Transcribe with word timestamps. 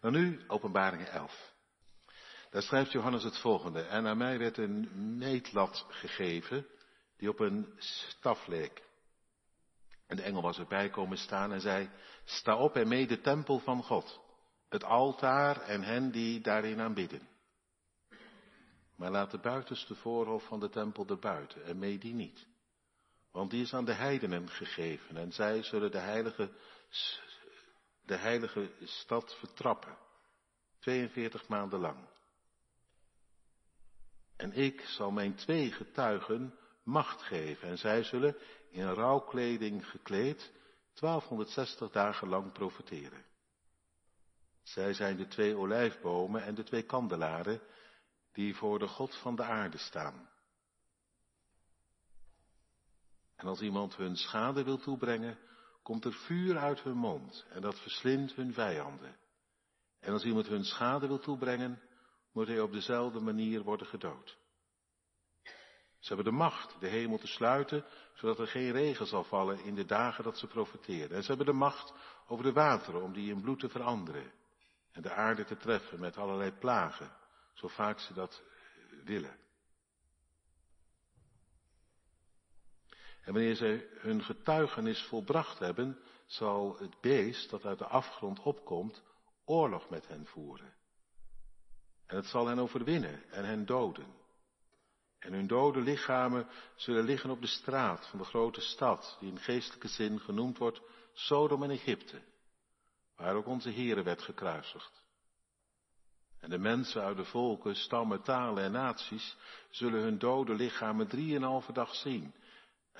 Dan 0.00 0.12
nu 0.12 0.40
openbaringen 0.46 1.10
11. 1.10 1.54
Daar 2.50 2.62
schrijft 2.62 2.92
Johannes 2.92 3.22
het 3.22 3.38
volgende. 3.38 3.82
En 3.82 4.06
aan 4.06 4.16
mij 4.16 4.38
werd 4.38 4.56
een 4.56 4.88
meetlat 5.18 5.86
gegeven 5.88 6.66
die 7.16 7.28
op 7.28 7.40
een 7.40 7.74
staf 7.78 8.46
leek. 8.46 8.82
En 10.06 10.16
de 10.16 10.22
engel 10.22 10.42
was 10.42 10.58
erbij 10.58 10.90
komen 10.90 11.18
staan 11.18 11.52
en 11.52 11.60
zei, 11.60 11.90
sta 12.24 12.56
op 12.56 12.76
en 12.76 12.88
mee 12.88 13.06
de 13.06 13.20
tempel 13.20 13.58
van 13.58 13.82
God, 13.82 14.20
het 14.68 14.84
altaar 14.84 15.60
en 15.60 15.82
hen 15.82 16.10
die 16.10 16.40
daarin 16.40 16.80
aanbidden. 16.80 17.28
Maar 18.96 19.10
laat 19.10 19.30
de 19.30 19.38
buitenste 19.38 19.94
voorhof 19.94 20.46
van 20.46 20.60
de 20.60 20.68
tempel 20.68 21.06
erbuiten 21.06 21.64
en 21.64 21.78
mee 21.78 21.98
die 21.98 22.14
niet. 22.14 22.46
Want 23.32 23.50
die 23.50 23.62
is 23.62 23.74
aan 23.74 23.84
de 23.84 23.92
heidenen 23.92 24.48
gegeven 24.48 25.16
en 25.16 25.32
zij 25.32 25.62
zullen 25.62 25.90
de 25.90 25.98
heilige, 25.98 26.52
de 28.10 28.16
heilige 28.16 28.70
stad 28.82 29.34
vertrappen. 29.38 29.96
42 30.78 31.48
maanden 31.48 31.80
lang. 31.80 32.08
En 34.36 34.52
ik 34.52 34.80
zal 34.80 35.10
mijn 35.10 35.34
twee 35.34 35.72
getuigen 35.72 36.58
macht 36.82 37.22
geven 37.22 37.68
en 37.68 37.78
zij 37.78 38.02
zullen 38.02 38.36
in 38.70 38.88
rouwkleding 38.88 39.88
gekleed 39.88 40.52
1260 40.94 41.90
dagen 41.90 42.28
lang 42.28 42.52
profiteren. 42.52 43.24
Zij 44.62 44.92
zijn 44.92 45.16
de 45.16 45.26
twee 45.26 45.56
olijfbomen 45.56 46.42
en 46.42 46.54
de 46.54 46.62
twee 46.64 46.82
kandelaren 46.82 47.60
die 48.32 48.54
voor 48.54 48.78
de 48.78 48.88
God 48.88 49.16
van 49.16 49.36
de 49.36 49.42
aarde 49.42 49.78
staan. 49.78 50.28
En 53.36 53.46
als 53.46 53.60
iemand 53.60 53.96
hun 53.96 54.16
schade 54.16 54.64
wil 54.64 54.78
toebrengen, 54.78 55.38
komt 55.82 56.04
er 56.04 56.12
vuur 56.12 56.58
uit 56.58 56.82
hun 56.82 56.96
mond 56.96 57.46
en 57.50 57.60
dat 57.60 57.80
verslindt 57.80 58.34
hun 58.34 58.52
vijanden. 58.52 59.16
En 60.00 60.12
als 60.12 60.24
iemand 60.24 60.46
hun 60.46 60.64
schade 60.64 61.06
wil 61.06 61.18
toebrengen, 61.18 61.80
moet 62.32 62.46
hij 62.46 62.60
op 62.60 62.72
dezelfde 62.72 63.20
manier 63.20 63.62
worden 63.62 63.86
gedood. 63.86 64.38
Ze 65.98 66.14
hebben 66.14 66.32
de 66.32 66.38
macht 66.38 66.80
de 66.80 66.88
hemel 66.88 67.18
te 67.18 67.26
sluiten, 67.26 67.84
zodat 68.14 68.38
er 68.38 68.46
geen 68.46 68.72
regen 68.72 69.06
zal 69.06 69.24
vallen 69.24 69.64
in 69.64 69.74
de 69.74 69.84
dagen 69.84 70.24
dat 70.24 70.38
ze 70.38 70.46
profeteren. 70.46 71.16
En 71.16 71.22
ze 71.22 71.28
hebben 71.28 71.46
de 71.46 71.52
macht 71.52 71.92
over 72.26 72.44
de 72.44 72.52
wateren 72.52 73.02
om 73.02 73.12
die 73.12 73.30
in 73.30 73.40
bloed 73.40 73.60
te 73.60 73.68
veranderen. 73.68 74.32
En 74.92 75.02
de 75.02 75.10
aarde 75.10 75.44
te 75.44 75.56
treffen 75.56 76.00
met 76.00 76.16
allerlei 76.16 76.52
plagen, 76.52 77.16
zo 77.54 77.68
vaak 77.68 77.98
ze 77.98 78.14
dat 78.14 78.42
willen. 79.04 79.39
En 83.24 83.32
wanneer 83.32 83.56
zij 83.56 83.86
hun 83.90 84.22
getuigenis 84.22 85.02
volbracht 85.02 85.58
hebben, 85.58 85.98
zal 86.26 86.76
het 86.78 87.00
beest 87.00 87.50
dat 87.50 87.64
uit 87.64 87.78
de 87.78 87.86
afgrond 87.86 88.40
opkomt, 88.40 89.02
oorlog 89.44 89.90
met 89.90 90.08
hen 90.08 90.26
voeren. 90.26 90.74
En 92.06 92.16
het 92.16 92.26
zal 92.26 92.46
hen 92.46 92.58
overwinnen 92.58 93.30
en 93.30 93.44
hen 93.44 93.66
doden. 93.66 94.06
En 95.18 95.32
hun 95.32 95.46
dode 95.46 95.80
lichamen 95.80 96.48
zullen 96.74 97.04
liggen 97.04 97.30
op 97.30 97.40
de 97.40 97.46
straat 97.46 98.06
van 98.06 98.18
de 98.18 98.24
grote 98.24 98.60
stad, 98.60 99.16
die 99.20 99.30
in 99.30 99.38
geestelijke 99.38 99.88
zin 99.88 100.20
genoemd 100.20 100.58
wordt 100.58 100.80
Sodom 101.12 101.62
en 101.62 101.70
Egypte, 101.70 102.22
waar 103.16 103.34
ook 103.34 103.46
onze 103.46 103.70
Here 103.70 104.02
werd 104.02 104.22
gekruisigd. 104.22 105.04
En 106.40 106.50
de 106.50 106.58
mensen 106.58 107.02
uit 107.02 107.16
de 107.16 107.24
volken, 107.24 107.76
stammen, 107.76 108.22
talen 108.22 108.64
en 108.64 108.72
naties 108.72 109.36
zullen 109.70 110.02
hun 110.02 110.18
dode 110.18 110.54
lichamen 110.54 111.06
drieënhalve 111.08 111.72
dag 111.72 111.94
zien 111.94 112.34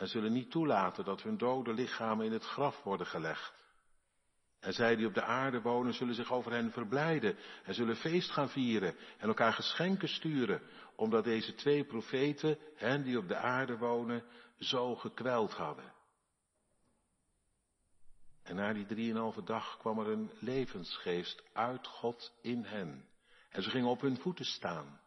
en 0.01 0.09
zullen 0.09 0.33
niet 0.33 0.51
toelaten 0.51 1.05
dat 1.05 1.23
hun 1.23 1.37
dode 1.37 1.73
lichamen 1.73 2.27
in 2.27 2.33
het 2.33 2.45
graf 2.45 2.83
worden 2.83 3.07
gelegd. 3.07 3.53
En 4.61 4.73
zij 4.73 4.97
die 4.97 5.07
op 5.07 5.15
de 5.15 5.23
aarde 5.23 5.61
wonen 5.61 5.95
zullen 5.95 6.15
zich 6.15 6.33
over 6.33 6.53
hen 6.53 6.73
verblijden 6.73 7.37
en 7.65 7.75
zullen 7.75 7.97
feest 7.97 8.31
gaan 8.31 8.49
vieren 8.49 8.97
en 9.19 9.29
elkaar 9.29 9.53
geschenken 9.53 10.09
sturen, 10.09 10.63
omdat 10.97 11.25
deze 11.25 11.55
twee 11.55 11.85
profeten, 11.85 12.59
hen 12.75 13.03
die 13.03 13.19
op 13.19 13.29
de 13.29 13.37
aarde 13.37 13.79
wonen, 13.79 14.25
zo 14.59 14.97
gekweld 14.97 15.53
hadden. 15.53 15.93
En 18.43 18.57
na 18.57 18.73
die 18.73 18.87
drieënhalve 18.87 19.43
dag 19.43 19.79
kwam 19.79 19.99
er 19.99 20.09
een 20.09 20.31
levensgeest 20.39 21.43
uit 21.53 21.87
God 21.87 22.33
in 22.43 22.65
hen. 22.65 23.09
En 23.49 23.63
ze 23.63 23.71
gingen 23.71 23.89
op 23.89 24.01
hun 24.01 24.17
voeten 24.17 24.45
staan. 24.45 25.01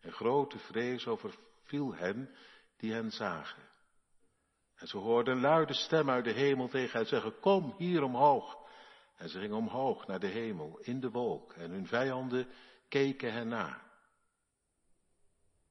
En 0.00 0.12
grote 0.12 0.58
vrees 0.58 1.06
overviel 1.06 1.94
hen 1.94 2.34
die 2.76 2.92
hen 2.92 3.10
zagen. 3.10 3.69
En 4.80 4.86
ze 4.86 4.96
hoorden 4.96 5.34
een 5.34 5.40
luide 5.40 5.74
stem 5.74 6.10
uit 6.10 6.24
de 6.24 6.32
hemel 6.32 6.68
tegen 6.68 6.98
hen 6.98 7.06
zeggen, 7.08 7.40
kom 7.40 7.74
hier 7.76 8.02
omhoog. 8.02 8.58
En 9.16 9.28
ze 9.28 9.38
gingen 9.38 9.56
omhoog 9.56 10.06
naar 10.06 10.20
de 10.20 10.26
hemel, 10.26 10.78
in 10.78 11.00
de 11.00 11.10
wolk, 11.10 11.52
en 11.52 11.70
hun 11.70 11.86
vijanden 11.86 12.48
keken 12.88 13.32
hen 13.32 13.48
na. 13.48 13.82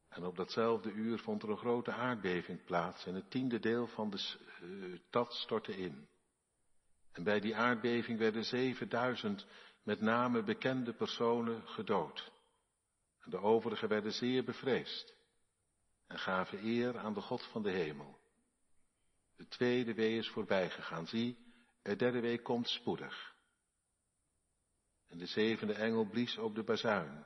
En 0.10 0.26
op 0.26 0.36
datzelfde 0.36 0.92
uur 0.92 1.20
vond 1.20 1.44
er 1.44 1.50
een 1.50 1.58
grote 1.58 1.92
aardbeving 1.92 2.64
plaats 2.64 3.06
en 3.06 3.16
het 3.16 3.32
tiende 3.32 3.60
deel 3.60 3.88
van 3.88 4.10
de 4.10 4.36
uh, 4.62 5.00
stad 5.08 5.34
stortte 5.34 5.78
in. 5.78 6.08
En 7.12 7.24
bij 7.24 7.40
die 7.40 7.56
aardbeving 7.56 8.20
werden 8.20 8.44
7000 8.44 9.46
met 9.84 10.02
name 10.02 10.44
bekende 10.44 10.94
personen 10.94 11.68
gedood. 11.68 12.32
En 13.20 13.32
de 13.32 13.38
overigen 13.38 13.88
werden 13.88 14.12
zeer 14.12 14.44
bevreesd 14.44 15.14
en 16.08 16.20
gaven 16.20 16.66
eer 16.66 16.98
aan 16.98 17.14
de 17.14 17.22
God 17.22 17.44
van 17.44 17.64
de 17.64 17.72
hemel. 17.72 18.19
De 19.40 19.48
tweede 19.48 19.94
wee 19.94 20.18
is 20.18 20.30
voorbij 20.30 20.70
gegaan. 20.70 21.08
Zie, 21.08 21.38
de 21.82 21.96
derde 21.96 22.20
week 22.20 22.44
komt 22.44 22.70
spoedig. 22.70 23.36
En 25.08 25.18
de 25.18 25.26
zevende 25.26 25.74
engel 25.74 26.06
blies 26.06 26.38
op 26.38 26.56
de 26.56 26.64
bazuin. 26.64 27.26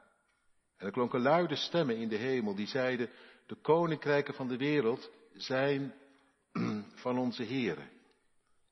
En 0.78 0.86
er 0.86 0.92
klonken 0.92 1.22
luide 1.22 1.56
stemmen 1.56 1.98
in 1.98 2.10
de 2.10 2.16
hemel 2.16 2.56
die 2.56 2.68
zeiden, 2.68 3.10
de 3.46 3.56
koninkrijken 3.56 4.34
van 4.34 4.48
de 4.48 4.58
wereld 4.58 5.12
zijn 5.34 5.94
van 7.04 7.18
onze 7.18 7.44
Here 7.44 7.90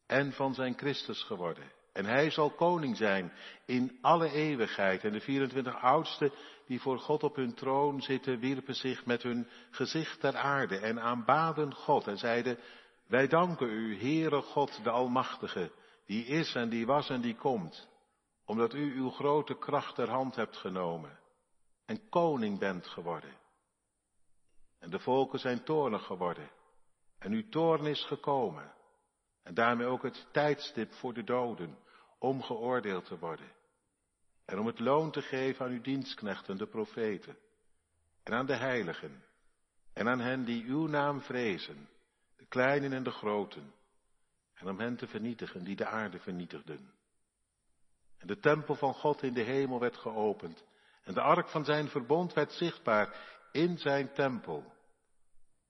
en 0.06 0.34
van 0.34 0.54
zijn 0.54 0.78
Christus 0.78 1.24
geworden. 1.24 1.72
En 1.94 2.06
hij 2.06 2.30
zal 2.30 2.52
koning 2.52 2.98
zijn 2.98 3.32
in 3.66 3.98
alle 4.02 4.32
eeuwigheid. 4.32 5.04
En 5.04 5.12
de 5.12 5.22
24 5.22 5.82
oudsten 5.82 6.32
die 6.66 6.82
voor 6.82 7.00
God 7.00 7.24
op 7.24 7.36
hun 7.36 7.54
troon 7.54 8.02
zitten, 8.02 8.40
wierpen 8.40 8.76
zich 8.76 9.06
met 9.06 9.24
hun 9.24 9.48
gezicht 9.72 10.20
ter 10.20 10.36
aarde 10.36 10.78
en 10.78 11.00
aanbaden 11.00 11.74
God 11.74 12.08
en 12.08 12.18
zeiden, 12.18 12.58
wij 13.12 13.28
danken 13.28 13.70
u, 13.70 14.00
Heere 14.00 14.42
God, 14.42 14.84
de 14.84 14.90
Almachtige, 14.90 15.72
die 16.06 16.26
is 16.26 16.56
en 16.56 16.70
die 16.70 16.86
was 16.86 17.10
en 17.10 17.22
die 17.22 17.36
komt, 17.36 17.90
omdat 18.46 18.74
u 18.74 18.96
uw 18.96 19.10
grote 19.10 19.58
kracht 19.58 19.96
ter 19.96 20.10
hand 20.10 20.36
hebt 20.36 20.58
genomen 20.58 21.20
en 21.86 22.10
koning 22.10 22.60
bent 22.60 22.88
geworden. 22.88 23.38
En 24.80 24.90
de 24.90 25.00
volken 25.00 25.40
zijn 25.40 25.64
toornig 25.64 26.06
geworden 26.06 26.50
en 27.18 27.32
uw 27.32 27.50
toorn 27.50 27.86
is 27.86 28.06
gekomen 28.06 28.74
en 29.44 29.54
daarmee 29.54 29.88
ook 29.88 30.04
het 30.04 30.28
tijdstip 30.32 30.94
voor 30.94 31.14
de 31.14 31.24
doden 31.24 31.78
om 32.20 32.42
geoordeeld 32.44 33.06
te 33.06 33.20
worden 33.20 33.52
en 34.46 34.60
om 34.60 34.66
het 34.66 34.80
loon 34.80 35.12
te 35.12 35.22
geven 35.22 35.66
aan 35.66 35.72
uw 35.72 35.82
dienstknechten, 35.82 36.58
de 36.58 36.68
profeten 36.68 37.38
en 38.24 38.34
aan 38.34 38.46
de 38.46 38.56
heiligen 38.56 39.24
en 39.94 40.08
aan 40.08 40.20
hen 40.20 40.46
die 40.46 40.66
uw 40.66 40.88
naam 40.88 41.22
vrezen 41.22 41.90
kleinen 42.52 42.94
en 42.94 43.04
de 43.04 43.12
groten, 43.12 43.74
en 44.54 44.70
om 44.70 44.80
hen 44.80 44.96
te 44.96 45.08
vernietigen 45.08 45.64
die 45.64 45.76
de 45.76 45.86
aarde 45.86 46.20
vernietigden. 46.20 46.94
En 48.18 48.28
de 48.28 48.40
tempel 48.40 48.76
van 48.76 48.94
God 48.94 49.24
in 49.24 49.34
de 49.34 49.42
hemel 49.42 49.80
werd 49.80 49.98
geopend, 49.98 50.64
en 51.04 51.14
de 51.14 51.22
ark 51.22 51.50
van 51.50 51.66
zijn 51.66 51.88
verbond 51.88 52.34
werd 52.34 52.52
zichtbaar 52.52 53.16
in 53.52 53.78
zijn 53.78 54.14
tempel. 54.14 54.74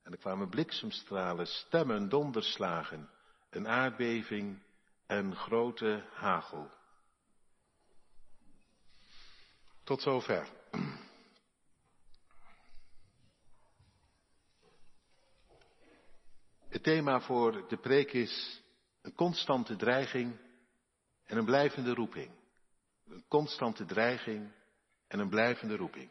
En 0.04 0.12
er 0.12 0.18
kwamen 0.18 0.50
bliksemstralen, 0.50 1.48
stemmen, 1.48 2.10
donderslagen, 2.10 3.10
een 3.50 3.68
aardbeving 3.68 4.64
en 5.06 5.36
grote 5.36 6.04
hagel. 6.14 6.70
Tot 9.84 10.02
zover. 10.02 10.61
Het 16.72 16.84
thema 16.84 17.22
voor 17.22 17.68
de 17.68 17.78
preek 17.78 18.12
is 18.14 18.62
een 19.02 19.16
constante 19.16 19.76
dreiging 19.76 20.38
en 21.24 21.38
een 21.38 21.46
blijvende 21.46 21.94
roeping. 21.94 22.32
Een 23.08 23.26
constante 23.28 23.86
dreiging 23.86 24.52
en 25.08 25.20
een 25.20 25.30
blijvende 25.30 25.76
roeping. 25.76 26.10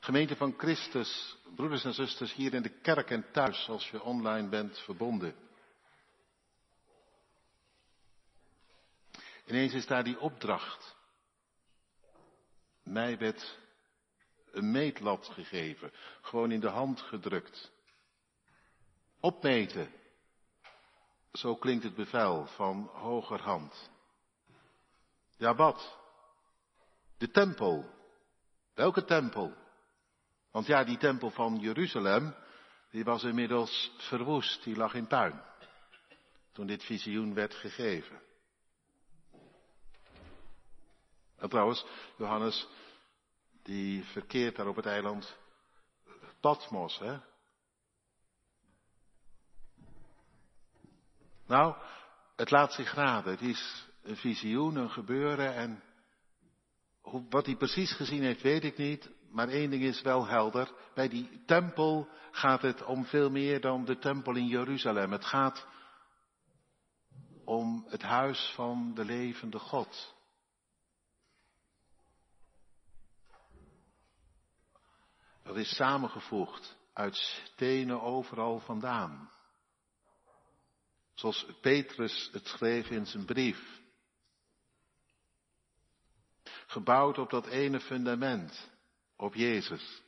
Gemeente 0.00 0.36
van 0.36 0.54
Christus, 0.56 1.38
broeders 1.54 1.84
en 1.84 1.94
zusters 1.94 2.34
hier 2.34 2.54
in 2.54 2.62
de 2.62 2.80
kerk 2.80 3.10
en 3.10 3.30
thuis 3.32 3.68
als 3.68 3.90
je 3.90 4.02
online 4.02 4.48
bent 4.48 4.78
verbonden. 4.78 5.34
Ineens 9.46 9.72
is 9.72 9.86
daar 9.86 10.04
die 10.04 10.20
opdracht. 10.20 10.96
Mij 12.82 13.18
werd 13.18 13.58
een 14.50 14.70
meetlat 14.70 15.26
gegeven, 15.32 15.92
gewoon 16.20 16.50
in 16.50 16.60
de 16.60 16.68
hand 16.68 17.00
gedrukt. 17.00 17.76
Opmeten. 19.20 19.92
Zo 21.32 21.56
klinkt 21.56 21.84
het 21.84 21.94
bevel 21.94 22.46
van 22.46 22.90
hogerhand. 22.92 23.90
Ja, 25.36 25.54
wat? 25.54 25.98
De 27.18 27.30
tempel. 27.30 27.90
Welke 28.74 29.04
tempel? 29.04 29.54
Want 30.50 30.66
ja, 30.66 30.84
die 30.84 30.96
tempel 30.96 31.30
van 31.30 31.58
Jeruzalem, 31.58 32.34
die 32.90 33.04
was 33.04 33.22
inmiddels 33.22 33.92
verwoest, 33.96 34.64
die 34.64 34.76
lag 34.76 34.94
in 34.94 35.06
puin. 35.06 35.42
Toen 36.52 36.66
dit 36.66 36.84
visioen 36.84 37.34
werd 37.34 37.54
gegeven. 37.54 38.20
En 41.36 41.48
trouwens, 41.48 41.84
Johannes, 42.16 42.68
die 43.62 44.04
verkeert 44.04 44.56
daar 44.56 44.66
op 44.66 44.76
het 44.76 44.86
eiland 44.86 45.36
Patmos, 46.40 46.98
hè? 46.98 47.18
Nou, 51.48 51.74
het 52.36 52.50
laat 52.50 52.72
zich 52.72 52.94
raden. 52.94 53.32
Het 53.32 53.40
is 53.40 53.88
een 54.02 54.16
visioen, 54.16 54.76
een 54.76 54.90
gebeuren 54.90 55.54
en 55.54 55.82
wat 57.30 57.46
hij 57.46 57.56
precies 57.56 57.92
gezien 57.92 58.22
heeft, 58.22 58.42
weet 58.42 58.64
ik 58.64 58.76
niet. 58.76 59.10
Maar 59.30 59.48
één 59.48 59.70
ding 59.70 59.82
is 59.82 60.02
wel 60.02 60.26
helder. 60.26 60.72
Bij 60.94 61.08
die 61.08 61.42
tempel 61.46 62.08
gaat 62.30 62.62
het 62.62 62.84
om 62.84 63.04
veel 63.04 63.30
meer 63.30 63.60
dan 63.60 63.84
de 63.84 63.98
tempel 63.98 64.34
in 64.36 64.46
Jeruzalem. 64.46 65.12
Het 65.12 65.24
gaat 65.24 65.66
om 67.44 67.86
het 67.88 68.02
huis 68.02 68.52
van 68.54 68.94
de 68.94 69.04
levende 69.04 69.58
God. 69.58 70.16
Dat 75.42 75.56
is 75.56 75.74
samengevoegd 75.74 76.76
uit 76.92 77.16
stenen 77.16 78.02
overal 78.02 78.58
vandaan. 78.58 79.30
Zoals 81.18 81.46
Petrus 81.60 82.28
het 82.32 82.46
schreef 82.46 82.90
in 82.90 83.06
zijn 83.06 83.24
brief. 83.24 83.80
Gebouwd 86.66 87.18
op 87.18 87.30
dat 87.30 87.46
ene 87.46 87.80
fundament, 87.80 88.70
op 89.16 89.34
Jezus. 89.34 90.02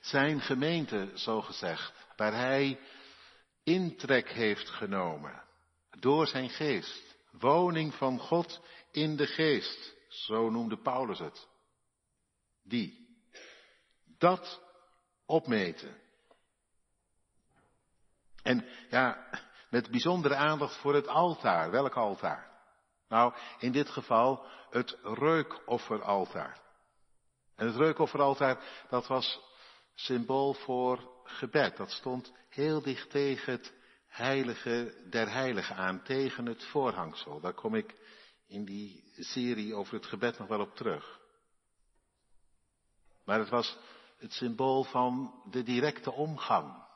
Zijn 0.00 0.40
gemeente, 0.40 1.10
zo 1.14 1.40
gezegd, 1.40 1.92
waar 2.16 2.32
hij 2.32 2.80
intrek 3.62 4.30
heeft 4.30 4.68
genomen 4.68 5.42
door 5.98 6.26
zijn 6.26 6.50
geest. 6.50 7.16
Woning 7.30 7.94
van 7.94 8.18
God 8.18 8.60
in 8.90 9.16
de 9.16 9.26
geest, 9.26 9.94
zo 10.08 10.50
noemde 10.50 10.78
Paulus 10.78 11.18
het. 11.18 11.48
Die. 12.62 13.18
Dat 14.18 14.62
opmeten. 15.26 16.08
En 18.42 18.64
ja, 18.90 19.26
met 19.70 19.90
bijzondere 19.90 20.34
aandacht 20.34 20.76
voor 20.76 20.94
het 20.94 21.08
altaar. 21.08 21.70
Welk 21.70 21.94
altaar? 21.94 22.50
Nou, 23.08 23.34
in 23.58 23.72
dit 23.72 23.88
geval 23.88 24.46
het 24.70 24.98
reukofferaltaar. 25.02 26.60
En 27.56 27.66
het 27.66 27.76
reukofferaltaar, 27.76 28.58
dat 28.88 29.06
was 29.06 29.40
symbool 29.94 30.52
voor 30.54 31.10
gebed. 31.24 31.76
Dat 31.76 31.90
stond 31.90 32.32
heel 32.48 32.82
dicht 32.82 33.10
tegen 33.10 33.52
het 33.52 33.74
heilige 34.08 35.04
der 35.10 35.30
heiligen 35.30 35.76
aan, 35.76 36.02
tegen 36.02 36.46
het 36.46 36.64
voorhangsel. 36.64 37.40
Daar 37.40 37.54
kom 37.54 37.74
ik 37.74 37.94
in 38.46 38.64
die 38.64 39.12
serie 39.16 39.74
over 39.74 39.94
het 39.94 40.06
gebed 40.06 40.38
nog 40.38 40.48
wel 40.48 40.60
op 40.60 40.74
terug. 40.74 41.20
Maar 43.24 43.38
het 43.38 43.48
was 43.48 43.78
het 44.18 44.32
symbool 44.32 44.84
van 44.84 45.42
de 45.50 45.62
directe 45.62 46.12
omgang 46.12 46.88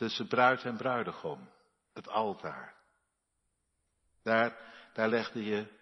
tussen 0.00 0.26
bruid 0.26 0.64
en 0.64 0.76
bruidegom, 0.76 1.50
het 1.92 2.08
altaar. 2.08 2.74
Daar, 4.22 4.56
daar 4.92 5.08
legde 5.08 5.44
je 5.44 5.78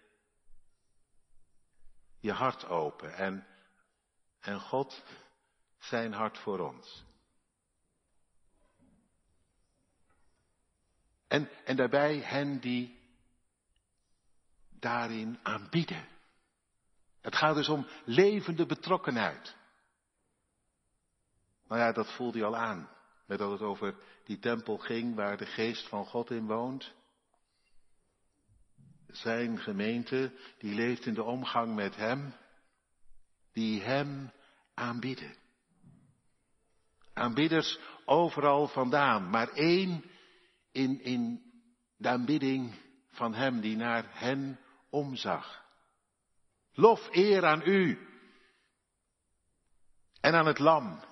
je 2.19 2.31
hart 2.31 2.65
open 2.65 3.13
en, 3.13 3.47
en 4.39 4.59
God 4.59 5.03
zijn 5.77 6.13
hart 6.13 6.37
voor 6.37 6.59
ons. 6.59 7.05
En, 11.27 11.49
en 11.65 11.75
daarbij 11.75 12.17
hen 12.17 12.59
die 12.59 12.99
daarin 14.69 15.39
aanbieden. 15.43 16.07
Het 17.21 17.35
gaat 17.35 17.55
dus 17.55 17.69
om 17.69 17.87
levende 18.05 18.65
betrokkenheid. 18.65 19.55
Nou 21.67 21.81
ja, 21.81 21.91
dat 21.91 22.15
voelde 22.15 22.37
hij 22.37 22.47
al 22.47 22.55
aan. 22.55 22.97
Met 23.29 23.37
dat 23.37 23.51
het 23.51 23.61
over 23.61 23.95
die 24.23 24.39
tempel 24.39 24.77
ging 24.77 25.15
waar 25.15 25.37
de 25.37 25.45
geest 25.45 25.87
van 25.87 26.05
God 26.05 26.31
in 26.31 26.45
woont. 26.45 26.93
Zijn 29.07 29.59
gemeente, 29.59 30.31
die 30.57 30.75
leeft 30.75 31.05
in 31.05 31.13
de 31.13 31.23
omgang 31.23 31.75
met 31.75 31.95
Hem, 31.95 32.33
die 33.53 33.81
Hem 33.81 34.31
aanbieden. 34.73 35.35
Aanbidders 37.13 37.79
overal 38.05 38.67
vandaan, 38.67 39.29
maar 39.29 39.49
één 39.49 40.03
in, 40.71 41.01
in 41.01 41.51
de 41.97 42.09
aanbidding 42.09 42.73
van 43.07 43.33
Hem 43.33 43.61
die 43.61 43.75
naar 43.75 44.05
hen 44.09 44.59
omzag. 44.89 45.65
Lof, 46.73 47.07
eer 47.11 47.45
aan 47.45 47.61
U 47.65 48.07
en 50.21 50.33
aan 50.33 50.47
het 50.47 50.59
Lam. 50.59 51.07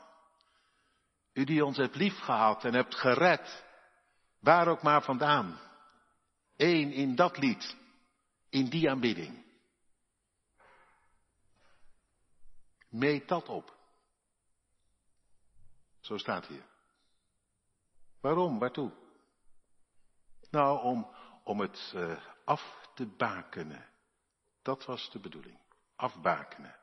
U 1.38 1.44
die 1.44 1.66
ons 1.66 1.78
hebt 1.78 1.96
liefgehad 1.96 2.64
en 2.66 2.74
hebt 2.74 2.96
gered, 2.96 3.64
waar 4.40 4.68
ook 4.68 4.82
maar 4.82 5.04
vandaan. 5.04 5.60
Eén 6.56 6.92
in 6.92 7.16
dat 7.16 7.38
lied, 7.38 7.76
in 8.50 8.70
die 8.70 8.90
aanbidding. 8.90 9.46
Meet 12.90 13.28
dat 13.28 13.50
op. 13.50 13.76
Zo 16.00 16.18
staat 16.18 16.46
hier. 16.46 16.66
Waarom? 18.22 18.60
Waartoe? 18.60 18.92
Nou, 20.50 20.82
om, 20.82 21.08
om 21.44 21.60
het 21.60 21.92
uh, 21.96 22.18
af 22.46 22.90
te 22.94 23.06
bakenen. 23.06 23.86
Dat 24.62 24.86
was 24.86 25.12
de 25.12 25.20
bedoeling. 25.20 25.60
Afbakenen. 25.96 26.76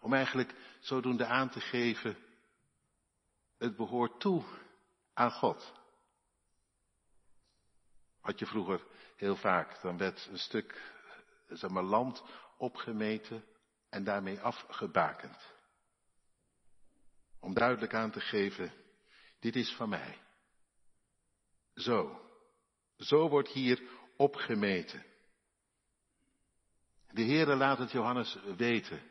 Om 0.00 0.14
eigenlijk 0.14 0.54
zodoende 0.80 1.26
aan 1.26 1.50
te 1.50 1.60
geven, 1.60 2.16
het 3.58 3.76
behoort 3.76 4.20
toe 4.20 4.44
aan 5.14 5.30
God. 5.30 5.72
Had 8.20 8.38
je 8.38 8.46
vroeger 8.46 8.86
heel 9.16 9.36
vaak, 9.36 9.80
dan 9.82 9.96
werd 9.96 10.28
een 10.30 10.38
stuk 10.38 10.82
zeg 11.48 11.70
maar, 11.70 11.82
land 11.82 12.22
opgemeten 12.56 13.44
en 13.88 14.04
daarmee 14.04 14.40
afgebakend. 14.40 15.52
Om 17.40 17.54
duidelijk 17.54 17.94
aan 17.94 18.10
te 18.10 18.20
geven, 18.20 18.72
dit 19.38 19.56
is 19.56 19.74
van 19.74 19.88
mij. 19.88 20.18
Zo, 21.74 22.20
zo 22.96 23.28
wordt 23.28 23.48
hier 23.48 23.82
opgemeten. 24.16 25.04
De 27.10 27.22
Heere 27.22 27.56
laat 27.56 27.78
het 27.78 27.90
Johannes 27.90 28.38
weten. 28.56 29.09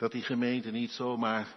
Dat 0.00 0.12
die 0.12 0.22
gemeente 0.22 0.70
niet 0.70 0.90
zomaar 0.90 1.54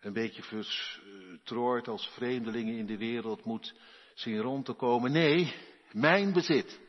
een 0.00 0.12
beetje 0.12 0.42
verstrooid 0.42 1.88
als 1.88 2.08
vreemdelingen 2.08 2.76
in 2.76 2.86
de 2.86 2.96
wereld 2.96 3.44
moet 3.44 3.74
zien 4.14 4.40
rond 4.40 4.64
te 4.64 4.72
komen. 4.72 5.12
Nee, 5.12 5.54
mijn 5.92 6.32
bezit. 6.32 6.80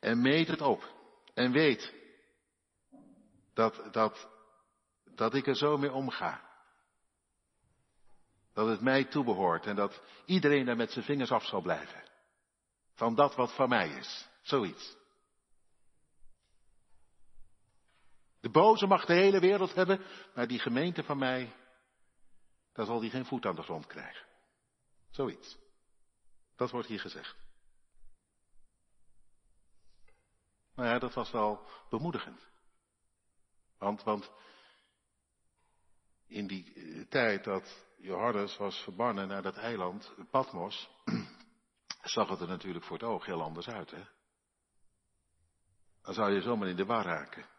En 0.00 0.20
meet 0.20 0.48
het 0.48 0.60
op. 0.60 0.92
En 1.34 1.52
weet 1.52 1.94
dat, 3.54 3.88
dat, 3.92 4.28
dat 5.14 5.34
ik 5.34 5.46
er 5.46 5.56
zo 5.56 5.78
mee 5.78 5.92
omga. 5.92 6.50
Dat 8.52 8.68
het 8.68 8.80
mij 8.80 9.04
toebehoort 9.04 9.66
en 9.66 9.76
dat 9.76 10.02
iedereen 10.26 10.64
daar 10.64 10.76
met 10.76 10.92
zijn 10.92 11.04
vingers 11.04 11.30
af 11.30 11.44
zal 11.44 11.60
blijven. 11.60 12.02
Van 12.94 13.14
dat 13.14 13.34
wat 13.34 13.54
van 13.54 13.68
mij 13.68 13.88
is. 13.88 14.28
Zoiets. 14.42 15.02
De 18.44 18.50
boze 18.50 18.86
mag 18.86 19.04
de 19.04 19.12
hele 19.12 19.40
wereld 19.40 19.74
hebben, 19.74 20.00
maar 20.34 20.46
die 20.46 20.58
gemeente 20.58 21.02
van 21.02 21.18
mij, 21.18 21.52
daar 22.72 22.86
zal 22.86 23.00
die 23.00 23.10
geen 23.10 23.24
voet 23.24 23.46
aan 23.46 23.54
de 23.54 23.62
grond 23.62 23.86
krijgen. 23.86 24.26
Zoiets. 25.10 25.58
Dat 26.56 26.70
wordt 26.70 26.88
hier 26.88 27.00
gezegd. 27.00 27.36
Nou 30.74 30.88
ja, 30.88 30.98
dat 30.98 31.14
was 31.14 31.30
wel 31.30 31.68
bemoedigend. 31.88 32.48
Want, 33.78 34.02
want 34.02 34.30
in 36.26 36.46
die 36.46 36.74
eh, 36.74 37.08
tijd 37.08 37.44
dat 37.44 37.86
Johannes 37.96 38.56
was 38.56 38.82
verbannen 38.82 39.28
naar 39.28 39.42
dat 39.42 39.56
eiland 39.56 40.14
Patmos, 40.30 40.90
zag 42.14 42.28
het 42.28 42.40
er 42.40 42.48
natuurlijk 42.48 42.84
voor 42.84 42.98
het 42.98 43.08
oog 43.08 43.26
heel 43.26 43.42
anders 43.42 43.68
uit, 43.68 43.90
hè? 43.90 44.04
Dan 46.02 46.14
zou 46.14 46.32
je 46.32 46.40
zomaar 46.40 46.68
in 46.68 46.76
de 46.76 46.84
war 46.84 47.04
raken. 47.04 47.52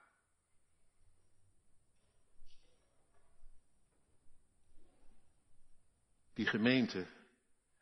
Die 6.35 6.45
gemeente. 6.45 7.07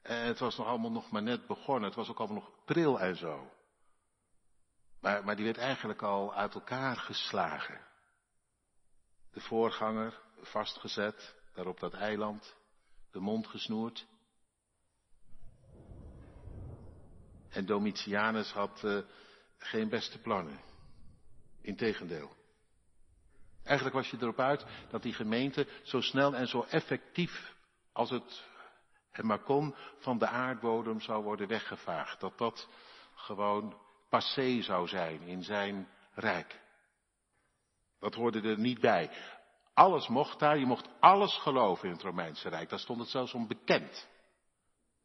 En 0.02 0.26
het 0.26 0.40
was 0.40 0.58
nog 0.58 0.68
allemaal 0.68 0.92
nog 0.92 1.12
maar 1.12 1.24
net 1.24 1.48
begonnen. 1.48 1.84
Het 1.84 1.96
was 1.96 2.10
ook 2.10 2.20
allemaal 2.20 2.42
nog 2.42 2.66
pril 2.66 3.00
en 3.00 3.16
zo. 3.16 3.52
Maar, 5.00 5.24
maar 5.24 5.36
die 5.36 5.46
werd 5.46 5.58
eigenlijk 5.58 6.02
al 6.02 6.34
uit 6.34 6.54
elkaar 6.54 6.96
geslagen. 6.96 7.82
De 9.32 9.40
voorganger 9.40 10.22
vastgezet, 10.42 11.36
daar 11.54 11.68
op 11.68 11.80
dat 11.80 11.94
eiland, 11.94 12.56
de 13.12 13.20
mond 13.20 13.48
gesnoerd. 13.48 14.06
En 17.50 17.66
Domitianus 17.66 18.52
had 18.52 18.84
uh, 18.84 19.00
geen 19.58 19.90
beste 19.90 20.20
plannen. 20.20 20.60
Integendeel. 21.62 22.36
Eigenlijk 23.64 23.96
was 23.96 24.10
je 24.10 24.18
erop 24.20 24.40
uit 24.40 24.66
dat 24.90 25.02
die 25.02 25.14
gemeente 25.14 25.68
zo 25.84 26.02
snel 26.02 26.36
en 26.36 26.48
zo 26.48 26.62
effectief 26.62 27.53
als 27.94 28.10
het 28.10 28.52
en 29.12 29.26
maar 29.26 29.44
kon 29.44 29.76
van 30.00 30.18
de 30.18 30.28
aardbodem 30.28 31.02
zou 31.02 31.24
worden 31.24 31.48
weggevaagd. 31.48 32.20
Dat 32.20 32.38
dat 32.38 32.70
gewoon 33.16 33.78
passé 34.10 34.62
zou 34.62 34.88
zijn 34.88 35.22
in 35.22 35.44
zijn 35.44 35.90
rijk. 36.14 36.62
Dat 38.00 38.14
hoorde 38.14 38.42
er 38.42 38.60
niet 38.60 38.80
bij. 38.80 39.12
Alles 39.74 40.08
mocht 40.08 40.40
daar, 40.40 40.58
je 40.58 40.66
mocht 40.66 40.90
alles 41.00 41.38
geloven 41.38 41.88
in 41.88 41.94
het 41.94 42.04
Romeinse 42.04 42.50
Rijk. 42.50 42.70
Daar 42.70 42.80
stond 42.80 43.00
het 43.00 43.10
zelfs 43.10 43.34
om 43.34 43.48
bekend. 43.48 44.08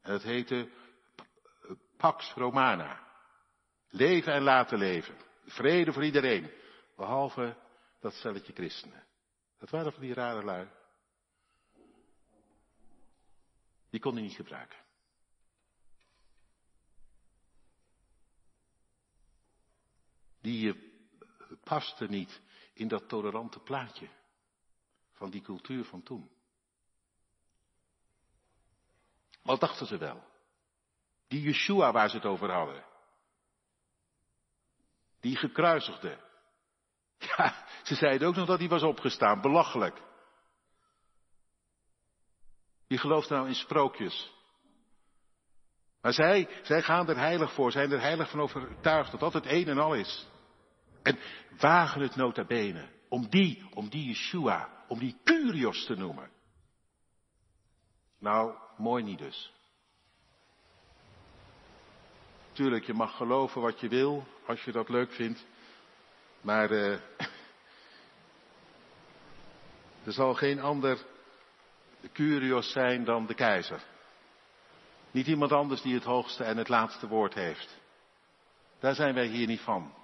En 0.02 0.12
het 0.12 0.22
heette 0.22 0.68
Pax 1.96 2.32
Romana. 2.34 3.06
Leven 3.88 4.32
en 4.32 4.42
laten 4.42 4.78
leven. 4.78 5.16
Vrede 5.44 5.92
voor 5.92 6.04
iedereen. 6.04 6.50
Behalve 6.96 7.56
dat 8.00 8.14
stelletje 8.14 8.52
christenen. 8.52 9.04
Dat 9.58 9.70
waren 9.70 9.92
van 9.92 10.02
die 10.02 10.14
rare 10.14 10.44
lui. 10.44 10.68
Die 13.90 14.00
kon 14.00 14.12
hij 14.12 14.22
niet 14.22 14.34
gebruiken. 14.34 14.78
Die 20.40 20.86
paste 21.64 22.06
niet 22.06 22.40
in 22.72 22.88
dat 22.88 23.08
tolerante 23.08 23.60
plaatje 23.60 24.08
van 25.12 25.30
die 25.30 25.42
cultuur 25.42 25.84
van 25.84 26.02
toen. 26.02 26.30
Wat 29.42 29.60
dachten 29.60 29.86
ze 29.86 29.98
wel? 29.98 30.24
Die 31.28 31.40
Yeshua 31.40 31.92
waar 31.92 32.08
ze 32.08 32.16
het 32.16 32.24
over 32.24 32.50
hadden. 32.50 32.84
Die 35.20 35.36
gekruisigde. 35.36 36.26
Ja, 37.36 37.66
ze 37.82 37.94
zeiden 37.94 38.28
ook 38.28 38.34
nog 38.34 38.46
dat 38.46 38.58
hij 38.58 38.68
was 38.68 38.82
opgestaan. 38.82 39.40
Belachelijk. 39.40 40.02
Wie 42.88 42.98
gelooft 42.98 43.28
nou 43.28 43.48
in 43.48 43.54
sprookjes? 43.54 44.32
Maar 46.00 46.12
zij, 46.12 46.48
zij 46.62 46.82
gaan 46.82 47.08
er 47.08 47.16
heilig 47.16 47.52
voor, 47.52 47.72
zijn 47.72 47.92
er 47.92 48.00
heilig 48.00 48.30
van 48.30 48.40
overtuigd 48.40 49.10
dat 49.10 49.20
dat 49.20 49.32
het 49.32 49.46
een 49.46 49.68
en 49.68 49.78
al 49.78 49.94
is. 49.94 50.26
En 51.02 51.18
wagen 51.58 52.00
het 52.00 52.16
nota 52.16 52.44
bene 52.44 52.88
om 53.08 53.28
die, 53.28 53.68
om 53.74 53.88
die 53.88 54.06
Yeshua, 54.06 54.84
om 54.88 54.98
die 54.98 55.16
Curios 55.24 55.84
te 55.84 55.94
noemen. 55.94 56.30
Nou, 58.18 58.54
mooi 58.76 59.04
niet 59.04 59.18
dus. 59.18 59.52
Tuurlijk, 62.52 62.84
je 62.84 62.94
mag 62.94 63.16
geloven 63.16 63.60
wat 63.60 63.80
je 63.80 63.88
wil, 63.88 64.26
als 64.46 64.64
je 64.64 64.72
dat 64.72 64.88
leuk 64.88 65.12
vindt. 65.12 65.46
Maar 66.40 66.70
uh, 66.70 66.92
er 70.06 70.12
zal 70.12 70.34
geen 70.34 70.60
ander 70.60 71.06
Curios 72.12 72.72
zijn 72.72 73.04
dan 73.04 73.26
de 73.26 73.34
keizer. 73.34 73.82
Niet 75.10 75.26
iemand 75.26 75.52
anders 75.52 75.82
die 75.82 75.94
het 75.94 76.04
hoogste 76.04 76.44
en 76.44 76.56
het 76.56 76.68
laatste 76.68 77.08
woord 77.08 77.34
heeft. 77.34 77.78
Daar 78.78 78.94
zijn 78.94 79.14
wij 79.14 79.26
hier 79.26 79.46
niet 79.46 79.60
van. 79.60 79.94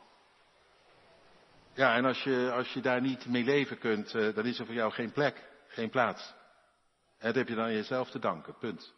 Ja, 1.74 1.96
en 1.96 2.04
als 2.04 2.22
je, 2.22 2.52
als 2.52 2.72
je 2.72 2.80
daar 2.80 3.00
niet 3.00 3.26
mee 3.26 3.44
leven 3.44 3.78
kunt, 3.78 4.14
uh, 4.14 4.34
dan 4.34 4.46
is 4.46 4.58
er 4.58 4.66
voor 4.66 4.74
jou 4.74 4.92
geen 4.92 5.12
plek, 5.12 5.50
geen 5.66 5.90
plaats. 5.90 6.34
En 7.18 7.26
dat 7.26 7.34
heb 7.34 7.48
je 7.48 7.54
dan 7.54 7.72
jezelf 7.72 8.10
te 8.10 8.18
danken, 8.18 8.58
punt. 8.58 8.94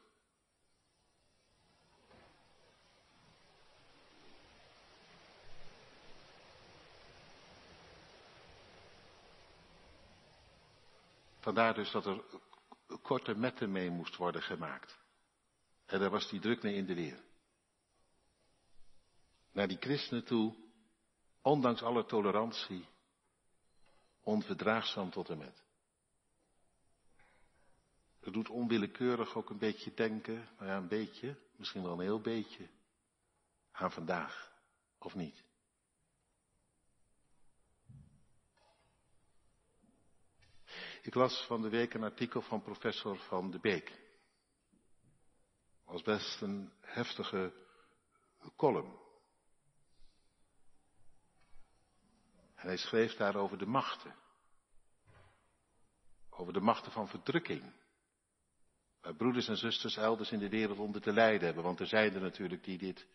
Vandaar 11.41 11.75
dus 11.75 11.91
dat 11.91 12.07
er 12.07 12.21
korte 13.02 13.35
metten 13.35 13.73
mee 13.73 13.90
moest 13.90 14.16
worden 14.16 14.43
gemaakt. 14.43 14.99
En 15.87 16.00
daar 16.00 16.11
was 16.11 16.28
die 16.28 16.40
druk 16.40 16.62
mee 16.62 16.75
in 16.75 16.87
de 16.87 16.95
weer. 16.95 17.25
Naar 19.52 19.69
die 19.69 19.78
christenen 19.81 20.25
toe, 20.25 20.55
ondanks 21.43 21.83
alle 21.83 22.05
tolerantie, 22.05 22.88
onverdraagzaam 24.21 25.11
tot 25.11 25.28
en 25.28 25.38
met. 25.38 25.64
Het 28.21 28.35
doet 28.35 28.49
onwillekeurig 28.49 29.35
ook 29.35 29.50
een 29.50 29.59
beetje 29.59 29.95
denken, 29.95 30.49
nou 30.59 30.71
ja, 30.71 30.76
een 30.76 30.88
beetje, 30.88 31.37
misschien 31.57 31.83
wel 31.83 31.93
een 31.93 32.00
heel 32.00 32.21
beetje, 32.21 32.69
aan 33.73 33.93
vandaag, 33.93 34.52
of 34.99 35.14
niet? 35.14 35.46
Ik 41.07 41.15
las 41.15 41.45
van 41.47 41.63
de 41.63 41.69
week 41.69 41.95
een 41.95 42.03
artikel 42.03 42.43
van 42.43 42.63
professor 42.63 43.19
Van 43.19 43.51
de 43.51 43.59
Beek. 43.59 44.01
was 45.85 46.03
best 46.03 46.41
een 46.41 46.73
heftige 46.81 47.53
column. 48.57 48.99
En 52.55 52.67
hij 52.67 52.77
schreef 52.77 53.17
daar 53.17 53.37
over 53.37 53.59
de 53.59 53.67
machten. 53.67 54.15
Over 56.31 56.53
de 56.53 56.61
machten 56.61 56.93
van 56.93 57.09
verdrukking. 57.09 57.73
Waar 59.01 59.15
broeders 59.15 59.49
en 59.49 59.57
zusters 59.57 59.97
elders 59.97 60.33
in 60.33 60.39
de 60.39 60.49
wereld 60.49 60.79
onder 60.79 61.01
te 61.01 61.13
lijden 61.13 61.47
hebben. 61.47 61.65
Want 61.65 61.81
er 61.81 61.87
zijn 61.87 62.15
er 62.15 62.21
natuurlijk 62.21 62.65
die 62.65 62.79
dit 62.79 63.07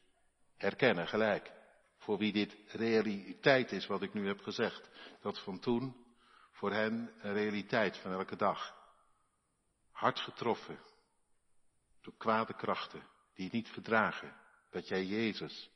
herkennen 0.57 1.07
gelijk. 1.07 1.51
Voor 1.97 2.17
wie 2.17 2.31
dit 2.31 2.57
realiteit 2.67 3.71
is 3.71 3.87
wat 3.87 4.01
ik 4.01 4.13
nu 4.13 4.27
heb 4.27 4.41
gezegd. 4.41 4.89
Dat 5.21 5.43
van 5.43 5.59
toen 5.59 6.09
voor 6.61 6.71
hen 6.71 7.13
een 7.21 7.33
realiteit 7.33 7.97
van 7.97 8.11
elke 8.11 8.35
dag. 8.35 8.75
Hard 9.91 10.19
getroffen 10.19 10.79
door 12.01 12.13
kwade 12.17 12.53
krachten 12.53 13.07
die 13.33 13.43
het 13.43 13.53
niet 13.53 13.69
verdragen 13.69 14.35
dat 14.69 14.87
jij 14.87 15.05
Jezus 15.05 15.71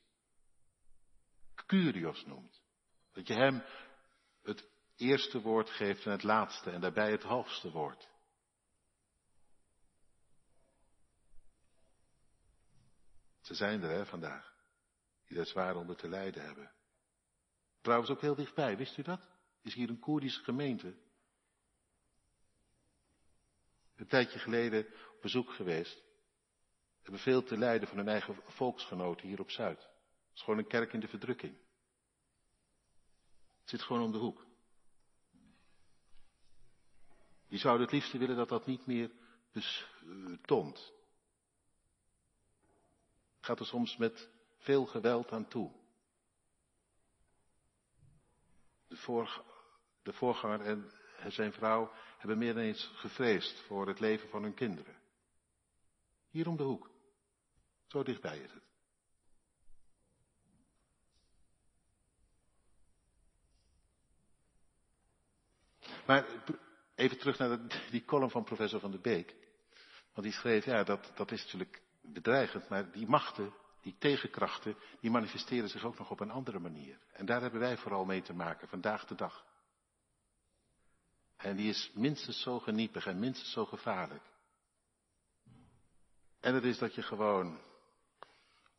Curios 1.65 2.25
noemt. 2.25 2.61
Dat 3.11 3.27
je 3.27 3.33
hem 3.33 3.63
het 4.41 4.67
eerste 4.95 5.41
woord 5.41 5.69
geeft 5.69 6.05
en 6.05 6.11
het 6.11 6.23
laatste 6.23 6.71
en 6.71 6.81
daarbij 6.81 7.11
het 7.11 7.23
hoogste 7.23 7.71
woord. 7.71 8.09
Ze 13.41 13.53
zijn 13.53 13.83
er 13.83 13.89
hè, 13.89 14.05
vandaag, 14.05 14.53
die 15.25 15.37
daar 15.37 15.45
zwaar 15.45 15.75
onder 15.75 15.95
te 15.95 16.09
lijden 16.09 16.43
hebben. 16.43 16.71
Trouwens 17.81 18.11
ook 18.11 18.21
heel 18.21 18.35
dichtbij, 18.35 18.77
wist 18.77 18.97
u 18.97 19.01
dat? 19.01 19.34
Is 19.65 19.73
hier 19.73 19.89
een 19.89 19.99
Koerdische 19.99 20.43
gemeente. 20.43 20.95
Een 23.95 24.07
tijdje 24.07 24.39
geleden 24.39 24.85
op 25.15 25.21
bezoek 25.21 25.49
geweest. 25.53 26.03
Hebben 27.01 27.21
veel 27.21 27.43
te 27.43 27.57
lijden 27.57 27.87
van 27.87 27.97
hun 27.97 28.07
eigen 28.07 28.35
volksgenoten 28.45 29.27
hier 29.27 29.39
op 29.39 29.51
Zuid. 29.51 29.79
Het 29.79 30.33
is 30.33 30.41
gewoon 30.41 30.59
een 30.59 30.67
kerk 30.67 30.93
in 30.93 30.99
de 30.99 31.07
verdrukking. 31.07 31.57
Het 33.59 33.69
zit 33.69 33.81
gewoon 33.81 34.01
om 34.01 34.11
de 34.11 34.17
hoek. 34.17 34.45
Die 37.47 37.59
zouden 37.59 37.85
het 37.85 37.95
liefst 37.95 38.11
willen 38.11 38.35
dat 38.35 38.49
dat 38.49 38.65
niet 38.65 38.85
meer 38.85 39.11
bestond. 39.51 40.93
Gaat 43.39 43.59
er 43.59 43.65
soms 43.65 43.97
met 43.97 44.29
veel 44.57 44.85
geweld 44.85 45.31
aan 45.31 45.47
toe. 45.47 45.71
De 48.87 48.97
vorige 48.97 49.43
de 50.05 50.13
voorganger 50.13 50.61
en 50.61 50.91
zijn 51.27 51.53
vrouw 51.53 51.91
hebben 52.17 52.37
meer 52.37 52.53
dan 52.53 52.63
eens 52.63 52.91
gevreesd 52.95 53.59
voor 53.59 53.87
het 53.87 53.99
leven 53.99 54.29
van 54.29 54.43
hun 54.43 54.53
kinderen. 54.53 54.95
Hier 56.29 56.47
om 56.47 56.57
de 56.57 56.63
hoek. 56.63 56.89
Zo 57.87 58.03
dichtbij 58.03 58.39
is 58.39 58.51
het. 58.51 58.63
Maar 66.05 66.25
even 66.95 67.17
terug 67.17 67.37
naar 67.37 67.59
die 67.89 68.05
column 68.05 68.31
van 68.31 68.43
professor 68.43 68.79
Van 68.79 68.91
der 68.91 69.01
Beek. 69.01 69.35
Want 70.13 70.27
die 70.27 70.35
schreef, 70.35 70.65
ja, 70.65 70.83
dat, 70.83 71.11
dat 71.15 71.31
is 71.31 71.43
natuurlijk 71.43 71.81
bedreigend, 72.01 72.69
maar 72.69 72.91
die 72.91 73.07
machten, 73.07 73.53
die 73.81 73.95
tegenkrachten, 73.99 74.75
die 74.99 75.11
manifesteren 75.11 75.69
zich 75.69 75.83
ook 75.83 75.97
nog 75.97 76.09
op 76.09 76.19
een 76.19 76.31
andere 76.31 76.59
manier. 76.59 76.99
En 77.11 77.25
daar 77.25 77.41
hebben 77.41 77.59
wij 77.59 77.77
vooral 77.77 78.05
mee 78.05 78.21
te 78.21 78.33
maken, 78.33 78.67
vandaag 78.67 79.05
de 79.05 79.15
dag. 79.15 79.45
En 81.45 81.55
die 81.55 81.69
is 81.69 81.91
minstens 81.93 82.41
zo 82.41 82.59
geniepig 82.59 83.05
en 83.05 83.19
minstens 83.19 83.51
zo 83.51 83.65
gevaarlijk. 83.65 84.23
En 86.39 86.53
het 86.53 86.63
is 86.63 86.77
dat 86.77 86.95
je 86.95 87.01
gewoon 87.01 87.59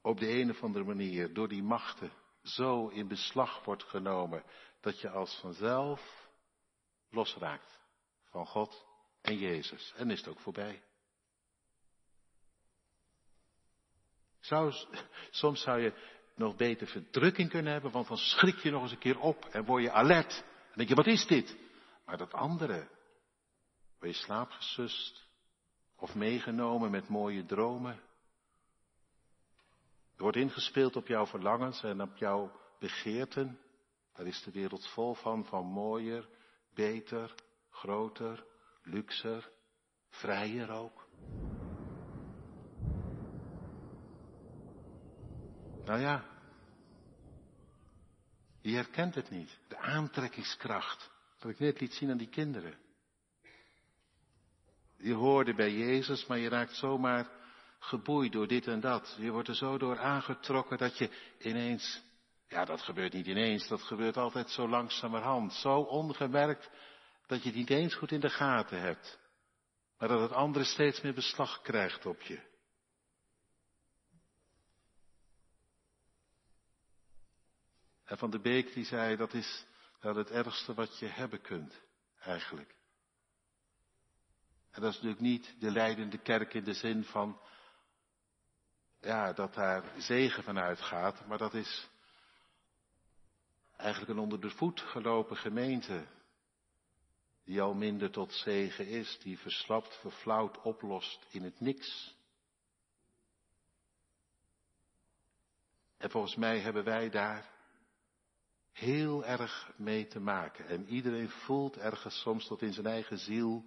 op 0.00 0.18
de 0.18 0.28
een 0.28 0.50
of 0.50 0.62
andere 0.62 0.84
manier 0.84 1.34
door 1.34 1.48
die 1.48 1.62
machten 1.62 2.12
zo 2.42 2.88
in 2.88 3.08
beslag 3.08 3.64
wordt 3.64 3.82
genomen 3.82 4.44
dat 4.80 5.00
je 5.00 5.10
als 5.10 5.38
vanzelf 5.40 6.28
losraakt 7.10 7.80
van 8.30 8.46
God 8.46 8.86
en 9.20 9.38
Jezus. 9.38 9.92
En 9.96 10.10
is 10.10 10.18
het 10.18 10.28
ook 10.28 10.40
voorbij. 10.40 10.82
Zou, 14.40 14.72
soms 15.30 15.60
zou 15.62 15.80
je 15.80 15.92
nog 16.34 16.56
beter 16.56 16.86
verdrukking 16.86 17.50
kunnen 17.50 17.72
hebben, 17.72 17.90
want 17.90 18.08
dan 18.08 18.18
schrik 18.18 18.58
je 18.58 18.70
nog 18.70 18.82
eens 18.82 18.92
een 18.92 18.98
keer 18.98 19.18
op 19.18 19.44
en 19.44 19.64
word 19.64 19.82
je 19.82 19.90
alert. 19.90 20.44
En 20.70 20.74
denk 20.74 20.88
je, 20.88 20.94
wat 20.94 21.06
is 21.06 21.26
dit? 21.26 21.65
Maar 22.06 22.16
dat 22.16 22.32
andere, 22.32 22.88
word 23.98 24.16
je 24.16 24.22
slaapgesust 24.22 25.28
of 25.96 26.14
meegenomen 26.14 26.90
met 26.90 27.08
mooie 27.08 27.44
dromen. 27.44 27.94
Er 30.16 30.22
wordt 30.22 30.36
ingespeeld 30.36 30.96
op 30.96 31.06
jouw 31.06 31.26
verlangens 31.26 31.82
en 31.82 32.00
op 32.00 32.16
jouw 32.16 32.60
begeerten. 32.78 33.60
Daar 34.12 34.26
is 34.26 34.42
de 34.42 34.50
wereld 34.50 34.88
vol 34.88 35.14
van, 35.14 35.44
van 35.44 35.66
mooier, 35.66 36.28
beter, 36.74 37.34
groter, 37.70 38.46
luxer, 38.82 39.50
vrijer 40.08 40.70
ook. 40.70 41.08
Nou 45.84 46.00
ja, 46.00 46.24
je 48.60 48.74
herkent 48.74 49.14
het 49.14 49.30
niet. 49.30 49.58
De 49.68 49.78
aantrekkingskracht. 49.78 51.14
Dat 51.46 51.54
ik 51.54 51.60
net 51.60 51.80
liet 51.80 51.94
zien 51.94 52.10
aan 52.10 52.16
die 52.16 52.28
kinderen. 52.28 52.78
Je 54.96 55.12
hoorde 55.12 55.54
bij 55.54 55.72
Jezus, 55.72 56.26
maar 56.26 56.38
je 56.38 56.48
raakt 56.48 56.76
zomaar 56.76 57.30
geboeid 57.78 58.32
door 58.32 58.46
dit 58.46 58.66
en 58.66 58.80
dat. 58.80 59.16
Je 59.18 59.30
wordt 59.30 59.48
er 59.48 59.54
zo 59.54 59.78
door 59.78 59.98
aangetrokken 59.98 60.78
dat 60.78 60.98
je 60.98 61.10
ineens, 61.38 62.02
ja 62.48 62.64
dat 62.64 62.80
gebeurt 62.80 63.12
niet 63.12 63.26
ineens, 63.26 63.68
dat 63.68 63.82
gebeurt 63.82 64.16
altijd 64.16 64.50
zo 64.50 64.68
langzamerhand. 64.68 65.52
Zo 65.52 65.80
ongemerkt 65.80 66.70
dat 67.26 67.42
je 67.42 67.48
het 67.48 67.58
niet 67.58 67.70
eens 67.70 67.94
goed 67.94 68.12
in 68.12 68.20
de 68.20 68.30
gaten 68.30 68.80
hebt. 68.80 69.18
Maar 69.98 70.08
dat 70.08 70.20
het 70.20 70.32
andere 70.32 70.64
steeds 70.64 71.00
meer 71.00 71.14
beslag 71.14 71.60
krijgt 71.62 72.06
op 72.06 72.20
je. 72.20 72.40
En 78.04 78.18
Van 78.18 78.30
de 78.30 78.40
Beek 78.40 78.72
die 78.74 78.84
zei, 78.84 79.16
dat 79.16 79.34
is 79.34 79.66
wel 80.00 80.16
het 80.16 80.30
ergste 80.30 80.74
wat 80.74 80.98
je 80.98 81.06
hebben 81.06 81.40
kunt, 81.40 81.82
eigenlijk. 82.18 82.74
En 84.70 84.82
dat 84.82 84.90
is 84.90 84.96
natuurlijk 84.96 85.22
niet 85.22 85.60
de 85.60 85.70
leidende 85.70 86.18
kerk 86.18 86.54
in 86.54 86.64
de 86.64 86.74
zin 86.74 87.04
van, 87.04 87.40
ja, 89.00 89.32
dat 89.32 89.54
daar 89.54 89.84
zegen 89.98 90.42
van 90.42 90.58
uitgaat, 90.58 91.26
maar 91.26 91.38
dat 91.38 91.54
is 91.54 91.88
eigenlijk 93.76 94.10
een 94.10 94.18
onder 94.18 94.40
de 94.40 94.50
voet 94.50 94.80
gelopen 94.80 95.36
gemeente, 95.36 96.06
die 97.44 97.62
al 97.62 97.74
minder 97.74 98.10
tot 98.10 98.32
zegen 98.32 98.86
is, 98.86 99.18
die 99.22 99.38
verslapt, 99.38 99.96
verflauwd 100.00 100.60
oplost 100.60 101.26
in 101.30 101.42
het 101.42 101.60
niks. 101.60 102.16
En 105.96 106.10
volgens 106.10 106.36
mij 106.36 106.60
hebben 106.60 106.84
wij 106.84 107.10
daar 107.10 107.55
heel 108.76 109.24
erg 109.24 109.72
mee 109.76 110.06
te 110.06 110.20
maken. 110.20 110.68
En 110.68 110.88
iedereen 110.88 111.28
voelt 111.28 111.76
ergens 111.76 112.20
soms 112.20 112.46
tot 112.46 112.62
in 112.62 112.72
zijn 112.72 112.86
eigen 112.86 113.18
ziel 113.18 113.64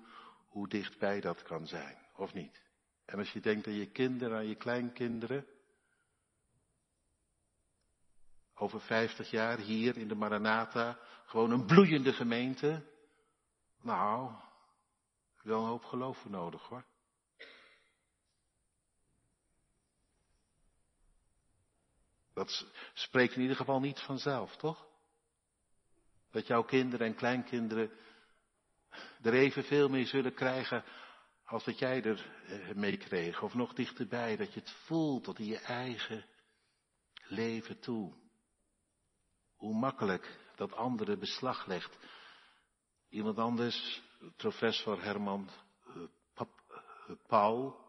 hoe 0.48 0.68
dichtbij 0.68 1.22
dat 1.22 1.44
kan 1.44 1.68
zijn, 1.68 1.98
of 2.16 2.34
niet? 2.34 2.62
En 3.06 3.18
als 3.18 3.32
je 3.32 3.40
denkt 3.40 3.68
aan 3.68 3.74
je 3.74 3.92
kinderen, 3.92 4.38
aan 4.38 4.48
je 4.48 4.56
kleinkinderen, 4.56 5.48
over 8.54 8.82
vijftig 8.82 9.32
jaar 9.32 9.58
hier 9.58 9.98
in 9.98 10.08
de 10.08 10.16
Maranatha, 10.16 11.00
gewoon 11.26 11.52
een 11.52 11.66
bloeiende 11.66 12.14
gemeente, 12.14 12.86
nou, 13.82 14.32
wel 15.42 15.62
een 15.62 15.68
hoop 15.68 15.84
geloof 15.84 16.18
voor 16.18 16.32
nodig 16.32 16.68
hoor. 16.68 16.86
Dat 22.34 22.66
spreekt 22.94 23.36
in 23.36 23.42
ieder 23.42 23.56
geval 23.56 23.80
niet 23.80 24.00
vanzelf, 24.00 24.56
toch? 24.56 24.89
Dat 26.32 26.48
jouw 26.48 26.64
kinderen 26.64 27.08
en 27.08 27.16
kleinkinderen 27.16 27.92
er 29.22 29.34
evenveel 29.34 29.90
mee 29.90 30.06
zullen 30.06 30.34
krijgen 30.34 30.84
als 31.46 31.64
dat 31.64 31.80
jij 31.80 32.04
er 32.04 32.32
eh, 32.48 32.76
mee 32.76 32.98
kreeg. 32.98 33.42
Of 33.42 33.54
nog 33.54 33.74
dichterbij, 33.74 34.36
dat 34.36 34.54
je 34.54 34.60
het 34.60 34.72
voelt 34.72 35.24
tot 35.24 35.40
in 35.40 35.46
je 35.46 35.60
eigen 35.60 36.26
leven 37.28 37.80
toe. 37.80 38.14
Hoe 39.56 39.76
makkelijk 39.76 40.40
dat 40.56 40.74
andere 40.74 41.18
beslag 41.18 41.66
legt. 41.66 41.98
Iemand 43.10 43.38
anders, 43.38 44.02
professor 44.36 45.04
Herman 45.04 45.50
uh, 45.96 46.04
Paul, 47.28 47.88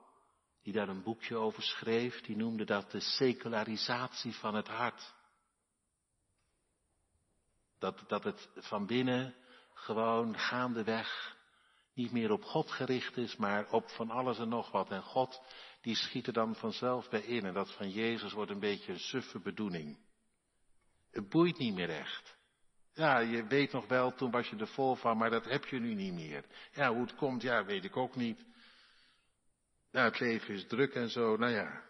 die 0.62 0.72
daar 0.72 0.88
een 0.88 1.02
boekje 1.02 1.36
over 1.36 1.62
schreef, 1.62 2.20
die 2.20 2.36
noemde 2.36 2.64
dat 2.64 2.90
de 2.90 3.00
secularisatie 3.00 4.34
van 4.34 4.54
het 4.54 4.68
hart. 4.68 5.14
Dat, 7.80 8.04
dat 8.08 8.24
het 8.24 8.48
van 8.54 8.86
binnen 8.86 9.34
gewoon 9.74 10.38
gaandeweg 10.38 11.38
niet 11.94 12.12
meer 12.12 12.30
op 12.30 12.42
God 12.42 12.70
gericht 12.70 13.16
is, 13.16 13.36
maar 13.36 13.70
op 13.70 13.88
van 13.90 14.10
alles 14.10 14.38
en 14.38 14.48
nog 14.48 14.70
wat. 14.70 14.90
En 14.90 15.02
God, 15.02 15.42
die 15.80 15.96
schiet 15.96 16.26
er 16.26 16.32
dan 16.32 16.54
vanzelf 16.54 17.08
bij 17.08 17.20
in. 17.20 17.44
En 17.44 17.54
dat 17.54 17.74
van 17.74 17.90
Jezus 17.90 18.32
wordt 18.32 18.50
een 18.50 18.60
beetje 18.60 18.92
een 18.92 18.98
suffe 18.98 19.40
bedoeling. 19.40 19.98
Het 21.10 21.28
boeit 21.28 21.58
niet 21.58 21.74
meer 21.74 21.90
echt. 21.90 22.38
Ja, 22.92 23.18
je 23.18 23.46
weet 23.46 23.72
nog 23.72 23.86
wel, 23.86 24.14
toen 24.14 24.30
was 24.30 24.48
je 24.48 24.56
er 24.56 24.66
vol 24.66 24.94
van, 24.94 25.16
maar 25.16 25.30
dat 25.30 25.44
heb 25.44 25.64
je 25.64 25.78
nu 25.78 25.94
niet 25.94 26.12
meer. 26.12 26.44
Ja, 26.72 26.92
hoe 26.92 27.00
het 27.00 27.14
komt, 27.14 27.42
ja, 27.42 27.64
weet 27.64 27.84
ik 27.84 27.96
ook 27.96 28.16
niet. 28.16 28.44
Ja, 29.90 30.04
het 30.04 30.20
leven 30.20 30.54
is 30.54 30.66
druk 30.66 30.94
en 30.94 31.10
zo, 31.10 31.36
nou 31.36 31.52
ja. 31.52 31.89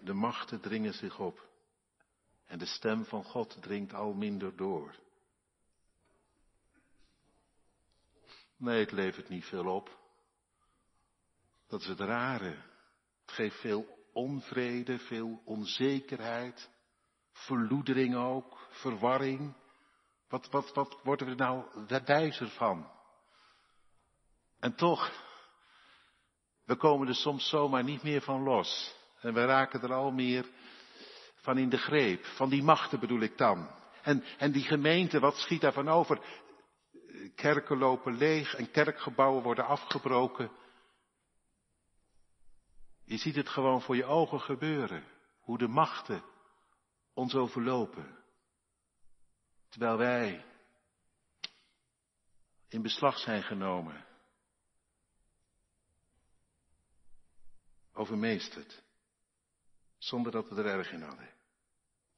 De 0.00 0.12
machten 0.12 0.60
dringen 0.60 0.94
zich 0.94 1.18
op. 1.18 1.48
En 2.46 2.58
de 2.58 2.66
stem 2.66 3.04
van 3.04 3.24
God 3.24 3.62
dringt 3.62 3.94
al 3.94 4.12
minder 4.12 4.56
door. 4.56 4.94
Nee, 8.56 8.80
het 8.80 8.92
levert 8.92 9.28
niet 9.28 9.44
veel 9.44 9.66
op. 9.66 9.98
Dat 11.68 11.80
is 11.80 11.86
het 11.86 12.00
rare. 12.00 12.56
Het 13.20 13.32
geeft 13.34 13.60
veel 13.60 13.98
onvrede, 14.12 14.98
veel 14.98 15.42
onzekerheid, 15.44 16.70
verloedering 17.32 18.16
ook, 18.16 18.66
verwarring. 18.70 19.54
Wat, 20.28 20.50
wat, 20.50 20.74
wat 20.74 21.00
worden 21.02 21.26
we 21.26 21.34
nou 21.34 21.64
wijzer 22.04 22.48
van? 22.48 22.90
En 24.58 24.74
toch, 24.74 25.12
we 26.64 26.76
komen 26.76 27.08
er 27.08 27.14
soms 27.14 27.48
zomaar 27.48 27.84
niet 27.84 28.02
meer 28.02 28.22
van 28.22 28.42
los. 28.42 28.98
En 29.20 29.34
we 29.34 29.44
raken 29.44 29.82
er 29.82 29.92
al 29.92 30.10
meer 30.10 30.46
van 31.34 31.58
in 31.58 31.68
de 31.68 31.78
greep. 31.78 32.24
Van 32.24 32.48
die 32.48 32.62
machten 32.62 33.00
bedoel 33.00 33.20
ik 33.20 33.38
dan. 33.38 33.70
En, 34.02 34.24
en 34.38 34.52
die 34.52 34.64
gemeente, 34.64 35.20
wat 35.20 35.36
schiet 35.36 35.60
daarvan 35.60 35.88
over? 35.88 36.20
Kerken 37.34 37.78
lopen 37.78 38.16
leeg 38.16 38.54
en 38.54 38.70
kerkgebouwen 38.70 39.42
worden 39.42 39.66
afgebroken. 39.66 40.50
Je 43.04 43.16
ziet 43.16 43.36
het 43.36 43.48
gewoon 43.48 43.82
voor 43.82 43.96
je 43.96 44.04
ogen 44.04 44.40
gebeuren. 44.40 45.04
Hoe 45.40 45.58
de 45.58 45.68
machten 45.68 46.22
ons 47.14 47.34
overlopen. 47.34 48.18
Terwijl 49.68 49.96
wij 49.96 50.44
in 52.68 52.82
beslag 52.82 53.18
zijn 53.18 53.42
genomen. 53.42 54.04
Overmeesterd. 57.92 58.82
Zonder 60.00 60.32
dat 60.32 60.48
we 60.48 60.54
er 60.54 60.66
erg 60.66 60.92
in 60.92 61.02
hadden. 61.02 61.28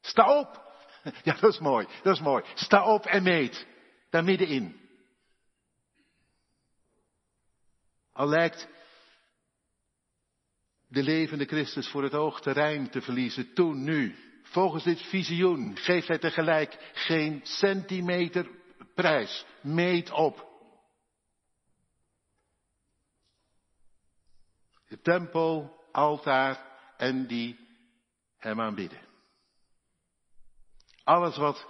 Sta 0.00 0.38
op! 0.38 0.70
Ja, 1.22 1.34
dat 1.40 1.52
is 1.52 1.58
mooi. 1.58 1.86
Dat 2.02 2.14
is 2.14 2.20
mooi. 2.20 2.44
Sta 2.54 2.94
op 2.94 3.06
en 3.06 3.22
meet. 3.22 3.66
Daar 4.10 4.24
middenin. 4.24 4.80
Al 8.12 8.28
lijkt 8.28 8.68
de 10.88 11.02
levende 11.02 11.44
Christus 11.44 11.88
voor 11.88 12.02
het 12.02 12.14
oog 12.14 12.40
terrein 12.40 12.90
te 12.90 13.00
verliezen, 13.00 13.54
toen, 13.54 13.84
nu. 13.84 14.16
Volgens 14.42 14.84
dit 14.84 15.00
visioen 15.00 15.76
geeft 15.76 16.08
hij 16.08 16.18
tegelijk 16.18 16.90
geen 16.92 17.40
centimeter 17.42 18.50
prijs. 18.94 19.44
Meet 19.60 20.10
op. 20.10 20.50
De 24.88 25.00
tempel, 25.00 25.80
altaar 25.92 26.66
en 26.96 27.26
die 27.26 27.61
hem 28.42 28.60
aanbidden. 28.60 29.00
Alles 31.04 31.36
wat 31.36 31.66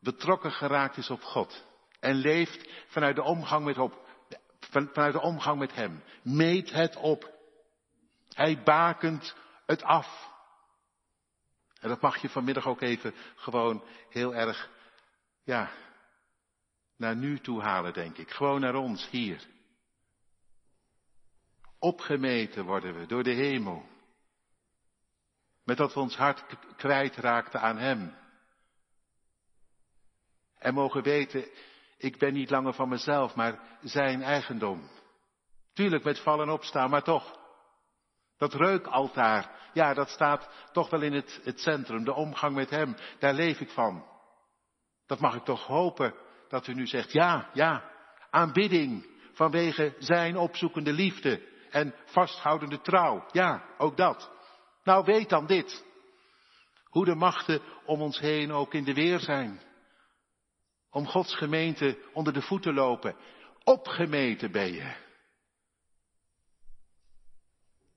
betrokken 0.00 0.52
geraakt 0.52 0.96
is 0.96 1.10
op 1.10 1.22
God. 1.22 1.64
En 2.00 2.14
leeft 2.14 2.70
vanuit 2.86 3.16
de 3.16 3.22
omgang 3.22 3.64
met, 3.64 3.78
op, 3.78 4.08
vanuit 4.70 5.12
de 5.12 5.20
omgang 5.20 5.58
met 5.58 5.74
Hem. 5.74 6.02
Meet 6.22 6.70
het 6.70 6.96
op. 6.96 7.34
Hij 8.28 8.62
bakent 8.62 9.36
het 9.66 9.82
af. 9.82 10.34
En 11.80 11.88
dat 11.88 12.00
mag 12.00 12.16
je 12.16 12.28
vanmiddag 12.28 12.66
ook 12.66 12.80
even 12.80 13.14
gewoon 13.34 13.84
heel 14.08 14.34
erg, 14.34 14.70
ja, 15.44 15.70
naar 16.96 17.16
nu 17.16 17.38
toe 17.38 17.62
halen, 17.62 17.92
denk 17.92 18.16
ik. 18.16 18.30
Gewoon 18.30 18.60
naar 18.60 18.74
ons 18.74 19.10
hier. 19.10 19.46
Opgemeten 21.78 22.64
worden 22.64 22.98
we 22.98 23.06
door 23.06 23.22
de 23.22 23.34
hemel. 23.34 23.95
Met 25.66 25.76
dat 25.76 25.94
we 25.94 26.00
ons 26.00 26.16
hart 26.16 26.44
kwijtraakten 26.76 27.60
aan 27.60 27.78
Hem. 27.78 28.16
En 30.58 30.74
mogen 30.74 31.02
weten, 31.02 31.48
ik 31.98 32.18
ben 32.18 32.32
niet 32.32 32.50
langer 32.50 32.72
van 32.72 32.88
mezelf, 32.88 33.34
maar 33.34 33.78
Zijn 33.80 34.22
eigendom. 34.22 34.88
Tuurlijk 35.72 36.04
met 36.04 36.20
vallen 36.20 36.48
opstaan, 36.48 36.90
maar 36.90 37.02
toch. 37.02 37.38
Dat 38.36 38.54
reukaltaar, 38.54 39.70
ja, 39.72 39.94
dat 39.94 40.08
staat 40.08 40.48
toch 40.72 40.90
wel 40.90 41.02
in 41.02 41.12
het, 41.12 41.40
het 41.42 41.60
centrum, 41.60 42.04
de 42.04 42.14
omgang 42.14 42.54
met 42.54 42.70
Hem, 42.70 42.96
daar 43.18 43.34
leef 43.34 43.60
ik 43.60 43.70
van. 43.70 44.06
Dat 45.06 45.20
mag 45.20 45.34
ik 45.34 45.44
toch 45.44 45.66
hopen, 45.66 46.14
dat 46.48 46.66
u 46.66 46.74
nu 46.74 46.86
zegt, 46.86 47.12
ja, 47.12 47.50
ja, 47.52 47.90
aanbidding 48.30 49.06
vanwege 49.32 49.94
Zijn 49.98 50.36
opzoekende 50.36 50.92
liefde 50.92 51.48
en 51.70 51.94
vasthoudende 52.04 52.80
trouw. 52.80 53.26
Ja, 53.32 53.64
ook 53.78 53.96
dat. 53.96 54.35
Nou, 54.86 55.04
weet 55.04 55.28
dan 55.28 55.46
dit. 55.46 55.84
Hoe 56.84 57.04
de 57.04 57.14
machten 57.14 57.62
om 57.84 58.02
ons 58.02 58.18
heen 58.18 58.52
ook 58.52 58.74
in 58.74 58.84
de 58.84 58.94
weer 58.94 59.20
zijn. 59.20 59.60
Om 60.90 61.06
Gods 61.06 61.34
gemeente 61.34 61.98
onder 62.12 62.32
de 62.32 62.42
voeten 62.42 62.74
lopen. 62.74 63.16
Opgemeten 63.64 64.52
ben 64.52 64.72
je. 64.72 65.04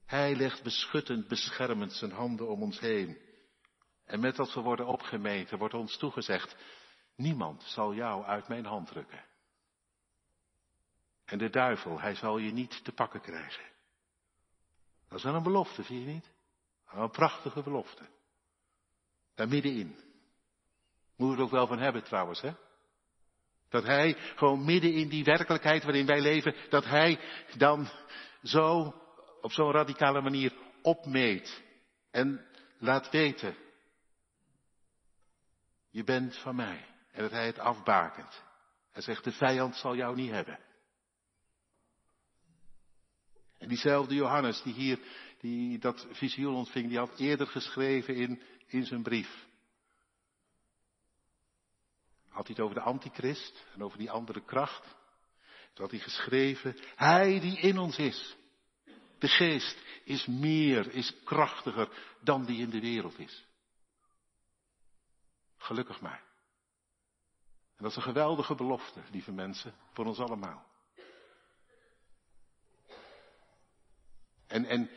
Hij 0.05 0.35
legt 0.35 0.63
beschuttend, 0.63 1.27
beschermend 1.27 1.93
zijn 1.93 2.11
handen 2.11 2.47
om 2.47 2.61
ons 2.61 2.79
heen. 2.79 3.17
En 4.05 4.19
met 4.19 4.35
dat 4.35 4.53
we 4.53 4.61
worden 4.61 4.87
opgemeten, 4.87 5.57
wordt 5.57 5.73
ons 5.73 5.97
toegezegd, 5.97 6.55
niemand 7.15 7.63
zal 7.63 7.93
jou 7.93 8.23
uit 8.23 8.47
mijn 8.47 8.65
hand 8.65 8.87
drukken. 8.87 9.25
En 11.25 11.37
de 11.37 11.49
duivel, 11.49 11.99
hij 11.99 12.15
zal 12.15 12.37
je 12.37 12.51
niet 12.51 12.83
te 12.83 12.91
pakken 12.91 13.21
krijgen. 13.21 13.63
Dat 15.07 15.17
is 15.17 15.23
wel 15.23 15.35
een 15.35 15.43
belofte, 15.43 15.83
vind 15.83 16.03
je 16.03 16.11
niet? 16.11 16.37
Een 16.91 17.09
prachtige 17.09 17.63
belofte. 17.63 18.03
Daar 19.35 19.47
middenin. 19.47 19.99
Moeten 21.15 21.37
we 21.37 21.41
er 21.41 21.47
ook 21.47 21.51
wel 21.51 21.67
van 21.67 21.79
hebben 21.79 22.03
trouwens, 22.03 22.41
hè? 22.41 22.51
Dat 23.69 23.83
hij 23.83 24.17
gewoon 24.35 24.65
midden 24.65 24.93
in 24.93 25.09
die 25.09 25.23
werkelijkheid 25.23 25.83
waarin 25.83 26.05
wij 26.05 26.21
leven, 26.21 26.55
dat 26.69 26.85
hij 26.85 27.19
dan 27.57 27.89
zo, 28.43 28.93
op 29.41 29.51
zo'n 29.51 29.71
radicale 29.71 30.21
manier 30.21 30.53
opmeet 30.81 31.63
en 32.11 32.45
laat 32.77 33.09
weten. 33.09 33.55
Je 35.89 36.03
bent 36.03 36.37
van 36.37 36.55
mij. 36.55 36.85
En 37.11 37.21
dat 37.21 37.31
hij 37.31 37.45
het 37.45 37.59
afbakent. 37.59 38.43
Hij 38.91 39.01
zegt, 39.01 39.23
de 39.23 39.31
vijand 39.31 39.75
zal 39.75 39.95
jou 39.95 40.15
niet 40.15 40.31
hebben. 40.31 40.59
En 43.57 43.67
diezelfde 43.67 44.15
Johannes 44.15 44.61
die 44.61 44.73
hier 44.73 44.99
die 45.39 45.79
dat 45.79 46.07
visioen 46.11 46.55
ontving, 46.55 46.87
die 46.87 46.97
had 46.97 47.19
eerder 47.19 47.47
geschreven 47.47 48.15
in, 48.15 48.41
in 48.67 48.85
zijn 48.85 49.03
brief. 49.03 49.47
Had 52.27 52.47
hij 52.47 52.55
het 52.55 52.65
over 52.65 52.75
de 52.75 52.81
antichrist 52.81 53.65
en 53.73 53.83
over 53.83 53.97
die 53.97 54.11
andere 54.11 54.45
kracht. 54.45 54.97
Toen 55.73 55.83
had 55.85 55.91
hij 55.91 55.99
geschreven, 55.99 56.75
hij 56.95 57.39
die 57.39 57.59
in 57.59 57.77
ons 57.77 57.97
is. 57.97 58.37
De 59.19 59.27
geest 59.27 59.83
is 60.03 60.25
meer, 60.25 60.93
is 60.93 61.23
krachtiger 61.23 61.89
dan 62.21 62.45
die 62.45 62.61
in 62.61 62.69
de 62.69 62.79
wereld 62.79 63.19
is. 63.19 63.45
Gelukkig 65.57 66.01
maar. 66.01 66.23
En 67.75 67.85
dat 67.85 67.91
is 67.91 67.95
een 67.97 68.03
geweldige 68.03 68.55
belofte, 68.55 69.01
lieve 69.11 69.31
mensen, 69.31 69.73
voor 69.93 70.05
ons 70.05 70.19
allemaal. 70.19 70.67
En, 74.47 74.65
en, 74.65 74.89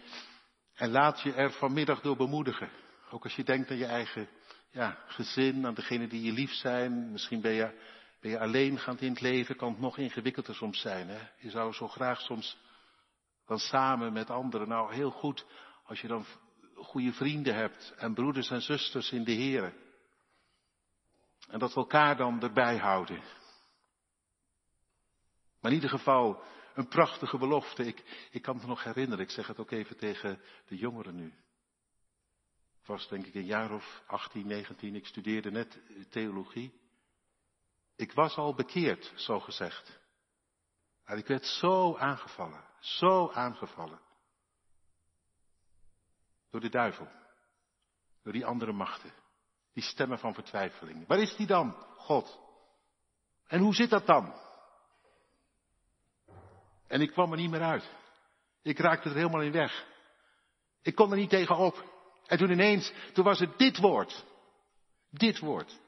en 0.82 0.90
laat 0.90 1.20
je 1.20 1.32
er 1.32 1.52
vanmiddag 1.52 2.00
door 2.00 2.16
bemoedigen. 2.16 2.70
Ook 3.10 3.24
als 3.24 3.36
je 3.36 3.44
denkt 3.44 3.70
aan 3.70 3.76
je 3.76 3.86
eigen 3.86 4.28
ja, 4.70 4.98
gezin, 5.06 5.66
aan 5.66 5.74
degenen 5.74 6.08
die 6.08 6.22
je 6.22 6.32
lief 6.32 6.52
zijn. 6.52 7.12
Misschien 7.12 7.40
ben 7.40 7.52
je, 7.52 7.80
ben 8.20 8.30
je 8.30 8.66
in 8.98 9.10
het 9.10 9.20
leven, 9.20 9.56
kan 9.56 9.70
het 9.70 9.80
nog 9.80 9.98
ingewikkelder 9.98 10.54
soms 10.54 10.80
zijn. 10.80 11.08
Hè? 11.08 11.18
Je 11.38 11.50
zou 11.50 11.72
zo 11.72 11.88
graag 11.88 12.20
soms 12.20 12.58
dan 13.46 13.58
samen 13.58 14.12
met 14.12 14.30
anderen, 14.30 14.68
nou 14.68 14.94
heel 14.94 15.10
goed, 15.10 15.46
als 15.84 16.00
je 16.00 16.08
dan 16.08 16.24
goede 16.74 17.12
vrienden 17.12 17.54
hebt 17.54 17.94
en 17.96 18.14
broeders 18.14 18.50
en 18.50 18.62
zusters 18.62 19.12
in 19.12 19.24
de 19.24 19.32
Heer. 19.32 19.74
En 21.48 21.58
dat 21.58 21.74
we 21.74 21.80
elkaar 21.80 22.16
dan 22.16 22.42
erbij 22.42 22.76
houden. 22.76 23.22
Maar 25.60 25.70
in 25.70 25.76
ieder 25.76 25.90
geval, 25.90 26.42
een 26.74 26.88
prachtige 26.88 27.38
belofte. 27.38 27.84
Ik, 27.84 28.28
ik 28.30 28.42
kan 28.42 28.56
me 28.56 28.66
nog 28.66 28.84
herinneren, 28.84 29.24
ik 29.24 29.30
zeg 29.30 29.46
het 29.46 29.58
ook 29.58 29.70
even 29.70 29.96
tegen 29.96 30.40
de 30.66 30.76
jongeren 30.76 31.14
nu. 31.14 31.26
Ik 32.80 32.88
was 32.88 33.08
denk 33.08 33.26
ik 33.26 33.34
een 33.34 33.44
jaar 33.44 33.70
of 33.70 34.02
18, 34.06 34.46
19, 34.46 34.94
ik 34.94 35.06
studeerde 35.06 35.50
net 35.50 35.80
theologie. 36.10 36.80
Ik 37.96 38.12
was 38.12 38.36
al 38.36 38.54
bekeerd, 38.54 39.12
zo 39.16 39.40
gezegd. 39.40 40.00
Maar 41.04 41.18
ik 41.18 41.26
werd 41.26 41.46
zo 41.46 41.96
aangevallen, 41.96 42.64
zo 42.78 43.30
aangevallen. 43.30 44.00
Door 46.50 46.60
de 46.60 46.68
duivel, 46.68 47.08
door 48.22 48.32
die 48.32 48.46
andere 48.46 48.72
machten, 48.72 49.12
die 49.72 49.82
stemmen 49.82 50.18
van 50.18 50.34
vertwijfeling. 50.34 51.06
Waar 51.06 51.18
is 51.18 51.36
die 51.36 51.46
dan, 51.46 51.72
God? 51.96 52.40
En 53.46 53.60
hoe 53.60 53.74
zit 53.74 53.90
dat 53.90 54.06
dan? 54.06 54.41
En 56.92 57.00
ik 57.00 57.10
kwam 57.10 57.32
er 57.32 57.38
niet 57.38 57.50
meer 57.50 57.62
uit. 57.62 57.90
Ik 58.62 58.78
raakte 58.78 59.08
er 59.08 59.14
helemaal 59.14 59.40
in 59.40 59.52
weg. 59.52 59.86
Ik 60.82 60.94
kon 60.94 61.10
er 61.10 61.16
niet 61.16 61.30
tegenop. 61.30 61.84
En 62.26 62.38
toen 62.38 62.50
ineens, 62.50 62.92
toen 63.12 63.24
was 63.24 63.38
het 63.38 63.58
dit 63.58 63.78
woord. 63.78 64.24
Dit 65.10 65.38
woord. 65.38 65.80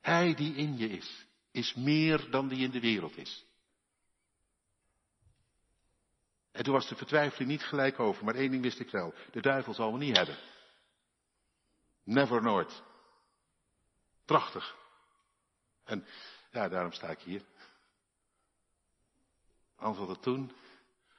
Hij 0.00 0.34
die 0.34 0.54
in 0.54 0.76
je 0.76 0.88
is, 0.88 1.26
is 1.50 1.74
meer 1.74 2.30
dan 2.30 2.48
die 2.48 2.64
in 2.64 2.70
de 2.70 2.80
wereld 2.80 3.16
is. 3.16 3.44
En 6.52 6.64
toen 6.64 6.74
was 6.74 6.88
de 6.88 6.96
vertwijfeling 6.96 7.50
niet 7.50 7.64
gelijk 7.64 7.98
over, 8.00 8.24
maar 8.24 8.34
één 8.34 8.50
ding 8.50 8.62
wist 8.62 8.80
ik 8.80 8.90
wel. 8.90 9.14
De 9.30 9.40
duivel 9.40 9.74
zal 9.74 9.92
me 9.92 9.98
niet 9.98 10.16
hebben. 10.16 10.38
Never 12.04 12.42
nooit. 12.42 12.82
Prachtig. 14.24 14.76
En 15.84 16.06
ja, 16.50 16.68
daarom 16.68 16.92
sta 16.92 17.08
ik 17.08 17.20
hier. 17.20 17.42
Het 19.78 20.22
toen, 20.22 20.52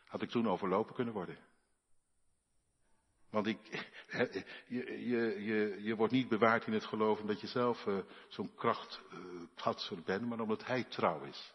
had 0.05 0.21
ik 0.21 0.29
toen 0.29 0.49
overlopen 0.49 0.95
kunnen 0.95 1.13
worden. 1.13 1.37
Want 3.29 3.47
ik, 3.47 3.59
je, 4.67 5.07
je, 5.07 5.43
je, 5.43 5.83
je 5.83 5.95
wordt 5.95 6.13
niet 6.13 6.27
bewaard 6.27 6.65
in 6.65 6.73
het 6.73 6.85
geloof 6.85 7.19
omdat 7.19 7.41
je 7.41 7.47
zelf 7.47 7.85
uh, 7.85 7.97
zo'n 8.27 8.55
krachtpatser 8.55 9.97
uh, 9.97 10.03
bent, 10.03 10.25
maar 10.25 10.39
omdat 10.39 10.65
hij 10.65 10.83
trouw 10.83 11.23
is. 11.23 11.53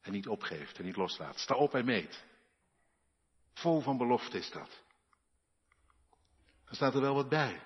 En 0.00 0.12
niet 0.12 0.28
opgeeft 0.28 0.78
en 0.78 0.84
niet 0.84 0.96
loslaat. 0.96 1.38
Sta 1.38 1.54
op 1.54 1.74
en 1.74 1.84
meet. 1.84 2.24
Vol 3.52 3.80
van 3.80 3.96
belofte 3.96 4.38
is 4.38 4.50
dat. 4.50 4.82
Er 6.64 6.74
staat 6.74 6.94
er 6.94 7.00
wel 7.00 7.14
wat 7.14 7.28
bij. 7.28 7.62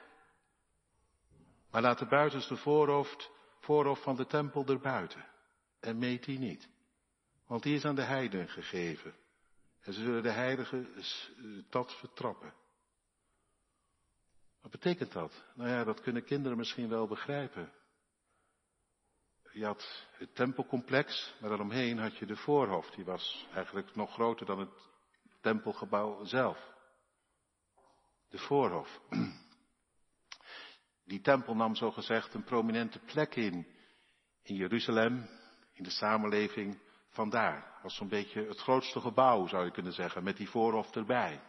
Maar 1.70 1.83
laat 1.83 1.98
de 1.98 2.07
buitenste 2.07 2.57
voorhoofd, 2.57 3.31
voorhoofd 3.61 4.03
van 4.03 4.16
de 4.16 4.26
tempel 4.26 4.66
erbuiten. 4.66 5.26
En 5.81 5.98
meet 5.98 6.24
die 6.24 6.38
niet. 6.38 6.68
Want 7.50 7.62
die 7.62 7.74
is 7.74 7.84
aan 7.84 7.94
de 7.94 8.02
heiden 8.02 8.48
gegeven. 8.48 9.14
En 9.80 9.92
ze 9.92 10.02
zullen 10.02 10.22
de 10.22 10.30
heilige 10.30 10.88
stad 11.66 11.98
vertrappen. 11.98 12.54
Wat 14.60 14.70
betekent 14.70 15.12
dat? 15.12 15.44
Nou 15.54 15.70
ja, 15.70 15.84
dat 15.84 16.00
kunnen 16.00 16.24
kinderen 16.24 16.58
misschien 16.58 16.88
wel 16.88 17.06
begrijpen. 17.06 17.72
Je 19.52 19.64
had 19.64 20.06
het 20.12 20.34
tempelcomplex, 20.34 21.34
maar 21.40 21.48
daaromheen 21.48 21.98
had 21.98 22.16
je 22.16 22.26
de 22.26 22.36
voorhoofd. 22.36 22.94
Die 22.94 23.04
was 23.04 23.46
eigenlijk 23.54 23.94
nog 23.94 24.12
groter 24.12 24.46
dan 24.46 24.58
het 24.58 24.88
tempelgebouw 25.40 26.24
zelf. 26.24 26.72
De 28.28 28.38
voorhof. 28.38 29.00
Die 31.04 31.20
tempel 31.20 31.54
nam 31.56 31.74
zo 31.74 31.90
gezegd 31.90 32.34
een 32.34 32.44
prominente 32.44 32.98
plek 32.98 33.34
in. 33.34 33.66
In 34.42 34.54
Jeruzalem, 34.54 35.28
in 35.72 35.82
de 35.82 35.90
samenleving 35.90 36.88
vandaar. 37.11 37.79
Was 37.83 37.94
zo'n 37.94 38.09
beetje 38.09 38.46
het 38.46 38.59
grootste 38.59 39.01
gebouw, 39.01 39.46
zou 39.46 39.64
je 39.64 39.70
kunnen 39.70 39.92
zeggen, 39.92 40.25
met 40.25 40.37
die 40.37 40.49
voorhof 40.49 40.94
erbij. 40.94 41.40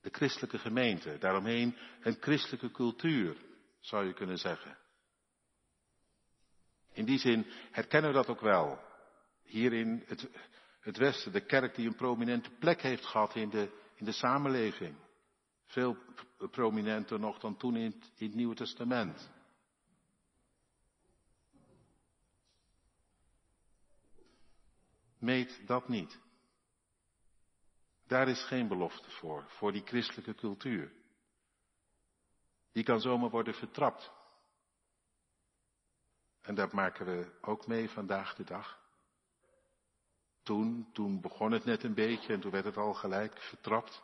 De 0.00 0.10
christelijke 0.10 0.58
gemeente, 0.58 1.18
daaromheen 1.18 1.76
een 2.00 2.16
christelijke 2.20 2.70
cultuur. 2.70 3.36
zou 3.80 4.06
je 4.06 4.12
kunnen 4.12 4.38
zeggen. 4.38 4.78
In 6.92 7.04
die 7.04 7.18
zin 7.18 7.46
herkennen 7.70 8.10
we 8.10 8.16
dat 8.16 8.28
ook 8.28 8.40
wel. 8.40 8.80
Hier 9.42 9.72
in 9.72 10.04
het, 10.06 10.28
het 10.80 10.96
Westen, 10.96 11.32
de 11.32 11.46
kerk 11.46 11.74
die 11.74 11.86
een 11.86 11.94
prominente 11.94 12.50
plek 12.50 12.82
heeft 12.82 13.06
gehad 13.06 13.34
in 13.34 13.48
de, 13.48 13.70
in 13.94 14.04
de 14.04 14.12
samenleving. 14.12 14.96
Veel 15.64 15.96
prominenter 16.50 17.20
nog 17.20 17.38
dan 17.38 17.56
toen 17.56 17.76
in 17.76 17.84
het, 17.84 18.10
in 18.16 18.26
het 18.26 18.34
Nieuwe 18.34 18.54
Testament. 18.54 19.30
Meet 25.18 25.66
dat 25.66 25.88
niet. 25.88 26.18
Daar 28.06 28.28
is 28.28 28.44
geen 28.44 28.68
belofte 28.68 29.10
voor, 29.10 29.44
voor 29.48 29.72
die 29.72 29.84
christelijke 29.84 30.34
cultuur. 30.34 30.92
Die 32.72 32.84
kan 32.84 33.00
zomaar 33.00 33.30
worden 33.30 33.54
vertrapt. 33.54 34.12
En 36.40 36.54
dat 36.54 36.72
maken 36.72 37.06
we 37.06 37.38
ook 37.40 37.66
mee 37.66 37.90
vandaag 37.90 38.34
de 38.34 38.44
dag. 38.44 38.78
Toen, 40.42 40.88
toen 40.92 41.20
begon 41.20 41.52
het 41.52 41.64
net 41.64 41.82
een 41.82 41.94
beetje 41.94 42.32
en 42.32 42.40
toen 42.40 42.50
werd 42.50 42.64
het 42.64 42.76
al 42.76 42.94
gelijk 42.94 43.38
vertrapt. 43.42 44.02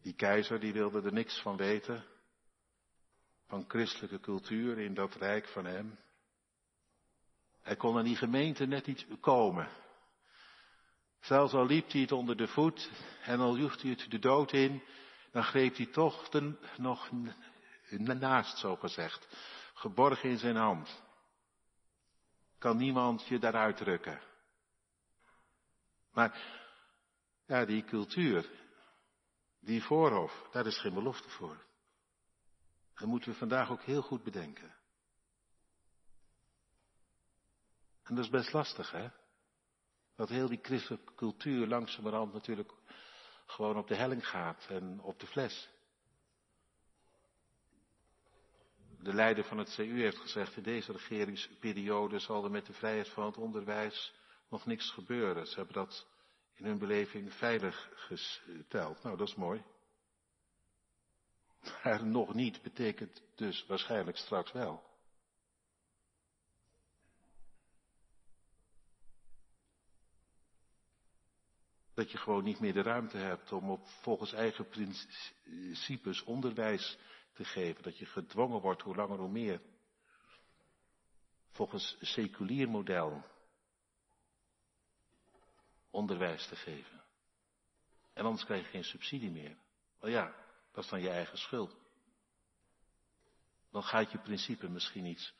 Die 0.00 0.14
keizer 0.14 0.60
die 0.60 0.72
wilde 0.72 1.02
er 1.02 1.12
niks 1.12 1.40
van 1.40 1.56
weten. 1.56 2.04
Van 3.46 3.64
christelijke 3.68 4.20
cultuur 4.20 4.78
in 4.78 4.94
dat 4.94 5.14
rijk 5.14 5.48
van 5.48 5.64
hem. 5.64 5.98
Hij 7.64 7.76
kon 7.76 7.96
aan 7.98 8.04
die 8.04 8.16
gemeente 8.16 8.66
net 8.66 8.86
niet 8.86 9.06
komen. 9.20 9.68
Zelfs 11.20 11.52
al 11.52 11.66
liep 11.66 11.90
hij 11.90 12.00
het 12.00 12.12
onder 12.12 12.36
de 12.36 12.48
voet 12.48 12.90
en 13.22 13.40
al 13.40 13.56
joeg 13.56 13.82
hij 13.82 13.90
het 13.90 14.10
de 14.10 14.18
dood 14.18 14.52
in, 14.52 14.82
dan 15.30 15.44
greep 15.44 15.76
hij 15.76 15.86
toch 15.86 16.28
de, 16.28 16.58
nog 16.76 17.10
naast, 17.90 18.58
zo 18.58 18.76
gezegd. 18.76 19.28
Geborgen 19.74 20.30
in 20.30 20.38
zijn 20.38 20.56
hand. 20.56 21.02
Kan 22.58 22.76
niemand 22.76 23.26
je 23.26 23.38
daaruit 23.38 23.76
drukken. 23.76 24.20
Maar, 26.12 26.38
ja, 27.46 27.64
die 27.64 27.84
cultuur, 27.84 28.50
die 29.60 29.82
voorhof, 29.82 30.48
daar 30.52 30.66
is 30.66 30.78
geen 30.78 30.94
belofte 30.94 31.28
voor. 31.28 31.64
Dat 32.94 33.08
moeten 33.08 33.30
we 33.30 33.38
vandaag 33.38 33.70
ook 33.70 33.82
heel 33.82 34.02
goed 34.02 34.22
bedenken. 34.22 34.74
En 38.04 38.14
dat 38.14 38.24
is 38.24 38.30
best 38.30 38.52
lastig, 38.52 38.90
hè? 38.90 39.08
Dat 40.16 40.28
heel 40.28 40.48
die 40.48 40.58
christelijke 40.62 41.14
cultuur 41.14 41.66
langzamerhand 41.66 42.32
natuurlijk 42.32 42.72
gewoon 43.46 43.76
op 43.76 43.88
de 43.88 43.96
helling 43.96 44.28
gaat 44.28 44.66
en 44.68 45.00
op 45.00 45.20
de 45.20 45.26
fles. 45.26 45.68
De 49.00 49.14
leider 49.14 49.44
van 49.44 49.58
het 49.58 49.74
CU 49.74 50.00
heeft 50.00 50.18
gezegd, 50.18 50.56
in 50.56 50.62
deze 50.62 50.92
regeringsperiode 50.92 52.18
zal 52.18 52.44
er 52.44 52.50
met 52.50 52.66
de 52.66 52.72
vrijheid 52.72 53.08
van 53.08 53.26
het 53.26 53.36
onderwijs 53.36 54.14
nog 54.48 54.66
niks 54.66 54.90
gebeuren. 54.90 55.46
Ze 55.46 55.54
hebben 55.54 55.74
dat 55.74 56.06
in 56.54 56.64
hun 56.64 56.78
beleving 56.78 57.32
veilig 57.32 57.88
gesteld. 57.94 59.02
Nou, 59.02 59.16
dat 59.16 59.28
is 59.28 59.34
mooi. 59.34 59.64
Maar 61.82 62.06
nog 62.06 62.34
niet 62.34 62.62
betekent 62.62 63.22
dus 63.34 63.66
waarschijnlijk 63.66 64.16
straks 64.16 64.52
wel. 64.52 64.93
Dat 71.94 72.10
je 72.10 72.18
gewoon 72.18 72.44
niet 72.44 72.60
meer 72.60 72.72
de 72.72 72.82
ruimte 72.82 73.16
hebt 73.16 73.52
om 73.52 73.70
op 73.70 73.86
volgens 73.86 74.32
eigen 74.32 74.68
principes 74.68 76.22
onderwijs 76.24 76.98
te 77.32 77.44
geven. 77.44 77.82
Dat 77.82 77.98
je 77.98 78.06
gedwongen 78.06 78.60
wordt 78.60 78.82
hoe 78.82 78.96
langer 78.96 79.18
hoe 79.18 79.30
meer. 79.30 79.60
Volgens 81.50 81.96
seculier 82.00 82.68
model 82.68 83.24
onderwijs 85.90 86.46
te 86.46 86.56
geven. 86.56 87.02
En 88.12 88.24
anders 88.24 88.44
krijg 88.44 88.62
je 88.62 88.70
geen 88.70 88.84
subsidie 88.84 89.30
meer. 89.30 89.56
Wel 90.00 90.10
ja, 90.10 90.34
dat 90.72 90.84
is 90.84 90.90
dan 90.90 91.00
je 91.00 91.10
eigen 91.10 91.38
schuld. 91.38 91.76
Dan 93.70 93.82
gaat 93.82 94.10
je 94.10 94.18
principe 94.18 94.68
misschien 94.68 95.04
iets 95.04 95.34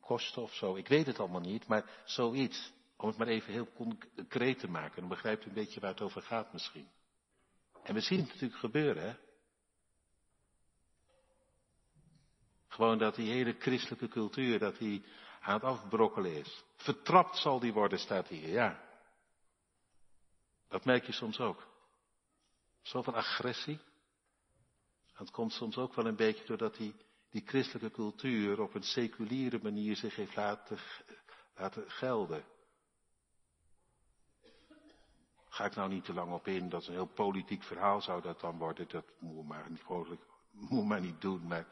kosten 0.00 0.42
of 0.42 0.54
zo. 0.54 0.76
Ik 0.76 0.88
weet 0.88 1.06
het 1.06 1.18
allemaal 1.18 1.40
niet, 1.40 1.66
maar 1.66 2.02
zoiets. 2.04 2.72
Om 3.04 3.10
het 3.10 3.18
maar 3.18 3.28
even 3.28 3.52
heel 3.52 3.72
concreet 3.72 4.58
te 4.58 4.70
maken. 4.70 5.00
Dan 5.00 5.08
begrijpt 5.08 5.44
u 5.44 5.48
een 5.48 5.54
beetje 5.54 5.80
waar 5.80 5.90
het 5.90 6.00
over 6.00 6.22
gaat 6.22 6.52
misschien. 6.52 6.88
En 7.82 7.94
we 7.94 8.00
zien 8.00 8.18
het 8.18 8.28
natuurlijk 8.28 8.60
gebeuren, 8.60 9.02
hè. 9.02 9.16
Gewoon 12.68 12.98
dat 12.98 13.14
die 13.14 13.30
hele 13.30 13.56
christelijke 13.58 14.08
cultuur, 14.08 14.58
dat 14.58 14.78
die 14.78 15.04
aan 15.40 15.54
het 15.54 15.62
afbrokkelen 15.62 16.32
is. 16.34 16.64
Vertrapt 16.76 17.36
zal 17.36 17.60
die 17.60 17.72
worden, 17.72 17.98
staat 17.98 18.28
hier, 18.28 18.48
ja. 18.48 18.82
Dat 20.68 20.84
merk 20.84 21.06
je 21.06 21.12
soms 21.12 21.40
ook. 21.40 21.68
Zoveel 22.82 23.14
agressie. 23.14 23.80
Het 25.12 25.30
komt 25.30 25.52
soms 25.52 25.76
ook 25.76 25.94
wel 25.94 26.06
een 26.06 26.16
beetje 26.16 26.44
doordat 26.44 26.76
die, 26.76 26.94
die 27.30 27.42
christelijke 27.46 27.90
cultuur 27.90 28.60
op 28.60 28.74
een 28.74 28.82
seculiere 28.82 29.58
manier 29.62 29.96
zich 29.96 30.16
heeft 30.16 30.36
laten, 30.36 30.78
laten 31.54 31.90
gelden. 31.90 32.53
Ga 35.54 35.64
ik 35.64 35.74
nou 35.74 35.88
niet 35.88 36.04
te 36.04 36.12
lang 36.12 36.32
op 36.32 36.46
in, 36.46 36.68
dat 36.68 36.80
is 36.80 36.86
een 36.88 36.94
heel 36.94 37.12
politiek 37.14 37.62
verhaal 37.62 38.00
zou 38.00 38.22
dat 38.22 38.40
dan 38.40 38.58
worden, 38.58 38.88
dat 38.88 39.04
moet 39.18 39.46
maar 39.46 39.70
niet, 39.70 39.82
moet 40.70 40.84
maar 40.84 41.00
niet 41.00 41.20
doen. 41.20 41.46
Maar 41.46 41.66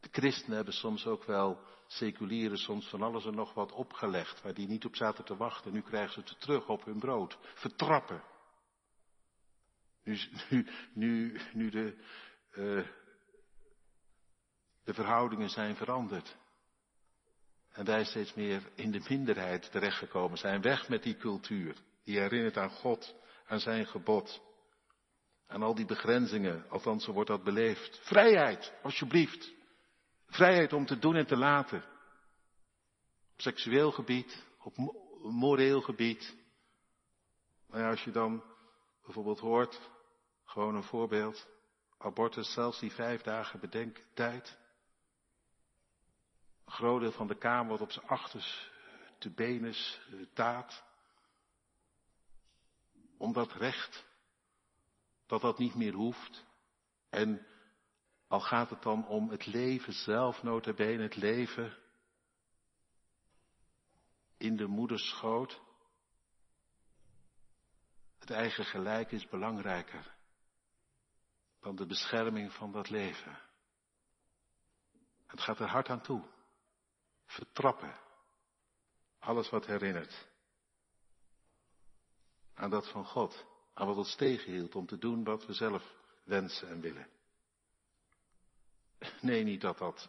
de 0.00 0.08
christenen 0.12 0.56
hebben 0.56 0.74
soms 0.74 1.06
ook 1.06 1.24
wel 1.24 1.60
seculiere, 1.86 2.56
soms 2.56 2.88
van 2.88 3.02
alles 3.02 3.24
en 3.24 3.34
nog 3.34 3.54
wat 3.54 3.72
opgelegd, 3.72 4.42
waar 4.42 4.54
die 4.54 4.68
niet 4.68 4.84
op 4.84 4.96
zaten 4.96 5.24
te 5.24 5.36
wachten. 5.36 5.72
Nu 5.72 5.80
krijgen 5.80 6.12
ze 6.12 6.20
het 6.20 6.40
terug 6.40 6.68
op 6.68 6.84
hun 6.84 6.98
brood. 6.98 7.38
Vertrappen. 7.54 8.22
Nu, 10.04 10.18
nu, 10.94 11.40
nu, 11.52 11.70
de, 11.70 11.96
uh, 12.50 12.86
de 14.84 14.94
verhoudingen 14.94 15.50
zijn 15.50 15.76
veranderd. 15.76 16.36
En 17.68 17.84
wij 17.84 18.04
steeds 18.04 18.34
meer 18.34 18.70
in 18.74 18.90
de 18.90 19.06
minderheid 19.08 19.70
terechtgekomen 19.70 20.38
zijn. 20.38 20.60
Weg 20.60 20.88
met 20.88 21.02
die 21.02 21.16
cultuur. 21.16 21.86
Die 22.08 22.18
herinnert 22.18 22.56
aan 22.56 22.70
God, 22.70 23.14
aan 23.46 23.60
zijn 23.60 23.86
gebod. 23.86 24.40
Aan 25.46 25.62
al 25.62 25.74
die 25.74 25.84
begrenzingen, 25.84 26.70
althans 26.70 27.04
zo 27.04 27.12
wordt 27.12 27.28
dat 27.28 27.44
beleefd. 27.44 28.00
Vrijheid, 28.02 28.72
alsjeblieft. 28.82 29.52
Vrijheid 30.26 30.72
om 30.72 30.86
te 30.86 30.98
doen 30.98 31.14
en 31.16 31.26
te 31.26 31.36
laten. 31.36 31.78
Op 33.32 33.40
seksueel 33.40 33.92
gebied, 33.92 34.46
op 34.58 34.76
moreel 35.22 35.80
gebied. 35.80 36.36
Ja, 37.72 37.90
als 37.90 38.04
je 38.04 38.10
dan 38.10 38.42
bijvoorbeeld 39.04 39.40
hoort, 39.40 39.80
gewoon 40.44 40.74
een 40.74 40.82
voorbeeld, 40.82 41.48
abortus 41.98 42.52
zelfs 42.52 42.80
die 42.80 42.92
vijf 42.92 43.22
dagen 43.22 43.60
bedenktijd. 43.60 44.58
Een 46.64 46.72
groot 46.72 47.00
deel 47.00 47.12
van 47.12 47.26
de 47.26 47.38
Kamer 47.38 47.68
wordt 47.68 47.82
op 47.82 47.92
zijn 47.92 48.06
achters 48.06 48.70
te 49.18 49.30
benes 49.30 50.00
eh, 50.10 50.26
taat 50.34 50.86
om 53.18 53.32
dat 53.32 53.52
recht, 53.52 54.06
dat 55.26 55.40
dat 55.40 55.58
niet 55.58 55.74
meer 55.74 55.92
hoeft. 55.92 56.44
En 57.08 57.46
al 58.28 58.40
gaat 58.40 58.70
het 58.70 58.82
dan 58.82 59.06
om 59.06 59.30
het 59.30 59.46
leven 59.46 59.92
zelf, 59.92 60.42
bene, 60.76 61.02
het 61.02 61.16
leven 61.16 61.76
in 64.36 64.56
de 64.56 64.66
moederschoot. 64.66 65.60
Het 68.18 68.30
eigen 68.30 68.64
gelijk 68.64 69.12
is 69.12 69.28
belangrijker 69.28 70.16
dan 71.60 71.76
de 71.76 71.86
bescherming 71.86 72.52
van 72.52 72.72
dat 72.72 72.90
leven. 72.90 73.38
Het 75.26 75.40
gaat 75.40 75.58
er 75.58 75.68
hard 75.68 75.88
aan 75.88 76.00
toe. 76.00 76.24
Vertrappen. 77.26 77.94
Alles 79.18 79.50
wat 79.50 79.66
herinnert 79.66 80.27
aan 82.58 82.70
dat 82.70 82.88
van 82.90 83.04
God, 83.04 83.46
aan 83.74 83.86
wat 83.86 83.96
ons 83.96 84.14
tegenhield 84.14 84.74
om 84.74 84.86
te 84.86 84.98
doen 84.98 85.24
wat 85.24 85.46
we 85.46 85.52
zelf 85.52 85.94
wensen 86.24 86.68
en 86.68 86.80
willen. 86.80 87.08
Nee, 89.20 89.44
niet 89.44 89.60
dat 89.60 89.78
dat 89.78 90.08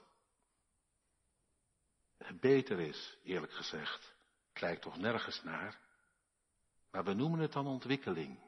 beter 2.40 2.80
is, 2.80 3.18
eerlijk 3.24 3.54
gezegd. 3.54 4.14
Het 4.52 4.62
lijkt 4.62 4.82
toch 4.82 4.98
nergens 4.98 5.44
naar. 5.44 5.80
Maar 6.92 7.04
we 7.04 7.14
noemen 7.14 7.40
het 7.40 7.52
dan 7.52 7.68
ontwikkeling, 7.68 8.40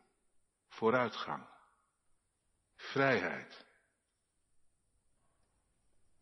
vooruitgang, 0.67 1.47
vrijheid. 2.75 3.65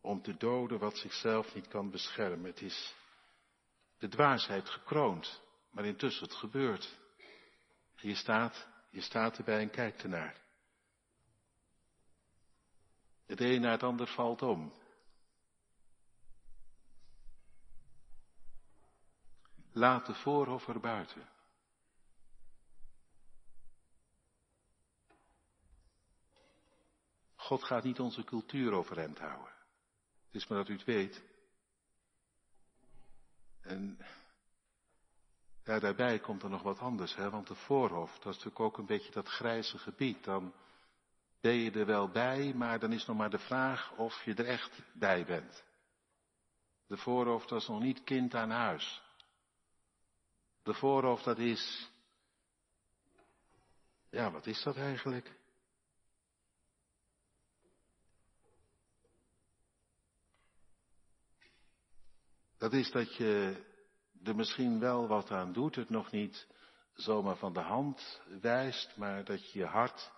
Om 0.00 0.22
te 0.22 0.36
doden 0.36 0.78
wat 0.78 0.96
zichzelf 0.96 1.54
niet 1.54 1.68
kan 1.68 1.90
beschermen. 1.90 2.50
Het 2.50 2.60
is 2.60 2.94
de 3.98 4.08
dwaasheid 4.08 4.68
gekroond, 4.68 5.42
maar 5.70 5.84
intussen 5.84 6.24
het 6.24 6.34
gebeurt. 6.34 6.99
Je 8.00 8.14
staat, 8.14 8.68
je 8.90 9.00
staat 9.00 9.38
erbij 9.38 9.60
en 9.60 9.70
kijkt 9.70 10.02
ernaar. 10.02 10.40
Het 13.26 13.40
een 13.40 13.60
na 13.60 13.70
het 13.70 13.82
ander 13.82 14.06
valt 14.06 14.42
om. 14.42 14.72
Laat 19.72 20.06
de 20.06 20.14
voorhof 20.14 20.68
er 20.68 20.80
buiten. 20.80 21.28
God 27.34 27.64
gaat 27.64 27.84
niet 27.84 28.00
onze 28.00 28.24
cultuur 28.24 28.72
overeind 28.72 29.18
houden. 29.18 29.52
Het 30.26 30.34
is 30.34 30.46
maar 30.46 30.58
dat 30.58 30.68
u 30.68 30.72
het 30.72 30.84
weet. 30.84 31.22
En 33.60 33.98
ja, 35.64 35.78
daarbij 35.78 36.18
komt 36.18 36.42
er 36.42 36.50
nog 36.50 36.62
wat 36.62 36.78
anders, 36.78 37.16
hè? 37.16 37.30
want 37.30 37.46
de 37.46 37.54
voorhof, 37.54 38.10
dat 38.12 38.18
is 38.18 38.24
natuurlijk 38.24 38.60
ook 38.60 38.78
een 38.78 38.86
beetje 38.86 39.12
dat 39.12 39.28
grijze 39.28 39.78
gebied. 39.78 40.24
Dan 40.24 40.52
ben 41.40 41.54
je 41.54 41.70
er 41.70 41.86
wel 41.86 42.08
bij, 42.08 42.54
maar 42.54 42.78
dan 42.78 42.92
is 42.92 43.06
nog 43.06 43.16
maar 43.16 43.30
de 43.30 43.38
vraag 43.38 43.92
of 43.96 44.24
je 44.24 44.34
er 44.34 44.46
echt 44.46 44.82
bij 44.92 45.24
bent. 45.24 45.64
De 46.86 46.96
voorhoofd 46.96 47.52
is 47.52 47.66
nog 47.66 47.80
niet 47.80 48.04
kind 48.04 48.34
aan 48.34 48.50
huis. 48.50 49.02
De 50.62 50.74
voorhoofd 50.74 51.24
dat 51.24 51.38
is, 51.38 51.90
ja 54.10 54.30
wat 54.30 54.46
is 54.46 54.62
dat 54.62 54.76
eigenlijk? 54.76 55.38
Dat 62.58 62.72
is 62.72 62.90
dat 62.90 63.16
je 63.16 63.64
er 64.24 64.36
misschien 64.36 64.78
wel 64.78 65.06
wat 65.06 65.30
aan 65.30 65.52
doet, 65.52 65.74
het 65.74 65.90
nog 65.90 66.10
niet 66.10 66.46
zomaar 66.92 67.36
van 67.36 67.52
de 67.52 67.60
hand 67.60 68.20
wijst, 68.40 68.96
maar 68.96 69.24
dat 69.24 69.52
je 69.52 69.58
je 69.58 69.66
hart 69.66 70.12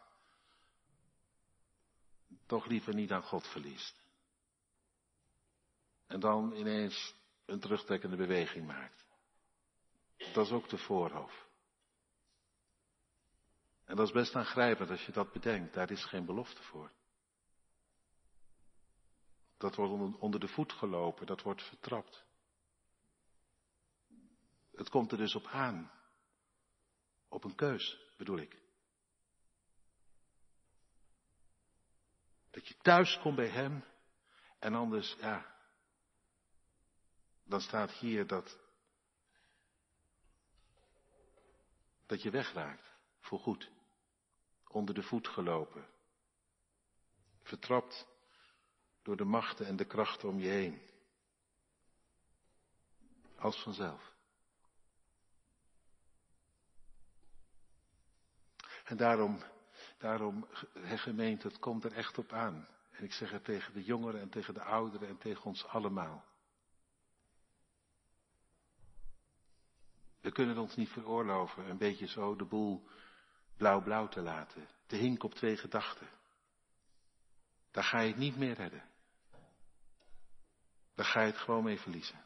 toch 2.47 2.67
liever 2.67 2.95
niet 2.95 3.11
aan 3.11 3.23
God 3.23 3.47
verliest. 3.47 4.07
En 6.07 6.21
dan 6.21 6.53
ineens 6.53 7.15
een 7.45 7.61
terugtrekkende 7.61 8.17
beweging 8.17 8.67
maakt. 8.67 9.05
Dat 10.33 10.47
is 10.47 10.53
ook 10.53 10.69
de 10.69 10.79
voorhoofd. 10.79 11.51
En 13.85 13.97
dat 13.97 14.07
is 14.07 14.12
best 14.12 14.35
aangrijpend 14.35 14.91
als 14.91 15.07
je 15.07 15.12
dat 15.12 15.33
bedenkt. 15.33 15.75
Daar 15.75 15.91
is 15.91 16.05
geen 16.05 16.25
belofte 16.25 16.62
voor. 16.62 16.91
Dat 19.57 19.75
wordt 19.75 20.19
onder 20.19 20.41
de 20.41 20.49
voet 20.49 20.73
gelopen, 20.73 21.27
dat 21.27 21.43
wordt 21.43 21.62
vertrapt. 21.62 22.25
Het 24.74 24.88
komt 24.88 25.12
er 25.12 25.18
dus 25.18 25.35
op 25.35 25.46
aan. 25.46 25.90
Op 27.28 27.44
een 27.44 27.54
keus, 27.54 28.06
bedoel 28.16 28.38
ik. 28.38 28.61
Dat 32.50 32.68
je 32.68 32.76
thuis 32.82 33.18
komt 33.18 33.37
bij 33.37 33.48
Hem 33.48 33.85
en 34.58 34.74
anders, 34.74 35.16
ja, 35.20 35.56
dan 37.44 37.61
staat 37.61 37.90
hier 37.90 38.26
dat, 38.26 38.58
dat 42.06 42.22
je 42.22 42.30
wegraakt, 42.30 42.92
voorgoed, 43.20 43.70
onder 44.66 44.94
de 44.94 45.02
voet 45.02 45.28
gelopen, 45.28 45.88
vertrapt 47.42 48.06
door 49.02 49.16
de 49.16 49.24
machten 49.24 49.66
en 49.66 49.76
de 49.76 49.87
krachten 49.87 50.28
om 50.28 50.38
je 50.38 50.48
heen, 50.48 50.90
als 53.37 53.62
vanzelf. 53.62 54.12
En 58.85 58.97
daarom, 58.97 59.42
daarom, 59.99 60.47
gemeente, 60.85 61.47
het 61.47 61.59
komt 61.59 61.85
er 61.85 61.92
echt 61.92 62.18
op 62.18 62.33
aan. 62.33 62.68
En 62.90 63.05
ik 63.05 63.12
zeg 63.12 63.31
het 63.31 63.45
tegen 63.45 63.73
de 63.73 63.83
jongeren 63.83 64.21
en 64.21 64.29
tegen 64.29 64.55
de 64.55 64.62
ouderen 64.62 65.09
en 65.09 65.18
tegen 65.18 65.45
ons 65.45 65.66
allemaal. 65.66 66.25
We 70.21 70.33
kunnen 70.33 70.59
ons 70.59 70.77
niet 70.77 70.88
veroorloven 70.88 71.71
een 71.71 71.79
beetje 71.79 72.07
zo 72.07 72.37
de 72.37 72.45
boel 72.45 72.88
blauw-blauw 73.57 74.09
te 74.09 74.21
laten. 74.21 74.68
Te 74.87 74.97
hinken 74.97 75.25
op 75.25 75.35
twee 75.35 75.57
gedachten. 75.57 76.09
Daar 77.71 77.85
ga 77.85 78.01
je 78.01 78.09
het 78.09 78.16
niet 78.16 78.37
meer 78.37 78.55
redden. 78.55 78.90
Daar 80.95 81.07
ga 81.07 81.21
je 81.21 81.27
het 81.27 81.40
gewoon 81.40 81.64
mee 81.64 81.79
verliezen. 81.79 82.25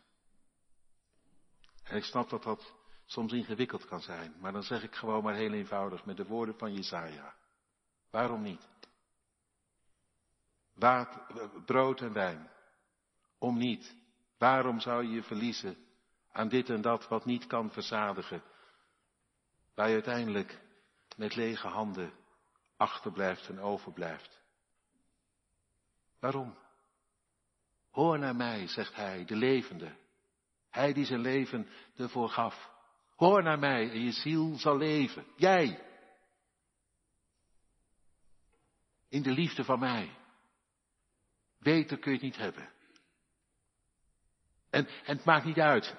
En 1.83 1.97
ik 1.97 2.05
snap 2.05 2.29
dat 2.29 2.43
dat 2.43 2.75
soms 3.07 3.33
ingewikkeld 3.33 3.85
kan 3.85 4.01
zijn. 4.01 4.35
Maar 4.41 4.53
dan 4.53 4.63
zeg 4.63 4.83
ik 4.83 4.95
gewoon 4.95 5.23
maar 5.23 5.35
heel 5.35 5.53
eenvoudig 5.53 6.05
met 6.05 6.17
de 6.17 6.27
woorden 6.27 6.59
van 6.59 6.75
Jesaja. 6.75 7.35
Waarom 8.11 8.43
niet? 8.43 8.69
Water, 10.75 11.51
brood 11.65 12.01
en 12.01 12.13
wijn. 12.13 12.51
Om 13.39 13.59
niet. 13.59 13.97
Waarom 14.39 14.81
zou 14.81 15.05
je 15.05 15.11
je 15.11 15.23
verliezen 15.23 15.77
aan 16.33 16.49
dit 16.49 16.71
en 16.71 16.81
dat 16.81 17.09
wat 17.09 17.25
niet 17.25 17.47
kan 17.47 17.71
verzadigen? 17.71 18.43
Waar 19.75 19.89
je 19.89 19.95
uiteindelijk 19.95 20.61
met 21.17 21.35
lege 21.35 21.69
handen 21.69 22.13
achterblijft 22.77 23.49
en 23.49 23.61
overblijft. 23.61 24.41
Waarom? 26.21 26.57
Hoor 27.91 28.19
naar 28.19 28.37
mij, 28.37 28.69
zegt 28.69 28.95
hij, 28.95 29.25
de 29.25 29.37
levende. 29.37 29.97
Hij 30.71 30.93
die 30.93 31.05
zijn 31.05 31.21
leven 31.21 31.69
ervoor 31.97 32.29
gaf. 32.29 32.75
Hoor 33.17 33.43
naar 33.43 33.59
mij 33.59 33.91
en 33.91 34.05
je 34.05 34.13
ziel 34.13 34.59
zal 34.59 34.77
leven. 34.77 35.27
Jij. 35.37 35.83
In 39.09 39.23
de 39.23 39.31
liefde 39.31 39.65
van 39.65 39.79
mij. 39.79 40.11
Beter 41.59 41.99
kun 41.99 42.11
je 42.11 42.17
het 42.17 42.27
niet 42.27 42.37
hebben. 42.37 42.69
En, 44.71 44.87
en 44.87 45.17
het 45.17 45.25
maakt 45.25 45.45
niet 45.45 45.61
uit 45.61 45.97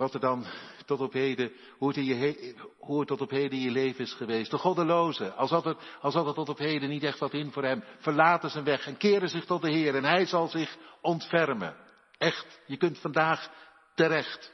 wat 0.00 0.14
er 0.14 0.20
dan 0.20 0.46
tot 0.86 1.00
op 1.00 1.12
heden, 1.12 1.52
hoe 1.78 1.88
het, 1.88 1.96
in 1.96 2.04
je, 2.04 2.54
hoe 2.78 2.98
het 2.98 3.08
tot 3.08 3.20
op 3.20 3.30
heden 3.30 3.58
in 3.58 3.64
je 3.64 3.70
leven 3.70 4.04
is 4.04 4.12
geweest. 4.12 4.50
De 4.50 4.58
goddeloze, 4.58 5.32
als 5.32 5.50
had, 5.50 5.66
er, 5.66 5.76
als 6.00 6.14
had 6.14 6.26
er 6.26 6.34
tot 6.34 6.48
op 6.48 6.58
heden 6.58 6.88
niet 6.88 7.02
echt 7.02 7.18
wat 7.18 7.32
in 7.32 7.52
voor 7.52 7.64
hem, 7.64 7.84
verlaten 7.98 8.50
zijn 8.50 8.64
weg 8.64 8.86
en 8.86 8.96
keren 8.96 9.28
zich 9.28 9.44
tot 9.44 9.62
de 9.62 9.70
Heer 9.70 9.94
en 9.94 10.04
hij 10.04 10.26
zal 10.26 10.48
zich 10.48 10.76
ontfermen. 11.00 11.76
Echt, 12.18 12.60
je 12.66 12.76
kunt 12.76 12.98
vandaag 12.98 13.50
terecht. 13.94 14.52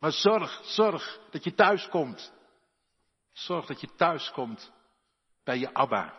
Maar 0.00 0.12
zorg, 0.12 0.60
zorg 0.64 1.20
dat 1.30 1.44
je 1.44 1.54
thuis 1.54 1.88
komt. 1.88 2.32
Zorg 3.32 3.66
dat 3.66 3.80
je 3.80 3.94
thuis 3.94 4.30
komt 4.30 4.72
bij 5.44 5.58
je 5.58 5.74
Abba, 5.74 6.18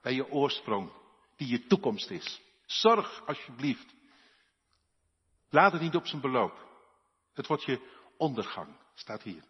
bij 0.00 0.12
je 0.12 0.30
oorsprong, 0.30 0.92
die 1.36 1.48
je 1.48 1.66
toekomst 1.66 2.10
is. 2.10 2.40
Zorg 2.66 3.26
alsjeblieft. 3.26 3.94
Laat 5.50 5.72
het 5.72 5.80
niet 5.80 5.94
op 5.94 6.06
zijn 6.06 6.20
beloop. 6.20 6.66
Het 7.32 7.46
wordt 7.46 7.64
je 7.64 7.96
ondergang, 8.16 8.76
staat 8.94 9.22
hier. 9.22 9.44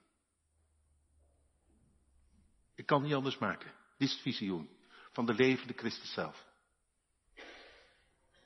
Ik 2.75 2.87
kan 2.87 3.03
niet 3.03 3.14
anders 3.14 3.38
maken. 3.38 3.73
Dit 3.97 4.09
is 4.09 4.12
het 4.12 4.23
visioen 4.23 4.71
van 5.12 5.27
de 5.27 5.35
levende 5.35 5.73
Christus 5.73 6.12
zelf. 6.12 6.47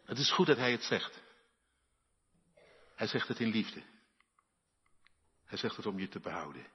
Het 0.04 0.18
is 0.18 0.32
goed 0.32 0.46
dat 0.46 0.56
hij 0.56 0.72
het 0.72 0.82
zegt. 0.82 1.22
Hij 2.94 3.06
zegt 3.06 3.28
het 3.28 3.40
in 3.40 3.48
liefde. 3.48 3.91
Hij 5.52 5.60
zegt 5.60 5.76
het 5.76 5.86
om 5.86 5.98
je 5.98 6.08
te 6.08 6.20
behouden. 6.20 6.66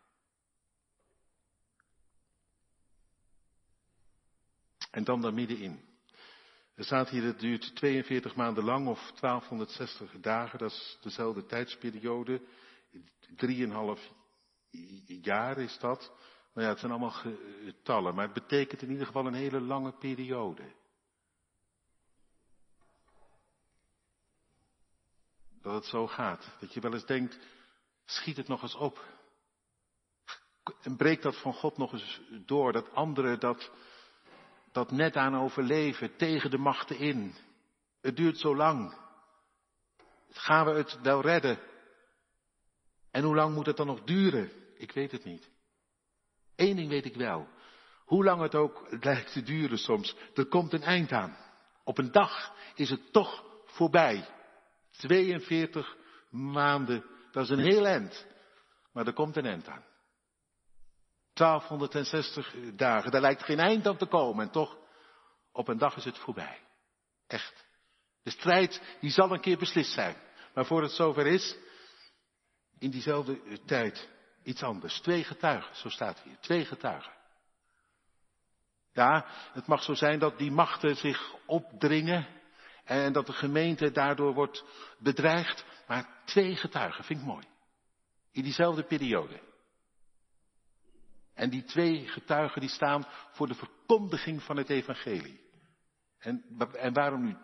En 4.91 5.03
dan 5.03 5.21
daar 5.21 5.33
middenin. 5.33 5.79
Er 6.75 6.83
staat 6.83 7.09
hier, 7.09 7.23
het 7.23 7.39
duurt 7.39 7.75
42 7.75 8.35
maanden 8.35 8.63
lang 8.63 8.87
of 8.87 8.99
1260 8.99 10.11
dagen, 10.19 10.59
dat 10.59 10.71
is 10.71 10.97
dezelfde 11.01 11.45
tijdsperiode. 11.45 12.41
Drieënhalf 13.35 14.11
jaar 15.07 15.57
is 15.57 15.77
dat. 15.79 16.11
Nou 16.53 16.65
ja, 16.65 16.69
het 16.69 16.79
zijn 16.79 16.91
allemaal 16.91 17.35
getallen, 17.63 18.15
maar 18.15 18.25
het 18.25 18.33
betekent 18.33 18.81
in 18.81 18.91
ieder 18.91 19.05
geval 19.05 19.25
een 19.25 19.33
hele 19.33 19.61
lange 19.61 19.91
periode. 19.91 20.73
Dat 25.61 25.73
het 25.73 25.85
zo 25.85 26.07
gaat. 26.07 26.55
Dat 26.59 26.73
je 26.73 26.79
wel 26.79 26.93
eens 26.93 27.05
denkt, 27.05 27.39
Schiet 28.09 28.37
het 28.37 28.47
nog 28.47 28.61
eens 28.61 28.75
op. 28.75 29.05
En 30.81 30.95
breekt 30.95 31.23
dat 31.23 31.41
van 31.41 31.53
God 31.53 31.77
nog 31.77 31.93
eens 31.93 32.21
door. 32.45 32.71
Dat 32.71 32.93
anderen 32.93 33.39
dat, 33.39 33.71
dat 34.71 34.91
net 34.91 35.15
aan 35.15 35.35
overleven 35.35 36.15
tegen 36.15 36.49
de 36.51 36.57
machten 36.57 36.97
in. 36.97 37.35
Het 38.01 38.15
duurt 38.15 38.37
zo 38.37 38.55
lang. 38.55 38.97
Gaan 40.29 40.65
we 40.65 40.71
het 40.71 41.01
wel 41.01 41.21
redden? 41.21 41.59
En 43.11 43.23
hoe 43.23 43.35
lang 43.35 43.55
moet 43.55 43.65
het 43.65 43.77
dan 43.77 43.87
nog 43.87 44.03
duren? 44.03 44.51
Ik 44.77 44.91
weet 44.91 45.11
het 45.11 45.23
niet. 45.23 45.49
Eén 46.55 46.75
ding 46.75 46.89
weet 46.89 47.05
ik 47.05 47.15
wel. 47.15 47.47
Hoe 48.05 48.23
lang 48.23 48.41
het 48.41 48.55
ook 48.55 48.87
lijkt 49.03 49.31
te 49.31 49.43
duren 49.43 49.77
soms, 49.77 50.15
er 50.33 50.45
komt 50.45 50.73
een 50.73 50.83
eind 50.83 51.11
aan. 51.11 51.37
Op 51.83 51.97
een 51.97 52.11
dag 52.11 52.53
is 52.75 52.89
het 52.89 53.13
toch 53.13 53.43
voorbij. 53.65 54.29
42 54.91 55.97
maanden 56.29 57.16
dat 57.37 57.49
is 57.49 57.57
een 57.57 57.71
heel 57.71 57.85
eind. 57.85 58.25
Maar 58.93 59.07
er 59.07 59.13
komt 59.13 59.35
een 59.35 59.45
eind 59.45 59.67
aan. 59.67 59.83
1260 61.33 62.53
dagen, 62.75 63.11
daar 63.11 63.21
lijkt 63.21 63.43
geen 63.43 63.59
eind 63.59 63.87
aan 63.87 63.97
te 63.97 64.05
komen. 64.05 64.45
En 64.45 64.51
toch, 64.51 64.77
Op 65.51 65.67
een 65.67 65.77
dag 65.77 65.95
is 65.95 66.05
het 66.05 66.17
voorbij. 66.17 66.59
Echt. 67.27 67.65
De 68.23 68.29
strijd, 68.29 68.81
die 68.99 69.09
zal 69.09 69.31
een 69.31 69.41
keer 69.41 69.57
beslist 69.57 69.93
zijn. 69.93 70.15
Maar 70.53 70.65
voor 70.65 70.81
het 70.81 70.91
zover 70.91 71.25
is, 71.25 71.55
in 72.79 72.89
diezelfde 72.89 73.63
tijd 73.65 74.09
iets 74.43 74.63
anders. 74.63 74.99
Twee 74.99 75.23
getuigen, 75.23 75.75
zo 75.75 75.89
staat 75.89 76.19
hier. 76.19 76.37
Twee 76.39 76.65
getuigen. 76.65 77.13
Ja, 78.93 79.25
het 79.53 79.67
mag 79.67 79.83
zo 79.83 79.93
zijn 79.93 80.19
dat 80.19 80.37
die 80.37 80.51
machten 80.51 80.95
zich 80.95 81.35
opdringen 81.45 82.27
en 82.87 83.13
dat 83.13 83.25
de 83.25 83.33
gemeente 83.33 83.91
daardoor 83.91 84.33
wordt 84.33 84.63
bedreigd. 84.99 85.65
Maar 85.87 86.21
twee 86.25 86.55
getuigen, 86.55 87.03
vind 87.03 87.19
ik 87.19 87.25
mooi. 87.25 87.45
In 88.31 88.43
diezelfde 88.43 88.83
periode. 88.83 89.39
En 91.33 91.49
die 91.49 91.63
twee 91.63 92.07
getuigen 92.07 92.61
die 92.61 92.69
staan 92.69 93.07
voor 93.31 93.47
de 93.47 93.55
verkondiging 93.55 94.43
van 94.43 94.57
het 94.57 94.69
evangelie. 94.69 95.45
En, 96.19 96.43
en 96.73 96.93
waarom 96.93 97.23
nu 97.23 97.35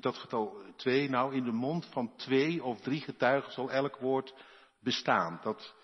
dat 0.00 0.16
getal 0.16 0.62
twee? 0.76 1.08
Nou, 1.08 1.34
in 1.34 1.44
de 1.44 1.52
mond 1.52 1.86
van 1.86 2.16
twee 2.16 2.62
of 2.62 2.80
drie 2.80 3.00
getuigen 3.00 3.52
zal 3.52 3.70
elk 3.70 3.96
woord 3.96 4.34
bestaan. 4.80 5.40
Dat, 5.42 5.74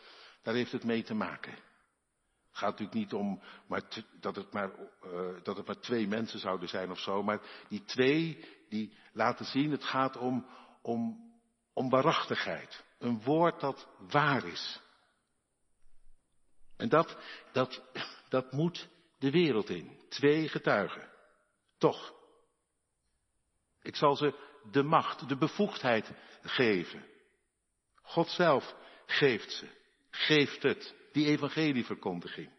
daar 0.43 0.55
heeft 0.55 0.72
het 0.72 0.84
mee 0.84 1.03
te 1.03 1.14
maken. 1.14 1.53
Het 1.53 2.61
gaat 2.61 2.70
natuurlijk 2.70 2.99
niet 2.99 3.12
om 3.12 3.43
maar 3.66 3.82
dat, 4.20 4.36
het 4.36 4.53
maar, 4.53 4.70
uh, 5.05 5.43
dat 5.43 5.57
het 5.57 5.66
maar 5.66 5.80
twee 5.80 6.09
mensen 6.09 6.38
zouden 6.38 6.68
zijn 6.68 6.90
of 6.90 6.99
zo, 6.99 7.22
maar 7.22 7.40
die 7.68 7.84
twee 7.84 8.45
die 8.72 8.92
laten 9.12 9.44
zien, 9.44 9.70
het 9.70 9.84
gaat 9.84 10.16
om, 10.16 10.46
om, 10.82 11.32
om 11.72 11.90
waarachtigheid. 11.90 12.84
Een 12.98 13.22
woord 13.22 13.60
dat 13.60 13.88
waar 13.98 14.44
is. 14.44 14.80
En 16.76 16.88
dat, 16.88 17.16
dat, 17.52 17.82
dat 18.28 18.52
moet 18.52 18.88
de 19.18 19.30
wereld 19.30 19.68
in. 19.68 19.98
Twee 20.08 20.48
getuigen. 20.48 21.08
Toch. 21.78 22.14
Ik 23.82 23.96
zal 23.96 24.16
ze 24.16 24.34
de 24.70 24.82
macht, 24.82 25.28
de 25.28 25.36
bevoegdheid 25.36 26.12
geven. 26.42 27.04
God 28.02 28.28
zelf 28.28 28.74
geeft 29.06 29.52
ze. 29.52 29.68
Geeft 30.10 30.62
het. 30.62 30.94
Die 31.12 31.26
evangelieverkondiging. 31.26 32.50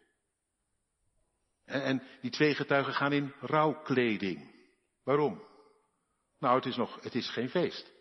En, 1.64 1.82
en 1.82 2.02
die 2.20 2.30
twee 2.30 2.54
getuigen 2.54 2.94
gaan 2.94 3.12
in 3.12 3.34
rouwkleding. 3.40 4.54
Waarom? 5.02 5.52
Nou, 6.44 6.56
het 6.56 6.66
is 6.66 6.76
nog, 6.76 7.02
het 7.02 7.14
is 7.14 7.30
geen 7.30 7.48
feest. 7.48 7.92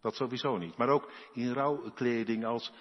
Dat 0.00 0.14
sowieso 0.14 0.56
niet. 0.56 0.76
Maar 0.76 0.88
ook 0.88 1.12
in 1.32 1.52
rouwkleding 1.52 2.44
als, 2.44 2.72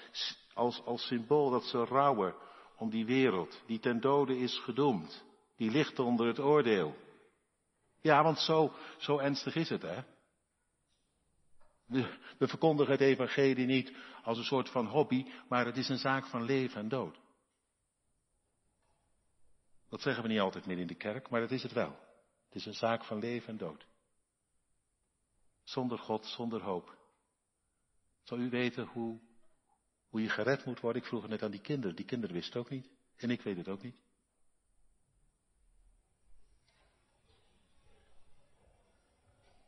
als, 0.53 0.81
als 0.85 1.07
symbool 1.07 1.49
dat 1.49 1.63
ze 1.63 1.85
rouwen 1.85 2.35
om 2.75 2.89
die 2.89 3.05
wereld 3.05 3.61
die 3.65 3.79
ten 3.79 3.99
dode 3.99 4.37
is 4.37 4.59
gedoemd. 4.59 5.23
Die 5.55 5.71
ligt 5.71 5.99
onder 5.99 6.27
het 6.27 6.39
oordeel. 6.39 6.95
Ja, 8.01 8.23
want 8.23 8.39
zo, 8.39 8.73
zo 8.97 9.17
ernstig 9.17 9.55
is 9.55 9.69
het, 9.69 9.81
hè? 9.81 10.01
We, 11.85 12.17
we 12.37 12.47
verkondigen 12.47 12.91
het 12.91 13.01
evangelie 13.01 13.65
niet 13.65 13.93
als 14.23 14.37
een 14.37 14.43
soort 14.43 14.69
van 14.69 14.85
hobby, 14.85 15.25
maar 15.49 15.65
het 15.65 15.77
is 15.77 15.89
een 15.89 15.97
zaak 15.97 16.25
van 16.25 16.43
leven 16.43 16.81
en 16.81 16.89
dood. 16.89 17.19
Dat 19.89 20.01
zeggen 20.01 20.23
we 20.23 20.29
niet 20.29 20.39
altijd 20.39 20.65
meer 20.65 20.79
in 20.79 20.87
de 20.87 20.95
kerk, 20.95 21.29
maar 21.29 21.41
dat 21.41 21.51
is 21.51 21.63
het 21.63 21.73
wel. 21.73 21.99
Het 22.45 22.55
is 22.55 22.65
een 22.65 22.73
zaak 22.73 23.03
van 23.03 23.19
leven 23.19 23.49
en 23.49 23.57
dood. 23.57 23.85
Zonder 25.67 25.97
God, 25.97 26.25
zonder 26.25 26.61
hoop. 26.61 26.97
Zou 28.23 28.41
u 28.41 28.49
weten 28.49 28.85
hoe, 28.85 29.19
hoe 30.09 30.21
je 30.21 30.29
gered 30.29 30.65
moet 30.65 30.79
worden? 30.79 31.01
Ik 31.01 31.07
vroeg 31.07 31.21
het 31.21 31.29
net 31.31 31.43
aan 31.43 31.51
die 31.51 31.61
kinderen. 31.61 31.95
Die 31.95 32.05
kinderen 32.05 32.35
wisten 32.35 32.59
het 32.59 32.63
ook 32.63 32.69
niet. 32.69 32.89
En 33.15 33.29
ik 33.29 33.41
weet 33.41 33.57
het 33.57 33.67
ook 33.67 33.81
niet. 33.81 33.95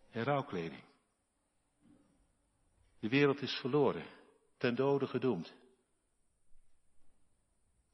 En. 0.10 0.84
De 3.00 3.10
wereld 3.10 3.41
is 3.41 3.54
verloren, 3.54 4.06
ten 4.58 4.76
dode 4.76 5.08
gedoemd. 5.08 5.54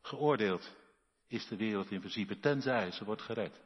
Geoordeeld 0.01 0.75
is 1.27 1.47
de 1.47 1.55
wereld 1.55 1.91
in 1.91 1.99
principe, 1.99 2.39
tenzij 2.39 2.91
ze 2.91 3.05
wordt 3.05 3.21
gered. 3.21 3.61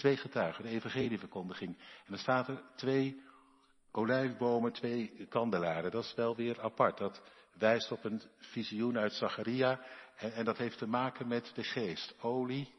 Twee 0.00 0.16
getuigen, 0.16 0.64
de 0.64 0.70
evangelieverkondiging. 0.70 1.76
En 1.78 2.04
dan 2.06 2.18
staat 2.18 2.48
er 2.48 2.62
twee 2.76 3.22
olijfbomen, 3.90 4.72
twee 4.72 5.26
kandelaren. 5.28 5.90
Dat 5.90 6.04
is 6.04 6.14
wel 6.14 6.36
weer 6.36 6.60
apart. 6.60 6.98
Dat 6.98 7.22
wijst 7.58 7.92
op 7.92 8.04
een 8.04 8.22
visioen 8.36 8.98
uit 8.98 9.12
Zacharia. 9.12 9.80
En, 10.16 10.32
en 10.32 10.44
dat 10.44 10.58
heeft 10.58 10.78
te 10.78 10.86
maken 10.86 11.28
met 11.28 11.52
de 11.54 11.62
geest. 11.62 12.14
Olie 12.22 12.74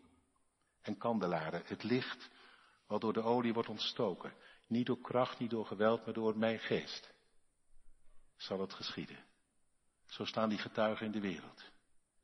en 0.82 0.98
kandelaren. 0.98 1.62
Het 1.66 1.84
licht 1.84 2.30
wat 2.88 3.02
door 3.02 3.14
de 3.14 3.24
olie 3.24 3.54
wordt 3.54 3.70
ontstoken. 3.70 4.34
Niet 4.68 4.86
door 4.86 5.02
kracht, 5.02 5.40
niet 5.40 5.50
door 5.50 5.66
geweld, 5.66 6.06
maar 6.06 6.14
door 6.14 6.38
mijn 6.38 6.60
geest. 6.60 7.14
Zal 8.38 8.60
het 8.60 8.74
geschieden. 8.74 9.24
Zo 10.06 10.26
staan 10.26 10.50
die 10.50 10.58
getuigen 10.58 11.06
in 11.06 11.12
de 11.12 11.22
wereld. 11.22 11.72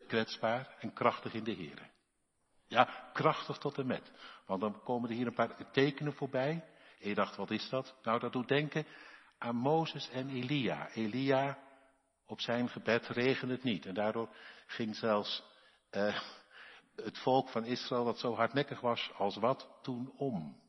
Kwetsbaar 0.08 0.76
en 0.80 0.94
krachtig 0.94 1.34
in 1.34 1.44
de 1.44 1.52
Heer. 1.52 1.96
Ja, 2.68 3.10
krachtig 3.14 3.58
tot 3.58 3.78
en 3.78 3.88
met. 3.88 4.12
Want 4.46 4.62
dan 4.62 4.84
komen 4.84 5.10
er 5.10 5.16
hier 5.16 5.28
een 5.28 5.34
paar 5.34 5.72
tekenen 5.72 6.14
voorbij. 6.14 6.64
En 7.00 7.10
je 7.10 7.16
dacht, 7.16 7.36
wat 7.36 7.52
is 7.52 7.70
dat? 7.70 7.96
Nou, 8.04 8.20
dat 8.20 8.32
doet 8.32 8.48
denken 8.48 8.86
aan 9.38 9.56
Mozes 9.56 10.10
en 10.10 10.30
Elia. 10.30 10.90
Elia, 10.90 11.58
op 12.26 12.42
zijn 12.42 12.70
gebed 12.70 13.08
regende 13.08 13.54
het 13.54 13.64
niet. 13.64 13.86
En 13.86 13.94
daardoor 13.94 14.30
ging 14.68 14.96
zelfs 14.96 15.44
eh, 15.90 16.22
het 16.96 17.18
volk 17.18 17.50
van 17.50 17.66
Israël, 17.66 18.06
dat 18.06 18.20
zo 18.20 18.36
hardnekkig 18.36 18.80
was 18.80 19.12
als 19.18 19.36
wat, 19.36 19.70
toen 19.82 20.14
om. 20.18 20.62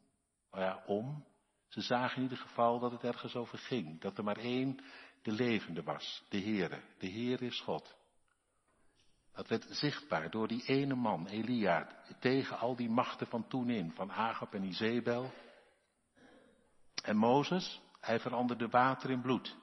Nou 0.51 0.65
ja, 0.65 0.83
om. 0.87 1.27
Ze 1.69 1.81
zagen 1.81 2.17
in 2.17 2.23
ieder 2.23 2.39
geval 2.39 2.79
dat 2.79 2.91
het 2.91 3.05
ergens 3.05 3.37
over 3.37 3.59
ging. 3.59 4.01
Dat 4.01 4.19
er 4.19 4.25
maar 4.25 4.39
één 4.39 4.81
de 5.23 5.33
levende 5.33 5.83
was. 5.83 6.25
De 6.29 6.41
Heere. 6.41 6.81
De 6.99 7.07
Heer 7.07 7.43
is 7.43 7.61
God. 7.61 7.97
Dat 9.39 9.49
werd 9.49 9.67
zichtbaar 9.71 10.31
door 10.31 10.49
die 10.49 10.65
ene 10.67 10.95
man, 10.95 11.27
Elia, 11.27 11.89
tegen 12.21 12.59
al 12.59 12.77
die 12.77 12.91
machten 12.91 13.27
van 13.27 13.49
toen 13.49 13.71
in, 13.71 13.93
van 13.95 14.13
Agap 14.13 14.55
en 14.55 14.65
Izebel. 14.65 15.33
En 17.03 17.17
Mozes, 17.17 17.81
hij 18.01 18.21
veranderde 18.21 18.69
water 18.69 19.11
in 19.11 19.21
bloed. 19.21 19.57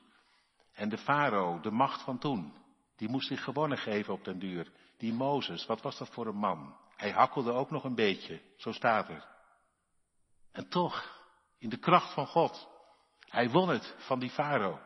En 0.73 0.89
de 0.89 0.97
farao, 0.97 1.59
de 1.59 1.71
macht 1.71 2.01
van 2.01 2.17
toen, 2.17 2.53
die 2.95 3.09
moest 3.09 3.27
zich 3.27 3.43
gewonnen 3.43 3.77
geven 3.77 4.13
op 4.13 4.23
den 4.23 4.39
duur. 4.39 4.71
Die 4.97 5.13
Mozes, 5.13 5.65
wat 5.65 5.81
was 5.81 5.97
dat 5.97 6.09
voor 6.09 6.27
een 6.27 6.37
man? 6.37 6.75
Hij 6.95 7.11
hakkelde 7.11 7.51
ook 7.51 7.71
nog 7.71 7.83
een 7.83 7.95
beetje, 7.95 8.41
zo 8.57 8.71
staat 8.71 9.09
er. 9.09 9.27
En 10.51 10.69
toch, 10.69 11.23
in 11.57 11.69
de 11.69 11.77
kracht 11.77 12.13
van 12.13 12.27
God, 12.27 12.67
hij 13.19 13.49
won 13.49 13.69
het 13.69 13.95
van 13.97 14.19
die 14.19 14.29
farao. 14.29 14.79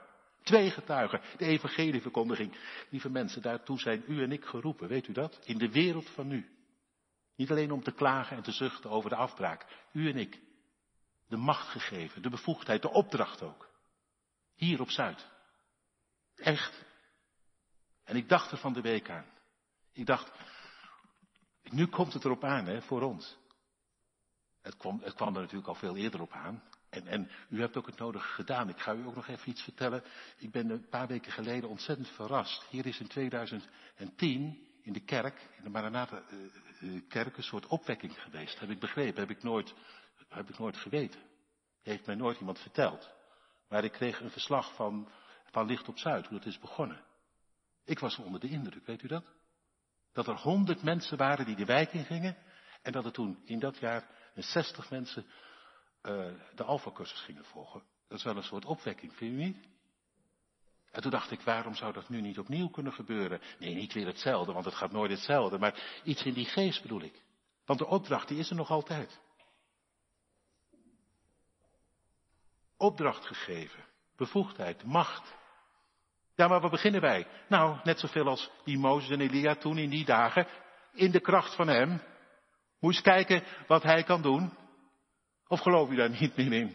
Twee 0.49 0.71
getuigen, 0.71 1.21
de 1.37 1.45
evangelieverkondiging. 1.45 2.57
Lieve 2.89 3.09
mensen, 3.09 3.41
daartoe 3.41 3.79
zijn 3.79 4.03
u 4.07 4.23
en 4.23 4.31
ik 4.31 4.45
geroepen, 4.45 4.87
weet 4.87 5.07
u 5.07 5.13
dat? 5.13 5.39
In 5.43 5.57
de 5.57 5.71
wereld 5.71 6.09
van 6.09 6.27
nu. 6.27 6.49
Niet 7.35 7.51
alleen 7.51 7.71
om 7.71 7.83
te 7.83 7.91
klagen 7.91 8.37
en 8.37 8.43
te 8.43 8.51
zuchten 8.51 8.89
over 8.89 9.09
de 9.09 9.15
afbraak. 9.15 9.65
U 9.93 10.09
en 10.09 10.17
ik. 10.17 10.41
De 11.27 11.37
macht 11.37 11.67
gegeven, 11.67 12.21
de 12.21 12.29
bevoegdheid, 12.29 12.81
de 12.81 12.89
opdracht 12.89 13.41
ook. 13.41 13.69
Hier 14.55 14.81
op 14.81 14.89
Zuid. 14.89 15.27
Echt. 16.35 16.85
En 18.03 18.15
ik 18.15 18.29
dacht 18.29 18.51
er 18.51 18.57
van 18.57 18.73
de 18.73 18.81
week 18.81 19.09
aan. 19.09 19.25
Ik 19.93 20.05
dacht, 20.05 20.31
nu 21.63 21.87
komt 21.87 22.13
het 22.13 22.25
erop 22.25 22.43
aan, 22.43 22.65
hè, 22.65 22.81
voor 22.81 23.01
ons. 23.01 23.37
Het 24.61 24.77
kwam, 24.77 24.99
het 25.03 25.13
kwam 25.13 25.35
er 25.35 25.41
natuurlijk 25.41 25.67
al 25.67 25.75
veel 25.75 25.95
eerder 25.95 26.21
op 26.21 26.31
aan. 26.31 26.63
En, 26.89 27.07
en 27.07 27.29
u 27.49 27.59
hebt 27.59 27.77
ook 27.77 27.85
het 27.85 27.97
nodige 27.97 28.27
gedaan. 28.27 28.69
Ik 28.69 28.79
ga 28.79 28.93
u 28.93 29.05
ook 29.05 29.15
nog 29.15 29.27
even 29.27 29.49
iets 29.49 29.61
vertellen. 29.61 30.03
Ik 30.37 30.51
ben 30.51 30.69
een 30.69 30.89
paar 30.89 31.07
weken 31.07 31.31
geleden 31.31 31.69
ontzettend 31.69 32.09
verrast. 32.09 32.65
Hier 32.69 32.85
is 32.85 32.99
in 32.99 33.07
2010 33.07 34.67
in 34.81 34.93
de 34.93 34.99
kerk, 34.99 35.49
in 35.57 35.63
de 35.63 35.69
Maranatha 35.69 36.23
uh, 36.81 37.01
kerk, 37.07 37.37
een 37.37 37.43
soort 37.43 37.67
opwekking 37.67 38.21
geweest. 38.21 38.59
Heb 38.59 38.69
ik 38.69 38.79
begrepen, 38.79 39.19
heb 39.19 39.29
ik 39.29 39.43
nooit, 39.43 39.73
heb 40.27 40.49
ik 40.49 40.59
nooit 40.59 40.77
geweten. 40.77 41.19
Heeft 41.81 42.05
mij 42.05 42.15
nooit 42.15 42.39
iemand 42.39 42.59
verteld. 42.59 43.09
Maar 43.67 43.83
ik 43.83 43.91
kreeg 43.91 44.19
een 44.19 44.31
verslag 44.31 44.75
van, 44.75 45.09
van 45.51 45.65
Licht 45.65 45.87
op 45.87 45.97
Zuid, 45.97 46.27
hoe 46.27 46.37
dat 46.37 46.47
is 46.47 46.59
begonnen. 46.59 47.01
Ik 47.85 47.99
was 47.99 48.17
onder 48.17 48.39
de 48.39 48.49
indruk, 48.49 48.85
weet 48.85 49.03
u 49.03 49.07
dat? 49.07 49.25
Dat 50.13 50.27
er 50.27 50.37
honderd 50.37 50.83
mensen 50.83 51.17
waren 51.17 51.45
die 51.45 51.55
de 51.55 51.65
wijk 51.65 51.93
in 51.93 52.05
gingen. 52.05 52.37
En 52.81 52.91
dat 52.91 53.05
er 53.05 53.11
toen 53.11 53.41
in 53.45 53.59
dat 53.59 53.77
jaar 53.77 54.07
60 54.35 54.89
mensen 54.89 55.25
uh, 56.03 56.25
de 56.55 56.63
Alpha-cursus 56.63 57.21
gingen 57.21 57.45
volgen. 57.45 57.83
Dat 58.07 58.17
is 58.17 58.23
wel 58.23 58.35
een 58.35 58.43
soort 58.43 58.65
opwekking, 58.65 59.13
vind 59.13 59.31
je 59.31 59.45
niet? 59.45 59.67
En 60.91 61.01
toen 61.01 61.11
dacht 61.11 61.31
ik, 61.31 61.41
waarom 61.41 61.75
zou 61.75 61.93
dat 61.93 62.09
nu 62.09 62.21
niet 62.21 62.39
opnieuw 62.39 62.69
kunnen 62.69 62.93
gebeuren? 62.93 63.41
Nee, 63.59 63.75
niet 63.75 63.93
weer 63.93 64.05
hetzelfde, 64.05 64.51
want 64.51 64.65
het 64.65 64.73
gaat 64.73 64.91
nooit 64.91 65.11
hetzelfde, 65.11 65.57
maar 65.57 66.01
iets 66.03 66.23
in 66.23 66.33
die 66.33 66.45
geest 66.45 66.81
bedoel 66.81 67.01
ik. 67.01 67.23
Want 67.65 67.79
de 67.79 67.87
opdracht, 67.87 68.27
die 68.27 68.37
is 68.37 68.49
er 68.49 68.55
nog 68.55 68.69
altijd. 68.69 69.19
Opdracht 72.77 73.25
gegeven, 73.25 73.85
bevoegdheid, 74.15 74.83
macht. 74.83 75.37
Ja, 76.35 76.47
maar 76.47 76.61
waar 76.61 76.69
beginnen 76.69 77.01
wij? 77.01 77.27
Nou, 77.47 77.79
net 77.83 77.99
zoveel 77.99 78.27
als 78.27 78.51
die 78.63 78.77
Mozes 78.77 79.09
en 79.09 79.21
Elia 79.21 79.55
toen 79.55 79.77
in 79.77 79.89
die 79.89 80.05
dagen, 80.05 80.47
in 80.93 81.11
de 81.11 81.19
kracht 81.19 81.55
van 81.55 81.67
hem, 81.67 82.01
eens 82.79 83.01
kijken 83.01 83.43
wat 83.67 83.83
hij 83.83 84.03
kan 84.03 84.21
doen. 84.21 84.57
Of 85.49 85.59
geloof 85.59 85.89
u 85.89 85.95
daar 85.95 86.09
niet 86.19 86.35
meer 86.35 86.53
in? 86.53 86.67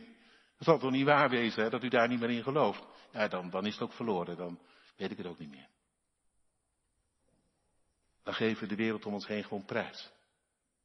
Dat 0.56 0.66
zal 0.66 0.78
toch 0.78 0.90
niet 0.90 1.04
waar 1.04 1.30
wezen, 1.30 1.62
hè, 1.62 1.70
dat 1.70 1.84
u 1.84 1.88
daar 1.88 2.08
niet 2.08 2.20
meer 2.20 2.30
in 2.30 2.42
gelooft? 2.42 2.84
Ja, 3.12 3.28
dan, 3.28 3.50
dan 3.50 3.66
is 3.66 3.72
het 3.72 3.82
ook 3.82 3.92
verloren. 3.92 4.36
Dan 4.36 4.58
weet 4.96 5.10
ik 5.10 5.16
het 5.16 5.26
ook 5.26 5.38
niet 5.38 5.50
meer. 5.50 5.68
Dan 8.22 8.34
geven 8.34 8.62
we 8.62 8.68
de 8.68 8.82
wereld 8.82 9.06
om 9.06 9.12
ons 9.12 9.26
heen 9.26 9.44
gewoon 9.44 9.64
prijs. 9.64 10.12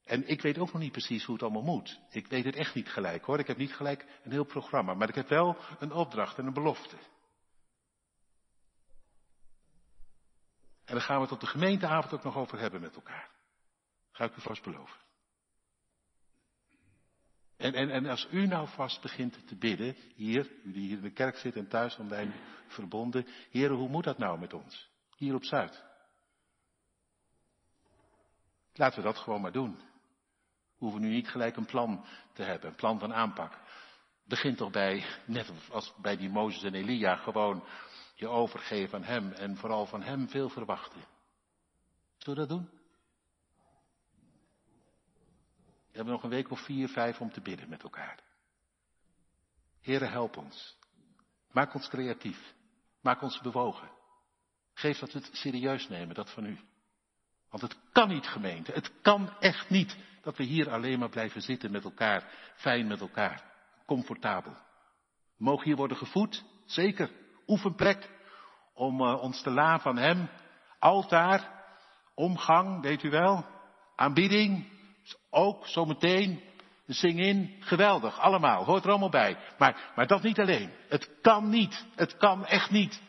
En 0.04 0.28
ik 0.28 0.42
weet 0.42 0.58
ook 0.58 0.72
nog 0.72 0.82
niet 0.82 0.92
precies 0.92 1.26
hoe 1.26 1.34
het 1.34 1.44
allemaal 1.44 1.76
moet. 1.76 2.00
Ik 2.10 2.28
weet 2.28 2.46
het 2.46 2.56
echt 2.56 2.76
niet 2.76 2.90
gelijk 2.90 3.26
hoor. 3.26 3.40
Ik 3.40 3.48
heb 3.48 3.58
niet 3.58 3.74
gelijk 3.74 4.06
een 4.24 4.32
heel 4.32 4.46
programma. 4.46 4.94
Maar 4.94 5.10
ik 5.10 5.16
heb 5.16 5.28
wel 5.28 5.58
een 5.80 5.92
opdracht 5.92 6.38
en 6.38 6.46
een 6.46 6.54
belofte. 6.54 6.96
En 10.86 10.96
daar 10.96 11.02
gaan 11.02 11.16
we 11.16 11.22
het 11.22 11.32
op 11.32 11.40
de 11.40 11.48
gemeenteavond 11.48 12.14
ook 12.14 12.24
nog 12.24 12.36
over 12.36 12.60
hebben 12.60 12.82
met 12.82 12.96
elkaar. 12.96 13.30
Ga 14.12 14.24
ik 14.26 14.36
u 14.36 14.42
vast 14.42 14.64
beloven. 14.64 15.09
En, 17.60 17.74
en, 17.74 17.90
en 17.90 18.06
als 18.06 18.28
u 18.32 18.48
nou 18.48 18.68
vast 18.68 19.02
begint 19.02 19.48
te 19.48 19.56
bidden, 19.56 19.96
hier, 20.16 20.52
u 20.64 20.72
die 20.72 20.88
hier 20.88 20.98
in 20.98 21.04
de 21.04 21.12
kerk 21.12 21.38
zit 21.38 21.56
en 21.56 21.68
thuis 21.68 21.98
online 21.98 22.32
verbonden, 22.68 23.28
heren, 23.50 23.76
hoe 23.76 23.90
moet 23.90 24.04
dat 24.04 24.18
nou 24.18 24.40
met 24.40 24.54
ons? 24.54 24.90
Hier 25.16 25.36
op 25.36 25.44
Zuid. 25.44 25.84
Laten 28.74 28.98
we 28.98 29.06
dat 29.06 29.18
gewoon 29.18 29.42
maar 29.42 29.52
doen. 29.52 29.76
We 29.76 30.86
hoeven 30.86 31.02
nu 31.02 31.10
niet 31.10 31.30
gelijk 31.30 31.56
een 31.56 31.66
plan 31.66 32.06
te 32.34 32.44
hebben, 32.44 32.70
een 32.70 32.76
plan 32.76 33.00
van 33.00 33.14
aanpak. 33.14 33.60
Begint 34.24 34.58
toch 34.58 34.72
bij, 34.72 35.06
net 35.26 35.52
als 35.72 35.94
bij 36.02 36.18
die 36.18 36.30
Mozes 36.30 36.64
en 36.64 36.74
Elia, 36.74 37.16
gewoon 37.16 37.64
je 38.16 38.28
overgeven 38.28 38.98
aan 38.98 39.04
Hem 39.04 39.32
en 39.32 39.58
vooral 39.58 39.86
van 39.86 40.02
Hem 40.02 40.30
veel 40.30 40.50
verwachten. 40.50 41.02
Zullen 42.18 42.42
we 42.42 42.48
dat 42.48 42.58
doen? 42.58 42.70
We 45.89 45.89
hebben 46.00 46.14
nog 46.14 46.24
een 46.24 46.38
week 46.38 46.52
of 46.52 46.66
vier, 46.66 46.90
vijf 46.90 47.20
om 47.20 47.32
te 47.32 47.42
bidden 47.42 47.70
met 47.70 47.84
elkaar. 47.84 48.20
Heren, 49.82 50.12
help 50.12 50.38
ons. 50.38 50.78
Maak 51.52 51.74
ons 51.74 51.88
creatief. 51.88 52.54
Maak 53.02 53.22
ons 53.22 53.42
bewogen. 53.42 53.90
Geef 54.74 55.00
dat 55.00 55.14
we 55.14 55.20
het 55.20 55.30
serieus 55.36 55.88
nemen, 55.88 56.16
dat 56.16 56.30
van 56.34 56.46
u. 56.46 56.60
Want 57.50 57.64
het 57.64 57.78
kan 57.92 58.08
niet, 58.08 58.28
gemeente. 58.28 58.72
Het 58.72 58.92
kan 59.02 59.34
echt 59.40 59.70
niet 59.70 59.98
dat 60.22 60.38
we 60.38 60.44
hier 60.44 60.70
alleen 60.70 61.00
maar 61.00 61.10
blijven 61.10 61.42
zitten 61.42 61.72
met 61.72 61.84
elkaar. 61.84 62.24
Fijn 62.56 62.88
met 62.88 63.00
elkaar. 63.00 63.44
Comfortabel. 63.86 64.54
We 65.38 65.44
mogen 65.44 65.66
hier 65.66 65.76
worden 65.76 65.98
gevoed. 65.98 66.44
Zeker. 66.66 67.12
Oefenplek. 67.48 68.10
Om 68.74 69.02
uh, 69.02 69.22
ons 69.22 69.42
te 69.42 69.50
laven 69.50 69.82
van 69.82 69.98
Hem. 69.98 70.30
Altaar. 70.80 71.64
Omgang, 72.16 72.82
weet 72.82 73.04
u 73.04 73.10
wel. 73.10 73.46
Aanbidding. 73.96 74.79
Ook 75.30 75.68
zometeen. 75.68 76.44
Zing 76.86 77.20
in. 77.20 77.56
Geweldig. 77.60 78.20
Allemaal. 78.20 78.66
Hoort 78.66 78.84
er 78.84 78.90
allemaal 78.90 79.10
bij. 79.10 79.38
Maar, 79.58 79.92
maar 79.96 80.08
dat 80.08 80.22
niet 80.22 80.40
alleen. 80.40 80.72
Het 80.88 81.10
kan 81.22 81.50
niet. 81.50 81.86
Het 81.96 82.18
kan 82.18 82.46
echt 82.46 82.72
niet. 82.72 83.02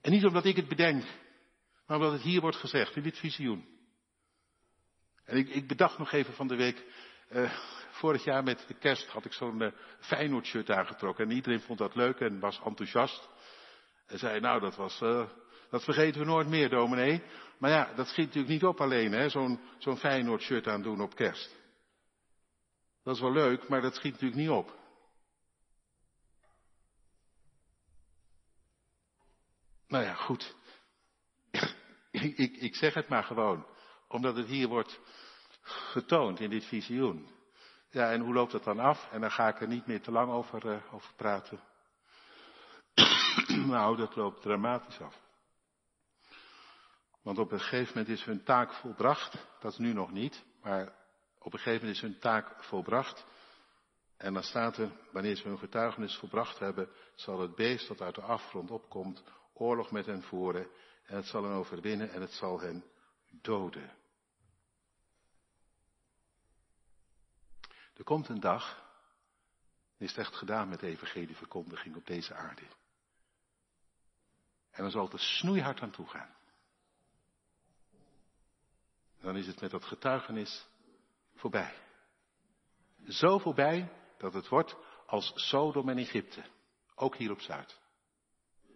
En 0.00 0.12
niet 0.12 0.24
omdat 0.24 0.44
ik 0.44 0.56
het 0.56 0.68
bedenk. 0.68 1.04
Maar 1.86 1.96
omdat 1.96 2.12
het 2.12 2.22
hier 2.22 2.40
wordt 2.40 2.56
gezegd, 2.56 2.96
in 2.96 3.02
dit 3.02 3.18
visioen. 3.18 3.66
En 5.24 5.36
ik, 5.36 5.48
ik 5.48 5.68
bedacht 5.68 5.98
nog 5.98 6.12
even 6.12 6.34
van 6.34 6.48
de 6.48 6.56
week, 6.56 6.84
uh, 7.30 7.50
vorig 7.90 8.24
jaar 8.24 8.42
met 8.42 8.64
de 8.66 8.74
kerst 8.74 9.08
had 9.08 9.24
ik 9.24 9.32
zo'n 9.32 9.62
uh, 9.62 9.72
Feyenoord 10.00 10.46
shirt 10.46 10.70
aangetrokken. 10.70 11.28
En 11.28 11.34
iedereen 11.34 11.60
vond 11.60 11.78
dat 11.78 11.94
leuk 11.94 12.20
en 12.20 12.40
was 12.40 12.60
enthousiast. 12.64 13.28
En 14.06 14.18
zei, 14.18 14.40
nou 14.40 14.60
dat 14.60 14.76
was, 14.76 15.00
uh, 15.00 15.26
dat 15.70 15.84
vergeten 15.84 16.20
we 16.20 16.26
nooit 16.26 16.48
meer 16.48 16.68
dominee. 16.68 17.22
Maar 17.58 17.70
ja, 17.70 17.92
dat 17.94 18.08
schiet 18.08 18.26
natuurlijk 18.26 18.52
niet 18.52 18.64
op 18.64 18.80
alleen, 18.80 19.12
hè, 19.12 19.28
zo'n 19.28 19.60
zo'n 19.78 19.96
Feyenoord 19.96 20.42
shirt 20.42 20.66
aandoen 20.66 21.00
op 21.00 21.14
kerst. 21.14 21.56
Dat 23.02 23.14
is 23.14 23.20
wel 23.20 23.32
leuk, 23.32 23.68
maar 23.68 23.80
dat 23.80 23.94
schiet 23.94 24.12
natuurlijk 24.12 24.40
niet 24.40 24.50
op. 24.50 24.74
Nou 29.88 30.04
ja, 30.04 30.14
goed. 30.14 30.56
ik, 32.10 32.36
ik, 32.36 32.56
ik 32.56 32.74
zeg 32.74 32.94
het 32.94 33.08
maar 33.08 33.24
gewoon. 33.24 33.66
Omdat 34.08 34.36
het 34.36 34.46
hier 34.46 34.68
wordt 34.68 35.00
getoond 35.62 36.40
in 36.40 36.50
dit 36.50 36.64
visioen. 36.64 37.28
Ja, 37.90 38.12
en 38.12 38.20
hoe 38.20 38.34
loopt 38.34 38.52
dat 38.52 38.64
dan 38.64 38.78
af? 38.78 39.08
En 39.10 39.20
daar 39.20 39.30
ga 39.30 39.48
ik 39.48 39.60
er 39.60 39.68
niet 39.68 39.86
meer 39.86 40.02
te 40.02 40.10
lang 40.10 40.32
over, 40.32 40.66
uh, 40.66 40.94
over 40.94 41.14
praten. 41.14 41.60
nou, 43.66 43.96
dat 43.96 44.16
loopt 44.16 44.42
dramatisch 44.42 45.00
af. 45.00 45.25
Want 47.26 47.38
op 47.38 47.52
een 47.52 47.60
gegeven 47.60 47.98
moment 47.98 48.18
is 48.18 48.24
hun 48.24 48.42
taak 48.42 48.72
volbracht. 48.72 49.46
Dat 49.60 49.72
is 49.72 49.78
nu 49.78 49.92
nog 49.92 50.10
niet, 50.10 50.44
maar 50.62 50.92
op 51.38 51.52
een 51.52 51.58
gegeven 51.58 51.86
moment 51.86 51.96
is 51.96 52.00
hun 52.00 52.18
taak 52.18 52.64
volbracht. 52.64 53.24
En 54.16 54.34
dan 54.34 54.42
staat 54.42 54.76
er, 54.76 54.90
wanneer 55.12 55.36
ze 55.36 55.48
hun 55.48 55.58
getuigenis 55.58 56.16
volbracht 56.16 56.58
hebben, 56.58 56.88
zal 57.14 57.40
het 57.40 57.54
beest 57.54 57.88
dat 57.88 58.00
uit 58.00 58.14
de 58.14 58.20
afgrond 58.20 58.70
opkomt, 58.70 59.22
oorlog 59.52 59.90
met 59.90 60.06
hen 60.06 60.22
voeren. 60.22 60.68
En 61.06 61.16
het 61.16 61.26
zal 61.26 61.42
hen 61.42 61.52
overwinnen 61.52 62.10
en 62.10 62.20
het 62.20 62.32
zal 62.32 62.60
hen 62.60 62.84
doden. 63.28 63.92
Er 67.96 68.04
komt 68.04 68.28
een 68.28 68.40
dag, 68.40 68.84
is 69.98 70.08
het 70.08 70.18
echt 70.18 70.34
gedaan 70.36 70.68
met 70.68 70.80
de 70.80 70.86
evangelieverkondiging 70.86 71.96
op 71.96 72.06
deze 72.06 72.34
aarde. 72.34 72.66
En 74.70 74.82
dan 74.82 74.90
zal 74.90 75.04
het 75.04 75.12
er 75.12 75.20
snoeihard 75.20 75.80
aan 75.80 75.90
toe 75.90 76.06
gaan. 76.06 76.35
Dan 79.26 79.36
is 79.36 79.46
het 79.46 79.60
met 79.60 79.70
dat 79.70 79.84
getuigenis 79.84 80.66
voorbij. 81.34 81.74
Zo 83.08 83.38
voorbij 83.38 83.92
dat 84.18 84.34
het 84.34 84.48
wordt 84.48 84.76
als 85.06 85.32
Sodom 85.34 85.88
en 85.88 85.98
Egypte. 85.98 86.44
Ook 86.94 87.16
hier 87.16 87.30
op 87.30 87.40
Zuid. 87.40 87.80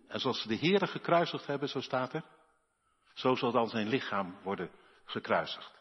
En 0.08 0.20
zoals 0.20 0.42
ze 0.42 0.48
de 0.48 0.54
Heeren 0.54 0.88
gekruisigd 0.88 1.46
hebben, 1.46 1.68
zo 1.68 1.80
staat 1.80 2.12
er, 2.12 2.24
zo 3.14 3.34
zal 3.34 3.52
dan 3.52 3.68
zijn 3.68 3.88
lichaam 3.88 4.38
worden 4.42 4.70
gekruisigd. 5.04 5.72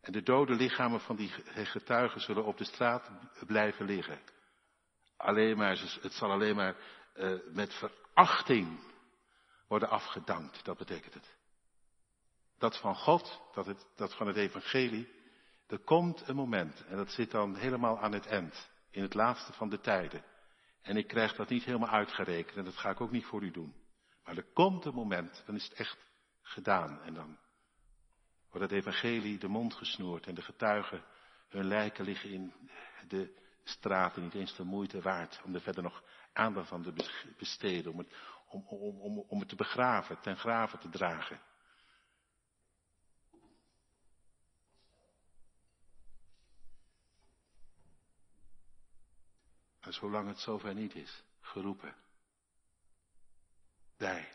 En 0.00 0.12
de 0.12 0.22
dode 0.22 0.54
lichamen 0.54 1.00
van 1.00 1.16
die 1.16 1.28
getuigen 1.66 2.20
zullen 2.20 2.44
op 2.44 2.58
de 2.58 2.64
straat 2.64 3.10
blijven 3.46 3.86
liggen. 3.86 4.20
Alleen 5.16 5.56
maar, 5.56 5.98
het 6.00 6.12
zal 6.12 6.30
alleen 6.30 6.56
maar 6.56 6.76
uh, 7.14 7.38
met 7.52 7.74
verachting 7.74 8.80
worden 9.68 9.88
afgedankt, 9.88 10.64
dat 10.64 10.78
betekent 10.78 11.14
het. 11.14 11.33
Dat 12.64 12.78
van 12.78 12.96
God, 12.96 13.40
dat, 13.52 13.66
het, 13.66 13.86
dat 13.96 14.14
van 14.14 14.26
het 14.26 14.36
evangelie, 14.36 15.08
er 15.66 15.78
komt 15.78 16.28
een 16.28 16.36
moment, 16.36 16.84
en 16.86 16.96
dat 16.96 17.10
zit 17.10 17.30
dan 17.30 17.56
helemaal 17.56 17.98
aan 17.98 18.12
het 18.12 18.26
eind, 18.26 18.70
in 18.90 19.02
het 19.02 19.14
laatste 19.14 19.52
van 19.52 19.68
de 19.68 19.80
tijden. 19.80 20.24
En 20.82 20.96
ik 20.96 21.06
krijg 21.06 21.34
dat 21.34 21.48
niet 21.48 21.64
helemaal 21.64 21.88
uitgerekend 21.88 22.56
en 22.56 22.64
dat 22.64 22.76
ga 22.76 22.90
ik 22.90 23.00
ook 23.00 23.10
niet 23.10 23.24
voor 23.24 23.42
u 23.42 23.50
doen. 23.50 23.74
Maar 24.24 24.36
er 24.36 24.52
komt 24.52 24.84
een 24.84 24.94
moment, 24.94 25.42
dan 25.46 25.54
is 25.54 25.64
het 25.64 25.72
echt 25.72 25.98
gedaan. 26.42 27.02
En 27.02 27.14
dan 27.14 27.38
wordt 28.50 28.70
het 28.70 28.78
evangelie 28.78 29.38
de 29.38 29.48
mond 29.48 29.74
gesnoerd 29.74 30.26
en 30.26 30.34
de 30.34 30.42
getuigen, 30.42 31.04
hun 31.48 31.66
lijken 31.66 32.04
liggen 32.04 32.30
in 32.30 32.52
de 33.08 33.34
straten, 33.64 34.22
niet 34.22 34.34
eens 34.34 34.56
de 34.56 34.64
moeite 34.64 35.00
waard 35.00 35.40
om 35.44 35.54
er 35.54 35.60
verder 35.60 35.82
nog 35.82 36.02
aandacht 36.32 36.72
aan 36.72 36.82
te 36.82 36.94
besteden, 37.38 37.92
om 37.92 37.98
het, 37.98 38.14
om, 38.48 38.66
om, 38.66 39.00
om, 39.00 39.18
om 39.18 39.38
het 39.38 39.48
te 39.48 39.56
begraven, 39.56 40.20
ten 40.20 40.36
graven 40.36 40.78
te 40.78 40.88
dragen. 40.88 41.40
En 49.84 49.92
zolang 49.92 50.28
het 50.28 50.38
zover 50.38 50.74
niet 50.74 50.94
is, 50.94 51.22
geroepen. 51.40 51.94
Wij, 53.96 54.28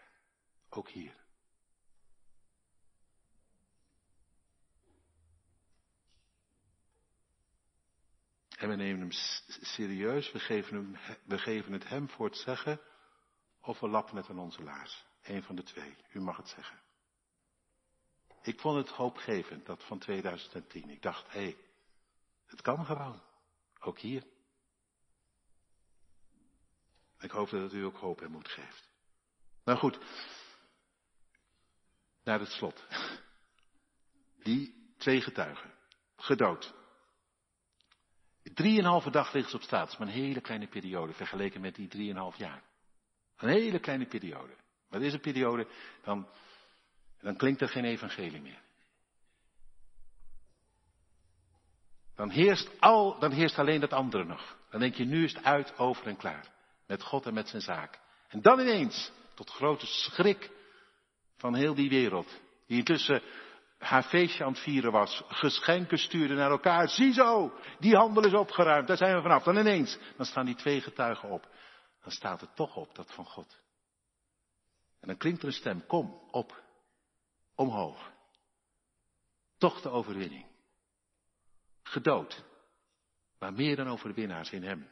ook 0.69 0.89
hier. 0.89 1.17
En 8.55 8.69
we 8.69 8.75
nemen 8.75 8.99
hem 8.99 9.11
serieus, 9.61 10.31
we 10.31 10.39
geven, 10.39 10.75
hem, 10.75 11.17
we 11.23 11.37
geven 11.37 11.73
het 11.73 11.87
hem 11.87 12.09
voor 12.09 12.25
het 12.25 12.37
zeggen, 12.37 12.81
of 13.61 13.79
we 13.79 13.87
lappen 13.87 14.15
het 14.15 14.29
aan 14.29 14.39
onze 14.39 14.63
laars. 14.63 15.05
Eén 15.21 15.43
van 15.43 15.55
de 15.55 15.63
twee, 15.63 15.95
u 16.11 16.21
mag 16.21 16.37
het 16.37 16.47
zeggen. 16.47 16.79
Ik 18.41 18.59
vond 18.59 18.77
het 18.77 18.89
hoopgevend, 18.89 19.65
dat 19.65 19.83
van 19.83 19.99
2010. 19.99 20.89
Ik 20.89 21.01
dacht, 21.01 21.31
hé, 21.31 21.39
hey, 21.39 21.57
het 22.45 22.61
kan 22.61 22.85
gewoon. 22.85 23.21
Ook 23.79 23.99
hier. 23.99 24.23
Ik 27.20 27.32
hoop 27.32 27.49
dat 27.49 27.61
het 27.61 27.74
u 27.74 27.84
ook 27.84 27.97
hoop 27.97 28.22
en 28.22 28.32
moed 28.32 28.47
geeft. 28.47 28.89
Nou 29.63 29.78
goed, 29.78 29.99
naar 32.24 32.39
het 32.39 32.51
slot. 32.51 32.88
Die 34.43 34.93
twee 34.97 35.22
getuigen, 35.22 35.74
gedood. 36.15 36.74
Drieënhalve 38.43 39.11
dag 39.11 39.34
liggen 39.34 39.51
ze 39.51 39.57
op 39.57 39.63
straat. 39.63 39.84
Dat 39.84 39.91
is 39.91 39.97
maar 39.97 40.07
een 40.07 40.24
hele 40.24 40.41
kleine 40.41 40.67
periode 40.67 41.13
vergeleken 41.13 41.61
met 41.61 41.76
die 41.76 41.88
drieënhalf 41.88 42.38
jaar. 42.38 42.63
Een 43.38 43.49
hele 43.49 43.80
kleine 43.80 44.05
periode. 44.05 44.55
Maar 44.89 44.99
deze 44.99 45.20
periode, 45.20 45.67
dan, 46.03 46.30
dan 47.20 47.36
klinkt 47.36 47.61
er 47.61 47.70
geen 47.70 47.86
evangelie 47.86 48.41
meer. 48.41 48.61
dan 52.20 52.30
heerst, 52.30 52.80
al, 52.80 53.20
dan 53.20 53.32
heerst 53.32 53.59
alleen 53.59 53.80
dat 53.80 53.93
andere 53.93 54.24
nog. 54.24 54.57
Dan 54.70 54.80
denk 54.80 54.95
je, 54.95 55.05
nu 55.05 55.24
is 55.24 55.34
het 55.34 55.43
uit, 55.43 55.78
over 55.78 56.07
en 56.07 56.17
klaar. 56.17 56.45
Met 56.89 57.03
God 57.03 57.25
en 57.25 57.33
met 57.33 57.49
zijn 57.49 57.61
zaak. 57.61 57.99
En 58.27 58.41
dan 58.41 58.59
ineens, 58.59 59.11
tot 59.33 59.49
grote 59.49 59.85
schrik 59.85 60.51
van 61.37 61.55
heel 61.55 61.73
die 61.73 61.89
wereld, 61.89 62.39
die 62.67 62.77
intussen 62.77 63.21
haar 63.77 64.03
feestje 64.03 64.43
aan 64.43 64.51
het 64.51 64.61
vieren 64.61 64.91
was, 64.91 65.23
geschenken 65.27 65.97
stuurde 65.97 66.33
naar 66.33 66.51
elkaar. 66.51 66.89
Ziezo, 66.89 67.53
die 67.79 67.95
handel 67.95 68.25
is 68.25 68.33
opgeruimd, 68.33 68.87
daar 68.87 68.97
zijn 68.97 69.15
we 69.15 69.21
vanaf. 69.21 69.43
Dan 69.43 69.57
ineens, 69.57 69.97
dan 70.17 70.25
staan 70.25 70.45
die 70.45 70.55
twee 70.55 70.81
getuigen 70.81 71.29
op. 71.29 71.47
Dan 72.01 72.11
staat 72.11 72.41
het 72.41 72.55
toch 72.55 72.75
op, 72.75 72.95
dat 72.95 73.13
van 73.13 73.25
God. 73.25 73.61
En 74.99 75.07
dan 75.07 75.17
klinkt 75.17 75.41
er 75.41 75.47
een 75.47 75.53
stem, 75.53 75.85
kom, 75.85 76.21
op, 76.31 76.63
omhoog. 77.55 78.11
Toch 79.57 79.81
de 79.81 79.89
overwinning. 79.89 80.45
Gedood. 81.83 82.43
Maar 83.39 83.53
meer 83.53 83.75
dan 83.75 83.87
overwinnaars 83.87 84.51
in 84.51 84.63
hem. 84.63 84.89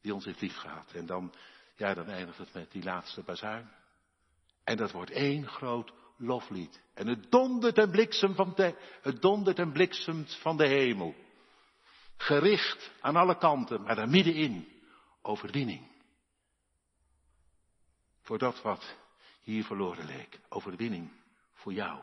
Die 0.00 0.14
ons 0.14 0.24
heeft 0.24 0.40
lief 0.40 0.56
gehad. 0.56 0.92
En 0.92 1.06
dan, 1.06 1.34
ja, 1.76 1.94
dan 1.94 2.08
eindigt 2.08 2.38
het 2.38 2.52
met 2.52 2.72
die 2.72 2.82
laatste 2.82 3.22
bazuin. 3.22 3.70
En 4.64 4.76
dat 4.76 4.90
wordt 4.90 5.10
één 5.10 5.46
groot 5.46 5.92
loflied. 6.16 6.80
En 6.94 7.06
het 7.06 7.30
dondert 7.30 7.78
en 7.78 7.90
bliksem 7.90 8.34
van 8.34 8.52
de, 8.54 8.74
het 9.02 9.22
dondert 9.22 9.58
en 9.58 9.72
bliksemt 9.72 10.34
van 10.34 10.56
de 10.56 10.66
hemel. 10.66 11.14
Gericht 12.16 12.90
aan 13.00 13.16
alle 13.16 13.38
kanten, 13.38 13.82
maar 13.82 13.94
daar 13.96 14.08
middenin 14.08 14.68
overwinning. 15.22 15.88
Voor 18.20 18.38
dat 18.38 18.62
wat 18.62 18.96
hier 19.42 19.64
verloren 19.64 20.06
leek. 20.06 20.40
Overwinning 20.48 21.10
voor 21.52 21.72
jou, 21.72 22.02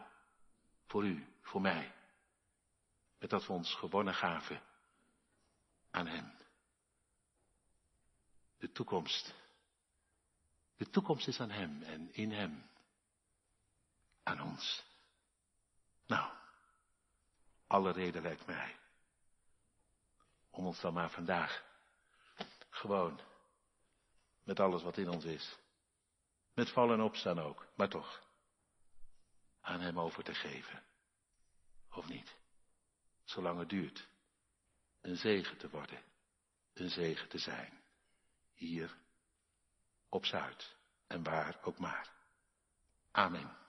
voor 0.88 1.06
u, 1.06 1.26
voor 1.42 1.62
mij. 1.62 1.94
Met 3.20 3.30
dat 3.30 3.48
we 3.48 3.54
ons 3.54 3.76
gewonnen 3.76 4.14
gaven 4.14 4.62
aan 5.92 6.08
Hem. 6.08 6.37
De 8.58 8.72
toekomst. 8.72 9.34
De 10.76 10.90
toekomst 10.90 11.28
is 11.28 11.40
aan 11.40 11.52
Hem 11.52 11.84
en 11.84 12.14
in 12.14 12.32
Hem. 12.32 12.70
Aan 14.24 14.42
ons. 14.42 14.84
Nou, 16.06 16.32
alle 17.68 17.92
reden 17.92 18.22
lijkt 18.22 18.46
mij. 18.46 18.76
Om 20.50 20.66
ons 20.66 20.80
dan 20.80 20.94
maar 20.94 21.10
vandaag 21.10 21.64
gewoon 22.70 23.20
met 24.44 24.60
alles 24.60 24.84
wat 24.84 24.98
in 24.98 25.10
ons 25.10 25.24
is. 25.24 25.58
Met 26.54 26.70
vallen 26.70 26.98
en 26.98 27.04
opstaan 27.04 27.40
ook, 27.40 27.68
maar 27.76 27.90
toch. 27.90 28.26
Aan 29.62 29.80
Hem 29.80 30.00
over 30.00 30.24
te 30.24 30.34
geven. 30.34 30.84
Of 31.92 32.08
niet? 32.08 32.36
Zolang 33.24 33.60
het 33.60 33.70
duurt 33.70 34.08
een 35.02 35.18
zegen 35.18 35.58
te 35.58 35.70
worden, 35.70 36.04
een 36.74 36.90
zegen 36.90 37.30
te 37.30 37.38
zijn. 37.38 37.82
Hier 38.58 38.98
op 40.10 40.26
Zuid 40.26 40.76
en 41.08 41.24
waar 41.24 41.60
ook 41.64 41.80
maar. 41.80 42.14
Amen. 43.12 43.67